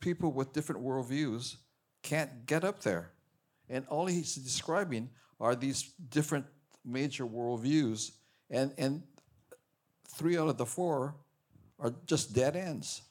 people 0.01 0.33
with 0.33 0.53
different 0.53 0.83
worldviews 0.83 1.57
can't 2.03 2.47
get 2.47 2.65
up 2.65 2.81
there. 2.81 3.11
And 3.69 3.87
all 3.89 4.07
he's 4.07 4.35
describing 4.35 5.09
are 5.41 5.55
these 5.55 5.95
different 6.11 6.47
major 6.85 7.27
worldviews, 7.27 8.12
and, 8.51 8.73
and 8.77 9.03
three 10.07 10.37
out 10.37 10.49
of 10.49 10.59
the 10.59 10.67
four 10.67 11.17
are 11.81 11.95
just 12.07 12.35
dead 12.35 12.57
ends. 12.57 13.03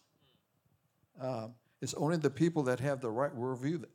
Um, 1.20 1.56
it's 1.82 1.94
only 1.96 2.18
the 2.18 2.30
people 2.30 2.64
that 2.64 2.80
have 2.80 3.02
the 3.02 3.10
right 3.10 3.36
worldview 3.36 3.82
that 3.82 3.90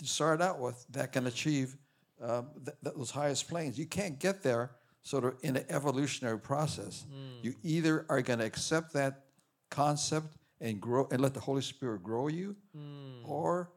you 0.00 0.06
start 0.06 0.40
out 0.40 0.60
with 0.60 0.84
that 0.90 1.12
can 1.12 1.26
achieve 1.26 1.76
um, 2.20 2.48
th- 2.64 2.76
th- 2.82 2.96
those 2.96 3.10
highest 3.10 3.48
planes. 3.48 3.78
You 3.78 3.86
can't 3.86 4.18
get 4.18 4.42
there 4.42 4.72
sort 5.02 5.24
of 5.24 5.34
in 5.42 5.56
an 5.56 5.64
evolutionary 5.68 6.38
process. 6.38 7.04
Hmm. 7.10 7.38
You 7.42 7.54
either 7.62 8.06
are 8.08 8.20
going 8.22 8.40
to 8.40 8.44
accept 8.44 8.92
that 8.94 9.24
concept 9.70 10.36
and 10.60 10.80
grow 10.80 11.08
and 11.10 11.20
let 11.20 11.34
the 11.34 11.40
Holy 11.40 11.62
Spirit 11.62 12.02
grow 12.02 12.28
you, 12.28 12.56
hmm. 12.74 13.24
or 13.24 13.70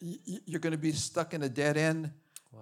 y- 0.00 0.18
you're 0.46 0.60
going 0.60 0.72
to 0.72 0.78
be 0.78 0.92
stuck 0.92 1.32
in 1.34 1.42
a 1.42 1.48
dead 1.48 1.76
end 1.76 2.10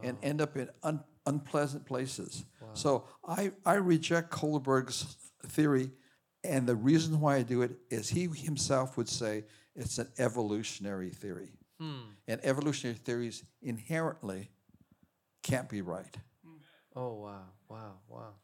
and 0.02 0.16
end 0.22 0.40
up 0.40 0.56
in 0.56 0.68
un- 0.82 1.02
unpleasant 1.26 1.84
places. 1.84 2.44
So 2.74 3.04
I, 3.26 3.50
I 3.66 3.74
reject 3.74 4.30
Kohlberg's 4.30 5.16
theory, 5.48 5.90
and 6.44 6.66
the 6.66 6.76
reason 6.76 7.20
why 7.20 7.36
I 7.36 7.42
do 7.42 7.62
it 7.62 7.72
is 7.90 8.08
he 8.08 8.28
himself 8.28 8.96
would 8.96 9.08
say 9.08 9.44
it's 9.74 9.98
an 9.98 10.08
evolutionary 10.18 11.10
theory. 11.10 11.50
Hmm. 11.80 12.12
And 12.28 12.40
evolutionary 12.44 12.98
theories 12.98 13.42
inherently 13.62 14.50
can't 15.42 15.68
be 15.68 15.82
right. 15.82 16.16
Oh, 16.94 17.14
wow, 17.14 17.44
wow, 17.68 17.92
wow. 18.08 18.34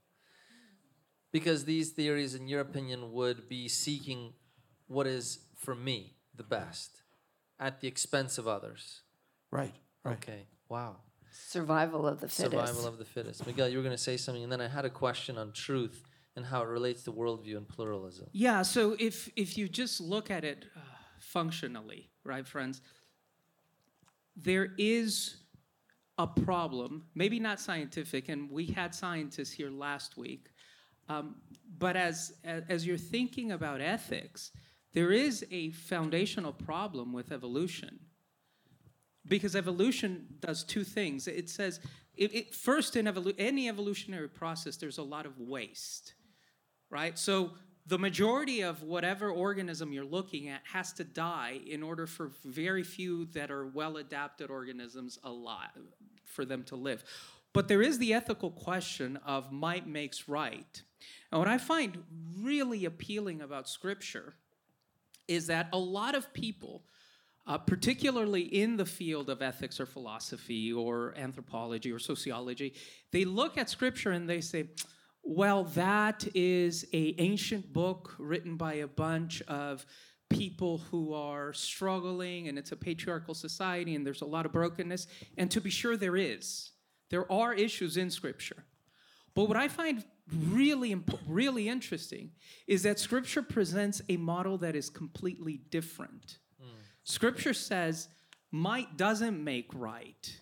Because 1.33 1.65
these 1.65 1.91
theories, 1.91 2.35
in 2.35 2.49
your 2.49 2.61
opinion, 2.61 3.13
would 3.13 3.49
be 3.49 3.69
seeking 3.69 4.33
what 4.87 5.07
is, 5.07 5.41
for 5.57 5.75
me, 5.75 6.15
the 6.35 6.45
best 6.45 7.03
at 7.59 7.81
the 7.81 7.89
expense 7.89 8.39
of 8.39 8.47
others. 8.47 9.03
Right, 9.51 9.75
right. 10.05 10.17
Okay, 10.17 10.47
wow. 10.69 10.97
Survival 11.31 12.07
of 12.07 12.21
the 12.21 12.29
fittest. 12.29 12.53
Survival 12.53 12.87
of 12.87 12.99
the 12.99 13.05
fittest. 13.05 13.47
Miguel, 13.47 13.69
you 13.69 13.77
were 13.77 13.83
going 13.83 13.97
to 13.97 14.03
say 14.03 14.17
something, 14.17 14.43
and 14.43 14.51
then 14.51 14.61
I 14.61 14.69
had 14.69 14.85
a 14.85 14.91
question 14.91 15.37
on 15.37 15.53
truth 15.53 16.03
and 16.35 16.45
how 16.45 16.63
it 16.63 16.69
relates 16.69 17.03
to 17.05 17.13
worldview 17.13 17.57
and 17.57 17.69
pluralism. 17.69 18.29
Yeah, 18.33 18.63
so 18.63 18.97
if 18.99 19.31
if 19.37 19.59
you 19.59 19.69
just 19.69 20.01
look 20.01 20.31
at 20.31 20.45
it 20.45 20.67
uh, 20.77 20.81
functionally, 21.19 22.11
right, 22.25 22.47
friends, 22.47 22.81
there 24.37 24.69
is 24.79 25.37
a 26.19 26.27
problem, 26.27 27.05
maybe 27.15 27.39
not 27.39 27.61
scientific, 27.61 28.29
and 28.29 28.51
we 28.51 28.67
had 28.67 28.95
scientists 28.95 29.53
here 29.53 29.71
last 29.71 30.17
week, 30.17 30.47
um, 31.09 31.37
but 31.79 31.97
as, 31.97 32.33
as 32.45 32.87
you're 32.87 32.97
thinking 32.97 33.53
about 33.53 33.81
ethics, 33.81 34.51
there 34.93 35.13
is 35.13 35.45
a 35.51 35.71
foundational 35.71 36.53
problem 36.53 37.13
with 37.13 37.33
evolution 37.33 37.99
because 39.29 39.55
evolution 39.57 40.27
does 40.41 40.65
two 40.65 40.85
things. 40.85 41.27
It 41.27 41.51
says, 41.51 41.81
it, 42.17 42.35
it, 42.35 42.55
first 42.55 42.97
in 42.97 43.07
evolu- 43.07 43.35
any 43.39 43.69
evolutionary 43.69 44.29
process, 44.29 44.77
there's 44.77 44.99
a 44.99 45.03
lot 45.03 45.27
of 45.27 45.39
waste, 45.39 46.15
right? 46.91 47.19
So 47.19 47.51
the 47.87 47.99
majority 47.99 48.63
of 48.63 48.83
whatever 48.83 49.31
organism 49.31 49.93
you're 49.93 50.05
looking 50.05 50.49
at 50.49 50.63
has 50.73 50.93
to 50.95 51.05
die 51.05 51.61
in 51.67 51.83
order 51.83 52.07
for 52.07 52.33
very 52.45 52.83
few 52.83 53.27
that 53.27 53.51
are 53.51 53.67
well-adapted 53.67 54.51
organisms 54.51 55.19
alive 55.25 55.71
for 56.27 56.45
them 56.45 56.63
to 56.65 56.77
live. 56.77 57.05
But 57.53 57.69
there 57.69 57.83
is 57.83 57.99
the 57.99 58.13
ethical 58.13 58.51
question 58.51 59.19
of 59.25 59.51
might 59.53 59.87
makes 59.87 60.29
right. 60.29 60.83
And 61.33 61.39
what 61.39 61.49
I 61.49 61.59
find 61.59 62.05
really 62.41 62.85
appealing 62.85 63.41
about 63.41 63.69
Scripture 63.69 64.35
is 65.27 65.47
that 65.47 65.69
a 65.73 65.79
lot 65.79 66.15
of 66.15 66.33
people 66.33 66.85
uh, 67.47 67.57
particularly 67.57 68.43
in 68.43 68.77
the 68.77 68.85
field 68.85 69.31
of 69.31 69.41
ethics 69.41 69.79
or 69.79 69.87
philosophy 69.87 70.73
or 70.73 71.15
anthropology 71.17 71.93
or 71.93 71.99
sociology, 71.99 72.75
they 73.13 73.25
look 73.25 73.57
at 73.57 73.71
scripture 73.71 74.11
and 74.11 74.29
they 74.29 74.41
say, 74.41 74.69
well, 75.23 75.65
that 75.65 76.27
is 76.35 76.87
a 76.93 77.15
ancient 77.19 77.73
book 77.73 78.15
written 78.19 78.57
by 78.57 78.75
a 78.75 78.87
bunch 78.87 79.43
of 79.43 79.87
people 80.29 80.79
who 80.91 81.15
are 81.15 81.53
struggling 81.53 82.49
and 82.49 82.59
it's 82.59 82.73
a 82.73 82.77
patriarchal 82.77 83.35
society 83.35 83.95
and 83.95 84.07
there's 84.07 84.23
a 84.23 84.27
lot 84.27 84.47
of 84.47 84.53
brokenness. 84.53 85.07
And 85.37 85.51
to 85.51 85.61
be 85.61 85.71
sure, 85.71 85.97
there 85.97 86.17
is. 86.17 86.73
There 87.11 87.31
are 87.31 87.55
issues 87.55 87.97
in 87.97 88.11
scripture. 88.11 88.65
But 89.35 89.49
what 89.49 89.57
I 89.57 89.69
find 89.69 90.05
really, 90.33 90.93
imp- 90.93 91.21
really 91.29 91.69
interesting 91.69 92.33
is 92.67 92.83
that 92.83 92.99
scripture 92.99 93.43
presents 93.43 94.03
a 94.09 94.17
model 94.17 94.59
that 94.59 94.75
is 94.75 94.91
completely 94.91 95.61
different. 95.71 96.39
Hmm. 96.61 96.69
Scripture 97.05 97.55
says 97.55 98.09
might 98.51 98.97
doesn't 98.97 99.43
make 99.43 99.71
right. 99.75 100.41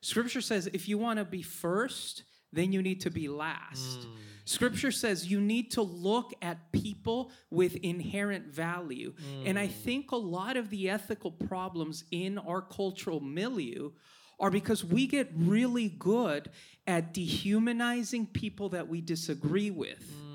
Scripture 0.00 0.40
says 0.40 0.68
if 0.72 0.88
you 0.88 0.96
want 0.98 1.18
to 1.18 1.24
be 1.24 1.42
first, 1.42 2.22
then 2.56 2.72
you 2.72 2.82
need 2.82 3.02
to 3.02 3.10
be 3.10 3.28
last. 3.28 4.00
Mm. 4.00 4.06
Scripture 4.44 4.92
says 4.92 5.26
you 5.26 5.40
need 5.40 5.72
to 5.72 5.82
look 5.82 6.32
at 6.40 6.70
people 6.70 7.32
with 7.50 7.76
inherent 7.76 8.46
value. 8.46 9.12
And 9.44 9.58
I 9.58 9.66
mm. 9.66 9.72
think 9.72 10.12
a 10.12 10.16
lot 10.16 10.56
of 10.56 10.70
the 10.70 10.88
ethical 10.88 11.32
problems 11.32 12.04
in 12.12 12.38
our 12.38 12.62
cultural 12.62 13.20
milieu 13.20 13.90
are 14.38 14.50
because 14.50 14.84
we 14.84 15.06
get 15.06 15.30
really 15.34 15.88
good 15.88 16.50
at 16.86 17.12
dehumanizing 17.12 18.26
people 18.26 18.68
that 18.68 18.86
we 18.86 19.00
disagree 19.00 19.70
with. 19.70 20.04
Mm. 20.04 20.25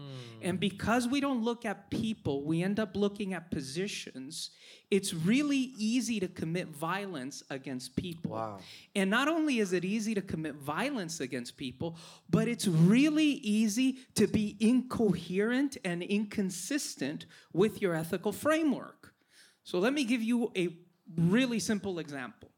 And 0.42 0.60
because 0.60 1.08
we 1.08 1.20
don't 1.22 1.44
look 1.44 1.66
at 1.66 1.90
people, 1.90 2.44
we 2.44 2.64
end 2.64 2.80
up 2.80 2.96
looking 2.96 3.34
at 3.34 3.52
positions. 3.52 4.52
It's 4.90 5.14
really 5.14 5.74
easy 5.78 6.20
to 6.20 6.28
commit 6.28 6.68
violence 6.68 7.44
against 7.50 7.96
people. 7.96 8.32
Wow. 8.32 8.60
And 8.96 9.10
not 9.10 9.28
only 9.28 9.60
is 9.60 9.74
it 9.74 9.86
easy 9.86 10.14
to 10.16 10.22
commit 10.22 10.56
violence 10.56 11.20
against 11.20 11.58
people, 11.58 11.98
but 12.30 12.48
it's 12.48 12.68
really 12.68 13.26
easy 13.26 14.00
to 14.16 14.28
be 14.28 14.58
incoherent 14.60 15.78
and 15.86 16.04
inconsistent 16.04 17.26
with 17.54 17.82
your 17.82 17.96
ethical 17.96 18.32
framework. 18.32 19.14
So 19.64 19.80
let 19.80 19.94
me 19.94 20.04
give 20.04 20.22
you 20.22 20.52
a 20.56 20.70
really 21.18 21.60
simple 21.60 22.00
example. 22.00 22.51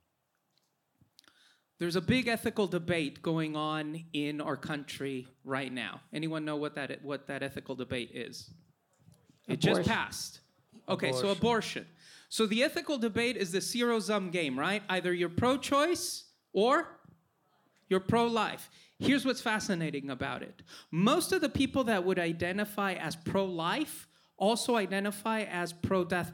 There's 1.80 1.96
a 1.96 2.02
big 2.02 2.28
ethical 2.28 2.68
debate 2.68 3.22
going 3.22 3.56
on 3.56 4.06
in 4.14 4.40
our 4.42 4.56
country 4.56 5.28
right 5.44 5.72
now. 5.72 6.02
Anyone 6.14 6.46
know 6.46 6.56
what 6.56 6.76
that 6.76 7.04
what 7.04 7.28
that 7.28 7.44
ethical 7.44 7.76
debate 7.76 8.12
is? 8.14 8.52
It 9.48 9.60
just 9.60 9.84
passed. 9.84 10.40
Okay, 10.88 11.12
so 11.12 11.30
abortion. 11.30 11.86
So 12.30 12.46
the 12.46 12.64
ethical 12.64 12.98
debate 12.98 13.38
is 13.38 13.52
the 13.52 13.62
zero 13.62 14.00
sum 14.00 14.32
game, 14.32 14.58
right? 14.58 14.84
Either 14.90 15.14
you're 15.14 15.30
pro 15.30 15.58
choice 15.58 16.26
or 16.52 16.88
you're 17.90 18.00
pro 18.00 18.26
life. 18.26 18.70
Here's 19.00 19.26
what's 19.26 19.42
fascinating 19.42 20.10
about 20.10 20.44
it 20.44 20.62
most 20.92 21.32
of 21.32 21.42
the 21.42 21.50
people 21.50 21.84
that 21.86 22.04
would 22.06 22.20
identify 22.20 22.94
as 22.94 23.16
pro 23.16 23.46
life 23.46 24.08
also 24.38 24.76
identify 24.76 25.42
as 25.42 25.74
pro 25.74 26.04
death 26.04 26.34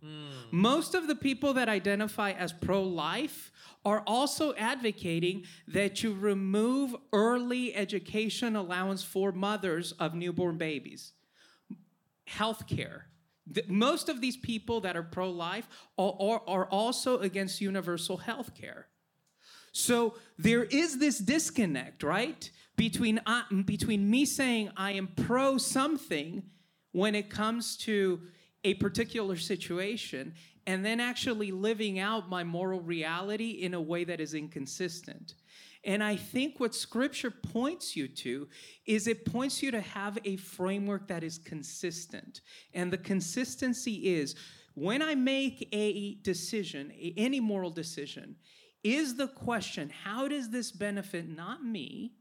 penalty. 0.00 0.48
Most 0.50 0.94
of 0.94 1.06
the 1.06 1.14
people 1.14 1.54
that 1.54 1.68
identify 1.68 2.32
as 2.32 2.52
pro 2.52 2.82
life 2.82 3.52
are 3.84 4.02
also 4.06 4.54
advocating 4.54 5.44
that 5.66 6.02
you 6.02 6.12
remove 6.12 6.94
early 7.12 7.74
education 7.74 8.56
allowance 8.56 9.02
for 9.02 9.32
mothers 9.32 9.92
of 9.92 10.14
newborn 10.14 10.56
babies 10.58 11.12
healthcare. 12.28 13.02
Th- 13.52 13.66
Most 13.68 14.08
of 14.08 14.20
these 14.20 14.36
people 14.36 14.80
that 14.82 14.96
are 14.96 15.02
pro 15.02 15.30
life 15.30 15.68
are, 15.96 16.14
are, 16.20 16.42
are 16.46 16.66
also 16.66 17.18
against 17.18 17.60
universal 17.60 18.18
health 18.18 18.54
care. 18.54 18.88
So 19.72 20.14
there 20.38 20.64
is 20.64 20.98
this 20.98 21.18
disconnect, 21.18 22.02
right? 22.02 22.50
Between, 22.76 23.20
uh, 23.26 23.42
between 23.64 24.08
me 24.10 24.24
saying 24.24 24.70
I 24.76 24.92
am 24.92 25.08
pro 25.08 25.58
something 25.58 26.42
when 26.92 27.14
it 27.14 27.30
comes 27.30 27.76
to 27.78 28.20
a 28.64 28.74
particular 28.74 29.36
situation 29.36 30.34
and 30.66 30.84
then 30.84 31.00
actually 31.00 31.50
living 31.50 31.98
out 31.98 32.28
my 32.28 32.44
moral 32.44 32.80
reality 32.80 33.50
in 33.50 33.74
a 33.74 33.80
way 33.80 34.04
that 34.04 34.20
is 34.20 34.34
inconsistent. 34.34 35.34
And 35.84 36.02
I 36.02 36.16
think 36.16 36.58
what 36.58 36.74
scripture 36.74 37.30
points 37.30 37.96
you 37.96 38.08
to 38.08 38.48
is 38.84 39.06
it 39.06 39.24
points 39.24 39.62
you 39.62 39.70
to 39.70 39.80
have 39.80 40.18
a 40.24 40.36
framework 40.36 41.08
that 41.08 41.22
is 41.22 41.38
consistent. 41.38 42.40
And 42.74 42.92
the 42.92 42.98
consistency 42.98 44.08
is 44.08 44.34
when 44.74 45.02
I 45.02 45.14
make 45.14 45.68
a 45.72 46.16
decision, 46.16 46.92
any 47.16 47.40
moral 47.40 47.70
decision, 47.70 48.36
is 48.84 49.16
the 49.16 49.28
question 49.28 49.90
how 49.90 50.28
does 50.28 50.50
this 50.50 50.70
benefit 50.70 51.28
not 51.28 51.64
me, 51.64 52.12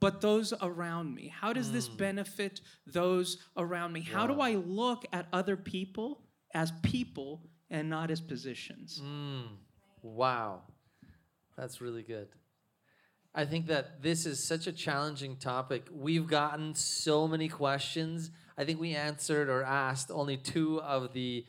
but 0.00 0.20
those 0.20 0.52
around 0.60 1.14
me? 1.14 1.28
How 1.28 1.52
does 1.52 1.72
this 1.72 1.88
benefit 1.88 2.60
those 2.86 3.38
around 3.56 3.92
me? 3.92 4.00
How 4.00 4.26
do 4.26 4.40
I 4.40 4.52
look 4.54 5.04
at 5.12 5.26
other 5.32 5.56
people 5.56 6.22
as 6.54 6.72
people 6.82 7.42
and 7.70 7.88
not 7.90 8.10
as 8.10 8.20
positions? 8.20 9.00
Wow. 10.02 10.62
That's 11.56 11.80
really 11.80 12.02
good. 12.02 12.28
I 13.34 13.44
think 13.44 13.66
that 13.66 14.02
this 14.02 14.26
is 14.26 14.42
such 14.42 14.66
a 14.66 14.72
challenging 14.72 15.36
topic. 15.36 15.86
We've 15.92 16.26
gotten 16.26 16.74
so 16.74 17.28
many 17.28 17.48
questions. 17.48 18.30
I 18.58 18.64
think 18.64 18.80
we 18.80 18.94
answered 18.94 19.48
or 19.48 19.62
asked 19.62 20.10
only 20.10 20.36
two 20.36 20.80
of 20.80 21.12
the 21.12 21.44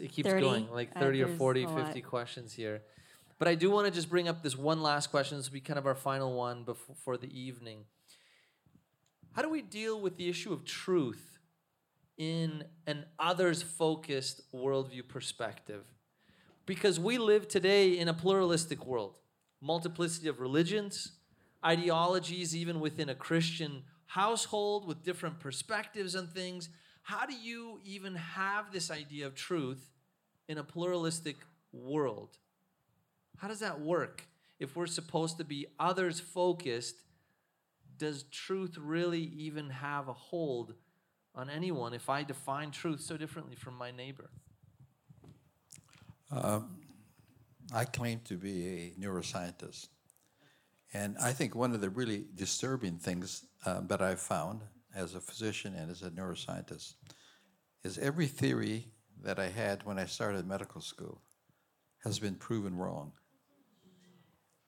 it 0.00 0.10
keeps 0.10 0.28
30. 0.30 0.40
going 0.40 0.70
like 0.70 0.90
Uh, 0.96 1.00
30 1.00 1.22
or 1.22 1.26
there's 1.26 1.38
40 1.38 1.62
a 1.62 1.68
lot. 1.68 1.84
50 1.86 2.00
questions 2.00 2.52
here 2.54 2.82
but 3.38 3.48
i 3.48 3.54
do 3.54 3.70
want 3.70 3.86
to 3.86 3.92
just 3.92 4.10
bring 4.10 4.28
up 4.28 4.42
this 4.42 4.56
one 4.56 4.82
last 4.82 5.10
question 5.10 5.36
this 5.36 5.48
will 5.48 5.54
be 5.54 5.60
kind 5.60 5.78
of 5.78 5.86
our 5.86 5.94
final 5.94 6.34
one 6.34 6.64
before 6.64 6.96
for 7.04 7.16
the 7.16 7.38
evening. 7.38 7.84
How 9.32 9.42
do 9.42 9.50
we 9.50 9.62
deal 9.62 10.00
with 10.00 10.16
the 10.16 10.28
issue 10.28 10.52
of 10.52 10.64
truth 10.64 11.38
in 12.16 12.64
an 12.86 13.04
others 13.18 13.62
focused 13.62 14.40
worldview 14.52 15.06
perspective? 15.06 15.84
Because 16.64 16.98
we 16.98 17.18
live 17.18 17.46
today 17.46 17.98
in 17.98 18.08
a 18.08 18.14
pluralistic 18.14 18.86
world. 18.86 19.18
Multiplicity 19.60 20.28
of 20.28 20.40
religions 20.40 21.12
ideologies 21.64 22.54
even 22.54 22.78
within 22.78 23.08
a 23.08 23.14
christian 23.14 23.82
household 24.06 24.86
with 24.86 25.02
different 25.02 25.40
perspectives 25.40 26.14
on 26.14 26.28
things. 26.28 26.68
How 27.02 27.26
do 27.26 27.34
you 27.34 27.80
even 27.84 28.14
have 28.14 28.72
this 28.72 28.90
idea 28.90 29.26
of 29.26 29.34
truth 29.34 29.90
in 30.48 30.58
a 30.58 30.64
pluralistic 30.64 31.36
world 31.72 32.38
how 33.36 33.48
does 33.48 33.60
that 33.60 33.80
work 33.80 34.26
if 34.58 34.76
we're 34.76 34.86
supposed 34.86 35.38
to 35.38 35.44
be 35.44 35.66
others 35.78 36.20
focused 36.20 36.96
does 37.98 38.24
truth 38.24 38.76
really 38.78 39.22
even 39.22 39.70
have 39.70 40.08
a 40.08 40.12
hold 40.12 40.74
on 41.34 41.48
anyone 41.50 41.94
if 41.94 42.08
i 42.08 42.22
define 42.22 42.70
truth 42.70 43.00
so 43.00 43.16
differently 43.16 43.54
from 43.56 43.74
my 43.74 43.90
neighbor 43.90 44.30
I 47.74 47.84
claim 47.84 48.20
to 48.24 48.36
be 48.36 48.66
a 48.66 49.00
neuroscientist. 49.00 49.88
And 50.92 51.16
I 51.18 51.32
think 51.32 51.54
one 51.54 51.72
of 51.72 51.80
the 51.80 51.90
really 51.90 52.24
disturbing 52.34 52.98
things 52.98 53.44
um, 53.64 53.86
that 53.88 54.00
I've 54.00 54.20
found 54.20 54.62
as 54.94 55.14
a 55.14 55.20
physician 55.20 55.74
and 55.74 55.90
as 55.90 56.02
a 56.02 56.10
neuroscientist 56.10 56.94
is 57.84 57.98
every 57.98 58.26
theory 58.26 58.88
that 59.22 59.38
I 59.38 59.48
had 59.48 59.84
when 59.84 59.98
I 59.98 60.06
started 60.06 60.46
medical 60.46 60.80
school 60.80 61.20
has 62.04 62.18
been 62.18 62.36
proven 62.36 62.76
wrong. 62.76 63.12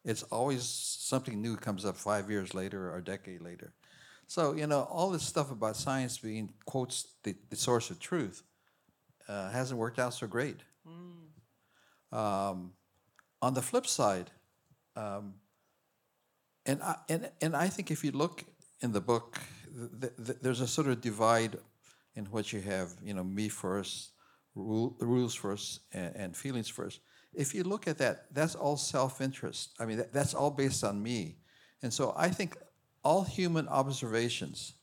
It's 0.09 0.23
always 0.33 0.65
something 0.65 1.43
new 1.43 1.57
comes 1.57 1.85
up 1.85 1.95
five 1.95 2.31
years 2.31 2.55
later 2.55 2.89
or 2.89 2.97
a 2.97 3.05
decade 3.05 3.43
later. 3.43 3.75
So, 4.27 4.55
you 4.55 4.67
know, 4.67 4.89
all 4.91 5.11
this 5.11 5.23
stuff 5.23 5.51
about 5.51 5.77
science 5.77 6.17
being, 6.17 6.55
quotes, 6.65 7.09
the, 7.25 7.35
the 7.51 7.57
source 7.57 7.91
of 7.91 8.01
truth 8.01 8.43
uh, 9.29 9.51
hasn't 9.51 9.79
worked 9.79 9.99
out 9.99 10.15
so 10.15 10.27
great. 10.27 10.61
Um, 12.11 12.73
on 13.43 13.53
the 13.53 13.61
flip 13.61 13.87
side, 13.87 14.31
um, 14.97 15.35
and, 16.65 16.83
I, 16.83 16.97
and, 17.11 17.31
and 17.43 17.55
I 17.55 17.69
think 17.69 17.91
if 17.91 18.03
you 18.03 18.13
look 18.13 18.45
in 18.81 18.93
the 18.93 19.03
book, 19.03 19.39
th- 20.01 20.13
th- 20.25 20.39
there's 20.41 20.63
a 20.63 20.67
sort 20.67 20.87
of 20.87 21.03
divide 21.03 21.59
in 22.15 22.25
which 22.27 22.55
you 22.55 22.63
have, 22.63 22.95
you 23.05 23.13
know, 23.13 23.25
me 23.25 23.51
first, 23.51 24.13
rule, 24.55 24.97
rules 25.01 25.35
first, 25.35 25.81
and, 25.93 26.17
and 26.17 26.37
feelings 26.37 26.69
first. 26.69 27.01
If 27.35 27.55
you 27.55 27.63
look 27.65 27.87
at 27.87 27.99
that, 27.99 28.27
that's 28.33 28.55
all 28.55 28.77
self 28.77 29.21
interest. 29.21 29.71
I 29.79 29.85
mean, 29.85 29.99
that, 29.99 30.13
that's 30.13 30.35
all 30.35 30.51
based 30.51 30.85
on 30.85 31.03
me. 31.03 31.37
And 31.83 31.93
so 31.93 32.15
I 32.17 32.29
think 32.29 32.57
all 33.05 33.23
human 33.23 33.69
observations 33.69 34.75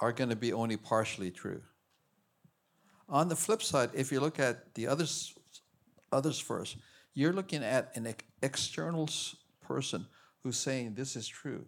are 0.00 0.12
going 0.12 0.30
to 0.30 0.36
be 0.36 0.52
only 0.52 0.76
partially 0.76 1.30
true. 1.30 1.62
On 3.08 3.28
the 3.28 3.36
flip 3.36 3.62
side, 3.62 3.90
if 3.94 4.10
you 4.10 4.20
look 4.20 4.38
at 4.38 4.74
the 4.74 4.86
others, 4.86 5.34
others 6.10 6.38
first, 6.38 6.76
you're 7.14 7.32
looking 7.32 7.62
at 7.62 7.94
an 7.96 8.06
ex- 8.06 8.24
external 8.42 9.08
person 9.60 10.06
who's 10.42 10.56
saying 10.56 10.94
this 10.94 11.16
is 11.16 11.28
true. 11.28 11.66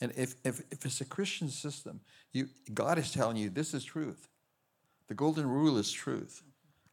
And 0.00 0.12
if, 0.16 0.34
if, 0.44 0.60
if 0.70 0.84
it's 0.86 1.00
a 1.00 1.04
Christian 1.04 1.48
system, 1.48 2.00
you, 2.32 2.48
God 2.72 2.98
is 2.98 3.12
telling 3.12 3.36
you 3.36 3.50
this 3.50 3.74
is 3.74 3.84
truth. 3.84 4.28
The 5.08 5.14
golden 5.14 5.46
rule 5.46 5.76
is 5.76 5.92
truth. 5.92 6.42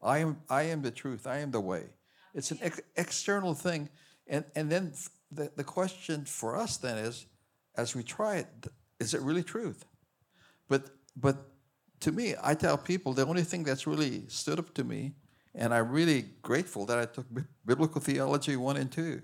I 0.02 0.20
am, 0.20 0.38
I 0.50 0.64
am 0.64 0.82
the 0.82 0.92
truth. 0.92 1.26
I 1.26 1.38
am 1.38 1.52
the 1.52 1.62
way. 1.62 1.84
It's 2.38 2.52
an 2.52 2.60
ex- 2.62 2.82
external 2.96 3.54
thing. 3.54 3.90
And, 4.28 4.46
and 4.56 4.70
then 4.70 4.94
the, 5.32 5.52
the 5.56 5.64
question 5.64 6.24
for 6.24 6.56
us 6.56 6.78
then 6.78 6.98
is, 6.98 7.26
as 7.76 7.96
we 7.96 8.04
try 8.04 8.38
it, 8.38 8.48
is 9.00 9.14
it 9.14 9.22
really 9.22 9.44
truth? 9.44 9.86
But 10.70 10.90
but 11.16 11.38
to 12.02 12.12
me, 12.12 12.36
I 12.44 12.54
tell 12.54 12.78
people 12.78 13.14
the 13.14 13.26
only 13.26 13.44
thing 13.44 13.64
that's 13.64 13.88
really 13.88 14.24
stood 14.28 14.60
up 14.60 14.74
to 14.76 14.84
me, 14.84 15.14
and 15.56 15.74
I'm 15.74 15.90
really 15.92 16.26
grateful 16.42 16.86
that 16.86 17.00
I 17.00 17.06
took 17.06 17.26
bi- 17.34 17.42
biblical 17.66 18.02
theology 18.02 18.56
one 18.56 18.78
and 18.78 18.92
two, 18.92 19.22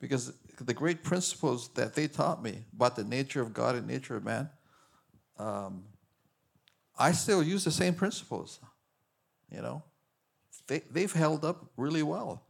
because 0.00 0.32
the 0.60 0.74
great 0.74 1.04
principles 1.04 1.68
that 1.74 1.94
they 1.94 2.08
taught 2.08 2.42
me 2.42 2.64
about 2.74 2.96
the 2.96 3.04
nature 3.04 3.40
of 3.40 3.52
God 3.52 3.76
and 3.76 3.86
nature 3.86 4.16
of 4.16 4.24
man, 4.24 4.50
um, 5.38 5.84
I 6.98 7.12
still 7.12 7.42
use 7.42 7.64
the 7.64 7.70
same 7.70 7.94
principles. 7.94 8.58
You 9.50 9.62
know, 9.62 9.82
they 10.66 10.80
they've 10.90 11.12
held 11.12 11.44
up 11.44 11.70
really 11.76 12.02
well, 12.02 12.42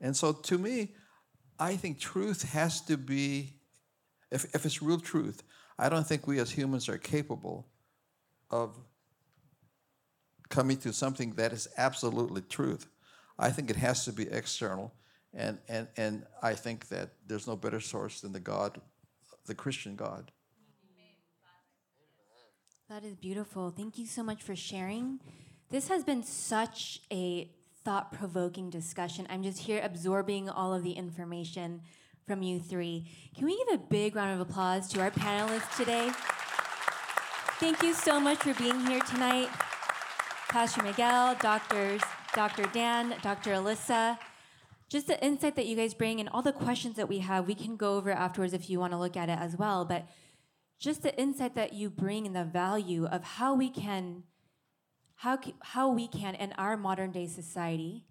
and 0.00 0.16
so 0.16 0.32
to 0.32 0.58
me, 0.58 0.94
I 1.58 1.76
think 1.76 1.98
truth 1.98 2.50
has 2.52 2.80
to 2.82 2.96
be 2.96 3.58
if, 4.30 4.44
if 4.54 4.66
it's 4.66 4.82
real 4.82 5.00
truth, 5.00 5.42
I 5.78 5.88
don't 5.88 6.06
think 6.06 6.26
we 6.26 6.38
as 6.38 6.50
humans 6.50 6.88
are 6.88 6.98
capable 6.98 7.66
of 8.50 8.76
coming 10.48 10.76
to 10.78 10.92
something 10.92 11.32
that 11.34 11.52
is 11.52 11.68
absolutely 11.76 12.42
truth. 12.42 12.86
I 13.38 13.50
think 13.50 13.70
it 13.70 13.76
has 13.76 14.04
to 14.06 14.12
be 14.12 14.28
external, 14.28 14.92
and, 15.32 15.58
and, 15.68 15.86
and 15.96 16.26
I 16.42 16.54
think 16.54 16.88
that 16.88 17.10
there's 17.26 17.46
no 17.46 17.54
better 17.54 17.80
source 17.80 18.20
than 18.20 18.32
the 18.32 18.40
God, 18.40 18.80
the 19.46 19.54
Christian 19.54 19.94
God. 19.94 20.32
That 22.88 23.04
is 23.04 23.14
beautiful. 23.14 23.70
Thank 23.70 23.98
you 23.98 24.06
so 24.06 24.22
much 24.22 24.42
for 24.42 24.56
sharing. 24.56 25.20
This 25.70 25.88
has 25.88 26.04
been 26.04 26.22
such 26.22 27.02
a 27.12 27.50
thought 27.88 28.12
provoking 28.12 28.68
discussion. 28.68 29.26
I'm 29.30 29.42
just 29.42 29.60
here 29.60 29.80
absorbing 29.82 30.50
all 30.50 30.74
of 30.74 30.84
the 30.84 30.92
information 30.92 31.80
from 32.26 32.42
you 32.42 32.60
three. 32.60 33.08
Can 33.34 33.46
we 33.46 33.56
give 33.56 33.80
a 33.80 33.82
big 33.82 34.14
round 34.14 34.38
of 34.38 34.46
applause 34.46 34.90
to 34.90 35.00
our 35.00 35.10
panelists 35.10 35.74
today? 35.74 36.10
Thank 37.58 37.82
you 37.82 37.94
so 37.94 38.20
much 38.20 38.40
for 38.40 38.52
being 38.62 38.78
here 38.86 39.00
tonight. 39.00 39.48
Pastor 40.50 40.82
Miguel, 40.82 41.36
doctors, 41.40 42.02
Dr. 42.34 42.64
Dan, 42.74 43.14
Dr. 43.22 43.54
Elissa. 43.54 44.18
Just 44.90 45.06
the 45.06 45.24
insight 45.24 45.56
that 45.56 45.64
you 45.64 45.74
guys 45.74 45.94
bring 45.94 46.20
and 46.20 46.28
all 46.28 46.42
the 46.42 46.52
questions 46.52 46.96
that 46.96 47.08
we 47.08 47.20
have, 47.20 47.46
we 47.46 47.54
can 47.54 47.78
go 47.78 47.96
over 47.96 48.10
afterwards 48.10 48.52
if 48.52 48.68
you 48.68 48.78
want 48.78 48.92
to 48.92 48.98
look 48.98 49.16
at 49.16 49.30
it 49.30 49.38
as 49.38 49.56
well. 49.56 49.86
But 49.86 50.06
just 50.78 51.02
the 51.02 51.18
insight 51.18 51.54
that 51.54 51.72
you 51.72 51.88
bring 51.88 52.26
and 52.26 52.36
the 52.36 52.44
value 52.44 53.06
of 53.06 53.24
how 53.24 53.54
we 53.54 53.70
can 53.70 54.24
how, 55.18 55.36
how 55.60 55.90
we 55.90 56.06
can 56.06 56.36
in 56.36 56.52
our 56.52 56.76
modern 56.76 57.10
day 57.10 57.26
society 57.26 58.04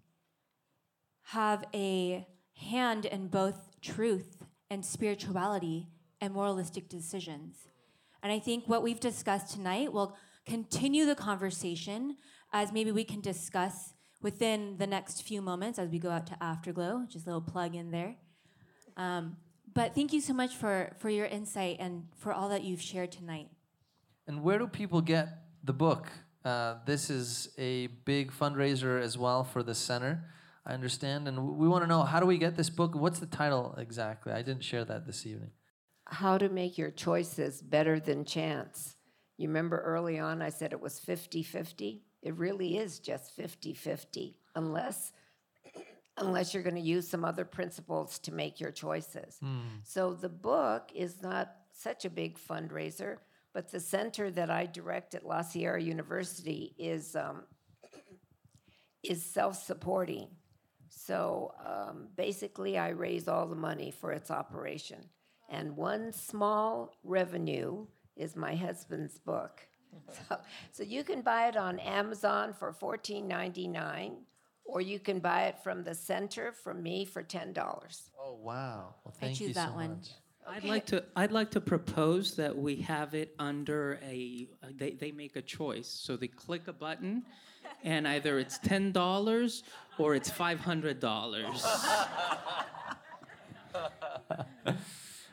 have 1.22 1.64
a 1.74 2.26
hand 2.54 3.06
in 3.06 3.28
both 3.28 3.80
truth 3.80 4.44
and 4.68 4.84
spirituality 4.84 5.88
and 6.20 6.34
moralistic 6.34 6.88
decisions. 6.88 7.56
And 8.22 8.30
i 8.30 8.38
think 8.38 8.68
what 8.68 8.82
we've 8.82 9.00
discussed 9.00 9.54
tonight 9.54 9.92
will 9.92 10.16
continue 10.44 11.06
the 11.06 11.14
conversation 11.14 12.16
as 12.52 12.72
maybe 12.72 12.92
we 12.92 13.04
can 13.04 13.20
discuss 13.20 13.94
within 14.20 14.76
the 14.76 14.86
next 14.86 15.22
few 15.22 15.40
moments 15.40 15.78
as 15.78 15.88
we 15.88 15.98
go 15.98 16.10
out 16.10 16.26
to 16.26 16.42
afterglow. 16.42 17.06
Just 17.08 17.26
a 17.26 17.30
little 17.30 17.40
plug 17.40 17.74
in 17.74 17.90
there. 17.90 18.16
Um, 18.96 19.36
but 19.72 19.94
thank 19.94 20.12
you 20.12 20.20
so 20.20 20.34
much 20.34 20.56
for 20.56 20.92
for 20.98 21.08
your 21.08 21.26
insight 21.26 21.76
and 21.78 22.08
for 22.16 22.32
all 22.32 22.50
that 22.50 22.64
you've 22.64 22.82
shared 22.82 23.12
tonight. 23.12 23.48
And 24.26 24.42
where 24.42 24.58
do 24.58 24.66
people 24.66 25.00
get 25.00 25.28
the 25.64 25.72
book? 25.72 26.08
Uh, 26.48 26.78
this 26.86 27.10
is 27.10 27.50
a 27.58 27.88
big 28.06 28.32
fundraiser 28.32 29.02
as 29.02 29.18
well 29.18 29.44
for 29.44 29.62
the 29.62 29.74
center. 29.74 30.24
I 30.64 30.72
understand. 30.72 31.28
And 31.28 31.58
we 31.58 31.68
want 31.68 31.84
to 31.84 31.86
know 31.86 32.04
how 32.04 32.20
do 32.20 32.26
we 32.26 32.38
get 32.38 32.56
this 32.56 32.70
book? 32.70 32.94
What's 32.94 33.18
the 33.18 33.26
title 33.26 33.74
exactly? 33.76 34.32
I 34.32 34.40
didn't 34.40 34.64
share 34.64 34.82
that 34.86 35.06
this 35.06 35.26
evening. 35.26 35.50
How 36.06 36.38
to 36.38 36.48
make 36.48 36.78
your 36.78 36.90
choices 36.90 37.60
better 37.60 38.00
than 38.00 38.24
chance. 38.24 38.96
You 39.36 39.48
remember 39.48 39.78
early 39.82 40.18
on 40.18 40.40
I 40.40 40.48
said 40.48 40.72
it 40.72 40.80
was 40.80 40.98
50 40.98 41.42
50? 41.42 42.02
It 42.22 42.34
really 42.34 42.78
is 42.78 42.98
just 42.98 43.36
50 43.36 43.74
50, 43.74 44.38
unless, 44.54 45.12
unless 46.16 46.54
you're 46.54 46.62
going 46.62 46.76
to 46.76 46.80
use 46.80 47.06
some 47.06 47.26
other 47.26 47.44
principles 47.44 48.18
to 48.20 48.32
make 48.32 48.58
your 48.58 48.70
choices. 48.72 49.38
So 49.84 50.14
the 50.14 50.30
book 50.30 50.92
is 50.94 51.20
not 51.20 51.54
such 51.72 52.06
a 52.06 52.10
big 52.10 52.38
fundraiser, 52.38 53.18
but 53.58 53.72
the 53.72 53.80
center 53.80 54.30
that 54.30 54.50
I 54.50 54.66
direct 54.66 55.16
at 55.16 55.26
La 55.26 55.42
Sierra 55.42 55.82
University 55.82 56.76
is, 56.78 57.16
um, 57.16 57.42
is 59.02 59.20
self 59.20 59.60
supporting. 59.60 60.28
So 60.88 61.52
um, 61.66 62.06
basically, 62.14 62.78
I 62.78 62.90
raise 62.90 63.26
all 63.26 63.48
the 63.48 63.56
money 63.56 63.90
for 63.90 64.12
its 64.12 64.30
operation. 64.30 65.00
And 65.48 65.76
one 65.76 66.12
small 66.12 66.94
revenue 67.02 67.88
is 68.16 68.36
my 68.36 68.54
husband's 68.54 69.18
book. 69.18 69.66
So, 70.28 70.36
so 70.70 70.82
you 70.84 71.02
can 71.02 71.22
buy 71.22 71.48
it 71.48 71.56
on 71.56 71.80
Amazon 71.80 72.52
for 72.52 72.72
$14.99, 72.72 74.12
or 74.66 74.80
you 74.80 75.00
can 75.00 75.18
buy 75.18 75.46
it 75.46 75.58
from 75.64 75.82
the 75.82 75.96
center 75.96 76.52
from 76.52 76.80
me 76.80 77.04
for 77.04 77.24
$10. 77.24 77.56
Oh, 78.22 78.34
wow. 78.34 78.94
Well, 79.04 79.14
I 79.16 79.20
thank 79.20 79.40
you 79.40 79.48
choose 79.48 79.56
that 79.56 79.70
so 79.70 79.74
one. 79.74 79.90
much. 79.96 80.10
I'd 80.48 80.64
like 80.64 80.86
to. 80.86 81.04
I'd 81.14 81.32
like 81.32 81.50
to 81.52 81.60
propose 81.60 82.36
that 82.36 82.56
we 82.56 82.76
have 82.76 83.14
it 83.14 83.34
under 83.38 83.98
a. 84.02 84.48
They 84.76 84.92
they 84.92 85.12
make 85.12 85.36
a 85.36 85.42
choice, 85.42 85.88
so 85.88 86.16
they 86.16 86.28
click 86.28 86.68
a 86.68 86.72
button, 86.72 87.24
and 87.84 88.08
either 88.08 88.38
it's 88.38 88.58
ten 88.58 88.92
dollars 88.92 89.62
or 89.98 90.14
it's 90.14 90.30
five 90.30 90.60
hundred 90.60 91.00
dollars. 91.00 91.66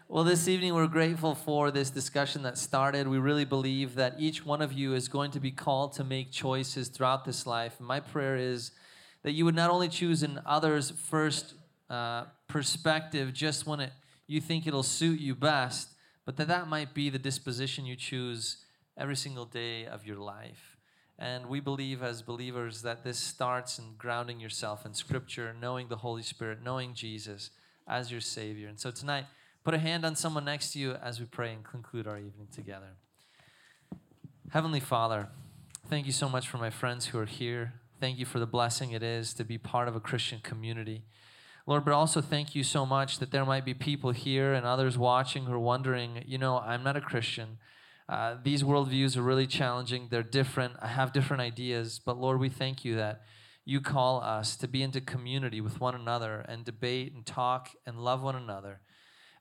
Well, 0.08 0.24
this 0.24 0.48
evening 0.48 0.76
we're 0.76 0.86
grateful 0.86 1.34
for 1.34 1.72
this 1.72 1.90
discussion 1.90 2.44
that 2.44 2.60
started. 2.60 3.08
We 3.08 3.18
really 3.18 3.44
believe 3.44 3.96
that 3.96 4.14
each 4.20 4.46
one 4.46 4.62
of 4.62 4.72
you 4.72 4.94
is 4.94 5.08
going 5.08 5.32
to 5.32 5.40
be 5.40 5.50
called 5.50 5.94
to 5.94 6.04
make 6.04 6.32
choices 6.32 6.90
throughout 6.90 7.26
this 7.26 7.48
life. 7.48 7.80
My 7.80 8.00
prayer 8.00 8.36
is 8.36 8.70
that 9.24 9.32
you 9.32 9.46
would 9.46 9.56
not 9.56 9.72
only 9.72 9.90
choose 9.90 10.22
an 10.22 10.40
other's 10.46 10.92
first 10.92 11.56
uh, 11.90 12.26
perspective 12.48 13.34
just 13.34 13.66
when 13.66 13.80
it, 13.80 13.94
you 14.28 14.42
think 14.42 14.66
it'll 14.66 14.84
suit 14.84 15.20
you 15.20 15.36
best, 15.36 15.90
but 16.26 16.38
that 16.38 16.48
that 16.48 16.68
might 16.68 16.94
be 16.94 17.10
the 17.10 17.20
disposition 17.20 17.86
you 17.86 17.96
choose 17.96 18.58
every 18.98 19.16
single 19.16 19.46
day 19.46 19.86
of 19.86 20.06
your 20.06 20.18
life. 20.18 20.78
And 21.18 21.46
we 21.48 21.60
believe 21.60 22.04
as 22.04 22.22
believers 22.22 22.82
that 22.82 23.04
this 23.04 23.18
starts 23.18 23.80
in 23.80 23.96
grounding 23.98 24.40
yourself 24.40 24.86
in 24.86 24.94
Scripture, 24.94 25.56
knowing 25.60 25.88
the 25.88 25.98
Holy 25.98 26.24
Spirit, 26.24 26.60
knowing 26.62 26.94
Jesus 26.94 27.52
as 27.88 28.12
your 28.12 28.22
Savior. 28.22 28.68
And 28.68 28.80
so 28.80 28.92
tonight, 28.92 29.26
put 29.64 29.74
a 29.74 29.78
hand 29.78 30.06
on 30.06 30.16
someone 30.16 30.46
next 30.46 30.74
to 30.74 30.80
you 30.80 30.94
as 30.94 31.20
we 31.20 31.26
pray 31.26 31.54
and 31.54 31.64
conclude 31.64 32.08
our 32.08 32.18
evening 32.18 32.48
together. 32.52 32.98
Heavenly 34.50 34.80
Father, 34.80 35.30
thank 35.88 36.06
you 36.06 36.12
so 36.12 36.28
much 36.28 36.48
for 36.48 36.58
my 36.58 36.70
friends 36.70 37.08
who 37.08 37.20
are 37.20 37.26
here. 37.26 37.74
Thank 38.00 38.20
you 38.20 38.26
for 38.26 38.40
the 38.40 38.46
blessing 38.46 38.92
it 38.92 39.02
is 39.02 39.34
to 39.36 39.46
be 39.46 39.58
part 39.58 39.88
of 39.88 39.96
a 39.96 40.02
Christian 40.02 40.40
community. 40.44 41.04
Lord, 41.68 41.84
but 41.84 41.94
also 41.94 42.22
thank 42.22 42.54
you 42.54 42.64
so 42.64 42.86
much 42.86 43.18
that 43.18 43.32
there 43.32 43.46
might 43.46 43.66
be 43.66 43.74
people 43.74 44.12
here 44.12 44.54
and 44.54 44.66
others 44.66 44.98
watching 44.98 45.46
who 45.46 45.54
are 45.54 45.60
wondering, 45.60 46.24
you 46.26 46.38
know, 46.38 46.60
I'm 46.60 46.84
not 46.84 46.96
a 46.96 47.02
Christian. 47.02 47.58
Uh, 48.08 48.36
these 48.44 48.62
worldviews 48.62 49.18
are 49.18 49.24
really 49.24 49.48
challenging. 49.48 50.08
They're 50.12 50.22
different. 50.22 50.76
I 50.80 50.88
have 50.88 51.12
different 51.12 51.42
ideas. 51.42 52.00
But 52.04 52.20
Lord, 52.20 52.40
we 52.40 52.50
thank 52.50 52.86
you 52.86 52.96
that 52.98 53.24
you 53.66 53.82
call 53.82 54.22
us 54.22 54.56
to 54.58 54.68
be 54.68 54.84
into 54.84 55.02
community 55.02 55.60
with 55.60 55.82
one 55.82 55.96
another 55.96 56.46
and 56.48 56.64
debate 56.64 57.14
and 57.14 57.26
talk 57.26 57.70
and 57.86 58.00
love 58.00 58.22
one 58.22 58.36
another. 58.36 58.82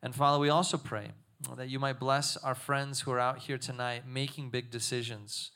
And 0.03 0.15
Father, 0.15 0.39
we 0.39 0.49
also 0.49 0.79
pray 0.79 1.11
that 1.57 1.69
you 1.69 1.79
might 1.79 2.01
bless 2.01 2.39
our 2.39 2.55
friends 2.55 3.03
who 3.03 3.11
are 3.13 3.21
out 3.21 3.41
here 3.41 3.59
tonight 3.59 4.09
making 4.09 4.49
big 4.49 4.71
decisions, 4.71 5.51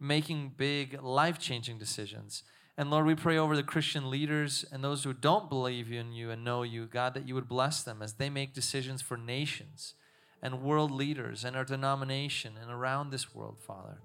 making 0.00 0.54
big 0.56 1.02
life 1.02 1.38
changing 1.38 1.78
decisions. 1.78 2.44
And 2.76 2.90
Lord, 2.90 3.06
we 3.06 3.14
pray 3.14 3.38
over 3.38 3.54
the 3.54 3.62
Christian 3.62 4.10
leaders 4.10 4.64
and 4.72 4.82
those 4.82 5.04
who 5.04 5.12
don't 5.12 5.48
believe 5.48 5.92
in 5.92 6.12
you 6.12 6.30
and 6.30 6.42
know 6.42 6.64
you, 6.64 6.86
God, 6.86 7.14
that 7.14 7.28
you 7.28 7.34
would 7.34 7.48
bless 7.48 7.84
them 7.84 8.02
as 8.02 8.14
they 8.14 8.28
make 8.28 8.52
decisions 8.52 9.00
for 9.00 9.16
nations 9.16 9.94
and 10.42 10.62
world 10.62 10.90
leaders 10.90 11.44
and 11.44 11.56
our 11.56 11.64
denomination 11.64 12.54
and 12.60 12.70
around 12.70 13.10
this 13.10 13.34
world, 13.34 13.58
Father. 13.60 13.98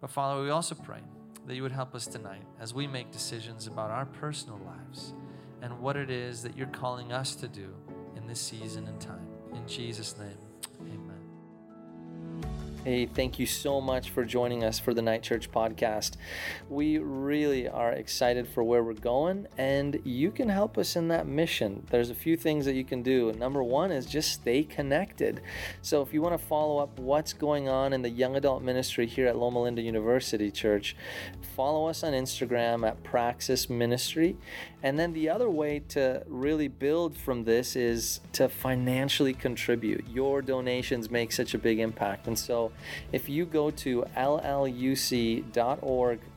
But 0.00 0.10
Father, 0.10 0.42
we 0.42 0.48
also 0.48 0.74
pray 0.74 1.00
that 1.46 1.54
you 1.54 1.62
would 1.62 1.72
help 1.72 1.94
us 1.94 2.06
tonight 2.06 2.44
as 2.58 2.72
we 2.72 2.86
make 2.86 3.10
decisions 3.10 3.66
about 3.66 3.90
our 3.90 4.06
personal 4.06 4.60
lives 4.64 5.12
and 5.60 5.80
what 5.80 5.96
it 5.96 6.10
is 6.10 6.42
that 6.42 6.56
you're 6.56 6.66
calling 6.68 7.12
us 7.12 7.34
to 7.36 7.48
do 7.48 7.74
in 8.16 8.26
this 8.26 8.40
season 8.40 8.88
and 8.88 9.00
time. 9.00 9.26
In 9.54 9.66
Jesus' 9.66 10.16
name. 10.16 10.47
Hey, 12.88 13.04
thank 13.04 13.38
you 13.38 13.44
so 13.44 13.82
much 13.82 14.08
for 14.08 14.24
joining 14.24 14.64
us 14.64 14.78
for 14.78 14.94
the 14.94 15.02
Night 15.02 15.22
Church 15.22 15.52
podcast. 15.52 16.12
We 16.70 16.96
really 16.96 17.68
are 17.68 17.92
excited 17.92 18.48
for 18.48 18.64
where 18.64 18.82
we're 18.82 18.94
going, 18.94 19.46
and 19.58 20.00
you 20.04 20.30
can 20.30 20.48
help 20.48 20.78
us 20.78 20.96
in 20.96 21.08
that 21.08 21.26
mission. 21.26 21.86
There's 21.90 22.08
a 22.08 22.14
few 22.14 22.34
things 22.34 22.64
that 22.64 22.72
you 22.72 22.84
can 22.84 23.02
do. 23.02 23.30
Number 23.32 23.62
one 23.62 23.92
is 23.92 24.06
just 24.06 24.32
stay 24.32 24.64
connected. 24.64 25.42
So, 25.82 26.00
if 26.00 26.14
you 26.14 26.22
want 26.22 26.40
to 26.40 26.46
follow 26.46 26.78
up 26.78 26.98
what's 26.98 27.34
going 27.34 27.68
on 27.68 27.92
in 27.92 28.00
the 28.00 28.08
young 28.08 28.36
adult 28.36 28.62
ministry 28.62 29.06
here 29.06 29.26
at 29.26 29.36
Loma 29.36 29.60
Linda 29.60 29.82
University 29.82 30.50
Church, 30.50 30.96
follow 31.54 31.88
us 31.88 32.02
on 32.02 32.14
Instagram 32.14 32.88
at 32.88 33.04
Praxis 33.04 33.68
Ministry. 33.68 34.38
And 34.80 34.96
then 34.96 35.12
the 35.12 35.28
other 35.28 35.50
way 35.50 35.80
to 35.88 36.22
really 36.28 36.68
build 36.68 37.16
from 37.16 37.42
this 37.42 37.74
is 37.74 38.20
to 38.34 38.48
financially 38.48 39.34
contribute. 39.34 40.04
Your 40.08 40.40
donations 40.40 41.10
make 41.10 41.32
such 41.32 41.52
a 41.52 41.58
big 41.58 41.80
impact. 41.80 42.28
And 42.28 42.38
so 42.38 42.70
if 43.10 43.28
you 43.28 43.44
go 43.44 43.72
to 43.72 44.04
lluc.org 44.16 45.50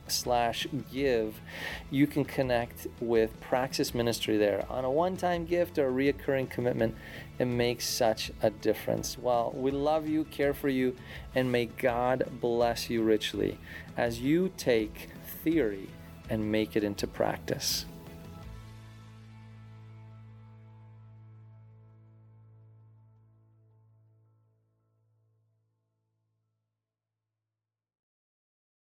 slash 0.08 0.66
give, 0.92 1.40
you 1.90 2.08
can 2.08 2.24
connect 2.24 2.88
with 3.00 3.40
Praxis 3.40 3.94
Ministry 3.94 4.36
there. 4.36 4.66
On 4.68 4.84
a 4.84 4.90
one-time 4.90 5.46
gift 5.46 5.78
or 5.78 5.88
a 5.88 5.92
reoccurring 5.92 6.50
commitment, 6.50 6.96
it 7.38 7.44
makes 7.44 7.86
such 7.86 8.32
a 8.42 8.50
difference. 8.50 9.16
Well, 9.16 9.52
we 9.54 9.70
love 9.70 10.08
you, 10.08 10.24
care 10.24 10.52
for 10.52 10.68
you, 10.68 10.96
and 11.36 11.52
may 11.52 11.66
God 11.66 12.28
bless 12.40 12.90
you 12.90 13.04
richly 13.04 13.58
as 13.96 14.20
you 14.20 14.50
take 14.56 15.10
theory 15.44 15.88
and 16.28 16.50
make 16.50 16.74
it 16.74 16.82
into 16.82 17.06
practice. 17.06 17.86